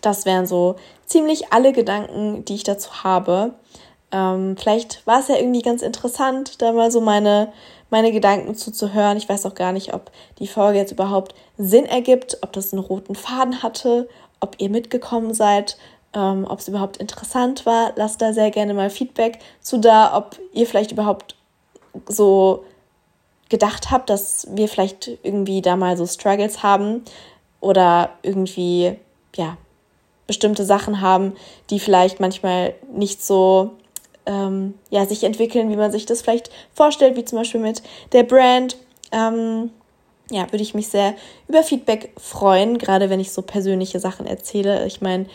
das 0.03 0.27
wären 0.27 0.47
so 0.47 0.77
ziemlich 1.07 1.53
alle 1.53 1.73
Gedanken, 1.73 2.45
die 2.45 2.55
ich 2.55 2.65
dazu 2.65 3.03
habe. 3.03 3.55
Ähm, 4.11 4.57
vielleicht 4.59 5.07
war 5.07 5.21
es 5.21 5.29
ja 5.29 5.37
irgendwie 5.37 5.63
ganz 5.63 5.81
interessant, 5.81 6.61
da 6.61 6.73
mal 6.73 6.91
so 6.91 7.01
meine, 7.01 7.53
meine 7.89 8.13
Gedanken 8.13 8.55
zuzuhören. 8.55 9.17
Ich 9.17 9.29
weiß 9.29 9.47
auch 9.47 9.55
gar 9.55 9.73
nicht, 9.73 9.95
ob 9.95 10.11
die 10.39 10.47
Folge 10.47 10.79
jetzt 10.79 10.93
überhaupt 10.93 11.35
Sinn 11.57 11.87
ergibt, 11.87 12.39
ob 12.43 12.53
das 12.53 12.73
einen 12.73 12.83
roten 12.83 13.15
Faden 13.15 13.63
hatte, 13.63 14.09
ob 14.41 14.57
ihr 14.59 14.69
mitgekommen 14.69 15.33
seid, 15.33 15.79
ähm, 16.15 16.47
ob 16.49 16.59
es 16.59 16.69
überhaupt 16.69 16.99
interessant 16.99 17.65
war. 17.65 17.93
Lasst 17.97 18.21
da 18.21 18.33
sehr 18.33 18.51
gerne 18.51 18.75
mal 18.75 18.91
Feedback 18.91 19.39
zu 19.61 19.79
da, 19.79 20.17
ob 20.17 20.39
ihr 20.53 20.67
vielleicht 20.67 20.93
überhaupt 20.93 21.37
so 22.07 22.65
gedacht 23.49 23.91
habt, 23.91 24.11
dass 24.11 24.47
wir 24.51 24.69
vielleicht 24.69 25.11
irgendwie 25.23 25.63
da 25.63 25.77
mal 25.77 25.97
so 25.97 26.07
Struggles 26.07 26.63
haben 26.63 27.03
oder 27.61 28.11
irgendwie, 28.23 28.97
ja, 29.37 29.57
bestimmte 30.33 30.65
Sachen 30.65 31.03
haben, 31.03 31.35
die 31.69 31.79
vielleicht 31.79 32.19
manchmal 32.19 32.75
nicht 32.91 33.23
so 33.23 33.73
ähm, 34.25 34.73
ja, 34.89 35.05
sich 35.05 35.25
entwickeln, 35.25 35.71
wie 35.71 35.77
man 35.77 35.93
sich 35.93 36.07
das 36.07 36.23
vielleicht 36.23 36.51
vorstellt, 36.73 37.17
wie 37.17 37.25
zum 37.27 37.37
Beispiel 37.37 37.61
mit 37.61 37.83
der 38.13 38.23
Brand. 38.23 38.79
Ähm, 39.13 39.71
ja, 40.31 40.51
würde 40.51 40.63
ich 40.63 40.73
mich 40.73 40.89
sehr 40.89 41.15
über 41.49 41.63
Feedback 41.63 42.15
freuen, 42.17 42.79
gerade 42.79 43.11
wenn 43.11 43.21
ich 43.21 43.33
so 43.33 43.43
persönliche 43.43 44.01
Sachen 44.01 44.27
erzähle. 44.27 44.87
Ich 44.87 45.03
meine, 45.03 45.27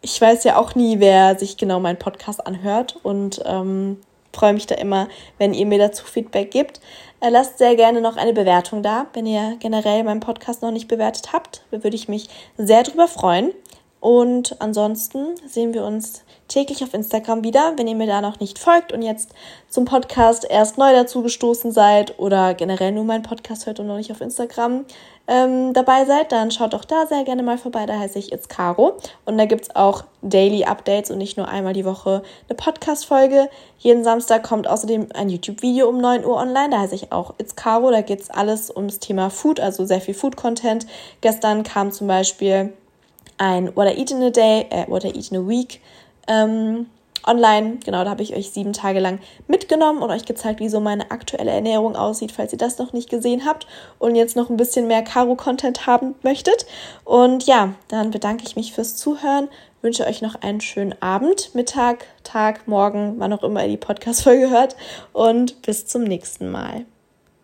ich 0.00 0.18
weiß 0.18 0.44
ja 0.44 0.56
auch 0.56 0.74
nie, 0.74 1.00
wer 1.00 1.38
sich 1.38 1.58
genau 1.58 1.78
meinen 1.80 1.98
Podcast 1.98 2.46
anhört 2.46 2.98
und 3.02 3.42
ähm, 3.44 3.98
freue 4.32 4.54
mich 4.54 4.66
da 4.66 4.76
immer, 4.76 5.08
wenn 5.36 5.52
ihr 5.52 5.66
mir 5.66 5.78
dazu 5.78 6.04
Feedback 6.04 6.50
gebt. 6.50 6.80
Äh, 7.20 7.28
lasst 7.28 7.58
sehr 7.58 7.76
gerne 7.76 8.00
noch 8.00 8.16
eine 8.16 8.32
Bewertung 8.32 8.82
da, 8.82 9.06
wenn 9.12 9.26
ihr 9.26 9.56
generell 9.58 10.04
meinen 10.04 10.20
Podcast 10.20 10.62
noch 10.62 10.70
nicht 10.70 10.88
bewertet 10.88 11.32
habt. 11.32 11.62
Da 11.70 11.82
würde 11.82 11.96
ich 11.96 12.08
mich 12.08 12.28
sehr 12.56 12.82
drüber 12.82 13.08
freuen. 13.08 13.52
Und 14.06 14.54
ansonsten 14.60 15.34
sehen 15.48 15.74
wir 15.74 15.82
uns 15.82 16.22
täglich 16.46 16.84
auf 16.84 16.94
Instagram 16.94 17.42
wieder. 17.42 17.72
Wenn 17.74 17.88
ihr 17.88 17.96
mir 17.96 18.06
da 18.06 18.20
noch 18.20 18.38
nicht 18.38 18.56
folgt 18.56 18.92
und 18.92 19.02
jetzt 19.02 19.34
zum 19.68 19.84
Podcast 19.84 20.46
erst 20.48 20.78
neu 20.78 20.92
dazu 20.92 21.22
gestoßen 21.22 21.72
seid 21.72 22.16
oder 22.20 22.54
generell 22.54 22.92
nur 22.92 23.02
meinen 23.02 23.24
Podcast 23.24 23.66
hört 23.66 23.80
und 23.80 23.88
noch 23.88 23.96
nicht 23.96 24.12
auf 24.12 24.20
Instagram 24.20 24.84
ähm, 25.26 25.72
dabei 25.72 26.04
seid, 26.04 26.30
dann 26.30 26.52
schaut 26.52 26.72
auch 26.76 26.84
da 26.84 27.08
sehr 27.08 27.24
gerne 27.24 27.42
mal 27.42 27.58
vorbei. 27.58 27.84
Da 27.84 27.98
heiße 27.98 28.16
ich 28.20 28.30
It's 28.30 28.48
Caro. 28.48 28.96
Und 29.24 29.38
da 29.38 29.44
gibt 29.44 29.62
es 29.62 29.74
auch 29.74 30.04
Daily 30.22 30.66
Updates 30.66 31.10
und 31.10 31.18
nicht 31.18 31.36
nur 31.36 31.48
einmal 31.48 31.72
die 31.72 31.84
Woche 31.84 32.22
eine 32.48 32.56
Podcast-Folge. 32.56 33.50
Jeden 33.80 34.04
Samstag 34.04 34.44
kommt 34.44 34.68
außerdem 34.68 35.08
ein 35.14 35.30
YouTube-Video 35.30 35.88
um 35.88 35.98
9 35.98 36.24
Uhr 36.24 36.36
online. 36.36 36.70
Da 36.70 36.78
heiße 36.78 36.94
ich 36.94 37.10
auch 37.10 37.34
It's 37.38 37.56
Caro. 37.56 37.90
Da 37.90 38.02
geht 38.02 38.20
es 38.20 38.30
alles 38.30 38.70
ums 38.70 39.00
Thema 39.00 39.30
Food, 39.30 39.58
also 39.58 39.84
sehr 39.84 40.00
viel 40.00 40.14
Food-Content. 40.14 40.86
Gestern 41.22 41.64
kam 41.64 41.90
zum 41.90 42.06
Beispiel 42.06 42.72
ein 43.38 43.74
What 43.76 43.88
I 43.88 43.98
Eat 44.00 44.10
in 44.10 44.22
a 44.22 44.30
Day, 44.30 44.66
äh, 44.70 44.84
What 44.88 45.04
I 45.04 45.08
Eat 45.08 45.30
in 45.30 45.38
a 45.38 45.48
Week 45.48 45.80
ähm, 46.28 46.86
online. 47.26 47.78
Genau, 47.84 48.04
da 48.04 48.10
habe 48.10 48.22
ich 48.22 48.34
euch 48.34 48.50
sieben 48.50 48.72
Tage 48.72 49.00
lang 49.00 49.18
mitgenommen 49.48 50.02
und 50.02 50.10
euch 50.10 50.24
gezeigt, 50.24 50.60
wie 50.60 50.68
so 50.68 50.80
meine 50.80 51.10
aktuelle 51.10 51.50
Ernährung 51.50 51.96
aussieht, 51.96 52.32
falls 52.32 52.52
ihr 52.52 52.58
das 52.58 52.78
noch 52.78 52.92
nicht 52.92 53.10
gesehen 53.10 53.44
habt 53.44 53.66
und 53.98 54.14
jetzt 54.14 54.36
noch 54.36 54.48
ein 54.48 54.56
bisschen 54.56 54.86
mehr 54.86 55.02
Caro-Content 55.02 55.86
haben 55.86 56.14
möchtet. 56.22 56.66
Und 57.04 57.46
ja, 57.46 57.74
dann 57.88 58.10
bedanke 58.10 58.44
ich 58.46 58.56
mich 58.56 58.72
fürs 58.72 58.96
Zuhören, 58.96 59.48
wünsche 59.82 60.06
euch 60.06 60.22
noch 60.22 60.40
einen 60.42 60.60
schönen 60.60 60.94
Abend, 61.02 61.54
Mittag, 61.54 62.06
Tag, 62.22 62.66
Morgen, 62.68 63.14
wann 63.18 63.32
auch 63.32 63.42
immer 63.42 63.62
ihr 63.62 63.70
die 63.70 63.76
Podcast-Folge 63.76 64.50
hört 64.50 64.76
und 65.12 65.62
bis 65.62 65.86
zum 65.86 66.04
nächsten 66.04 66.50
Mal. 66.50 66.86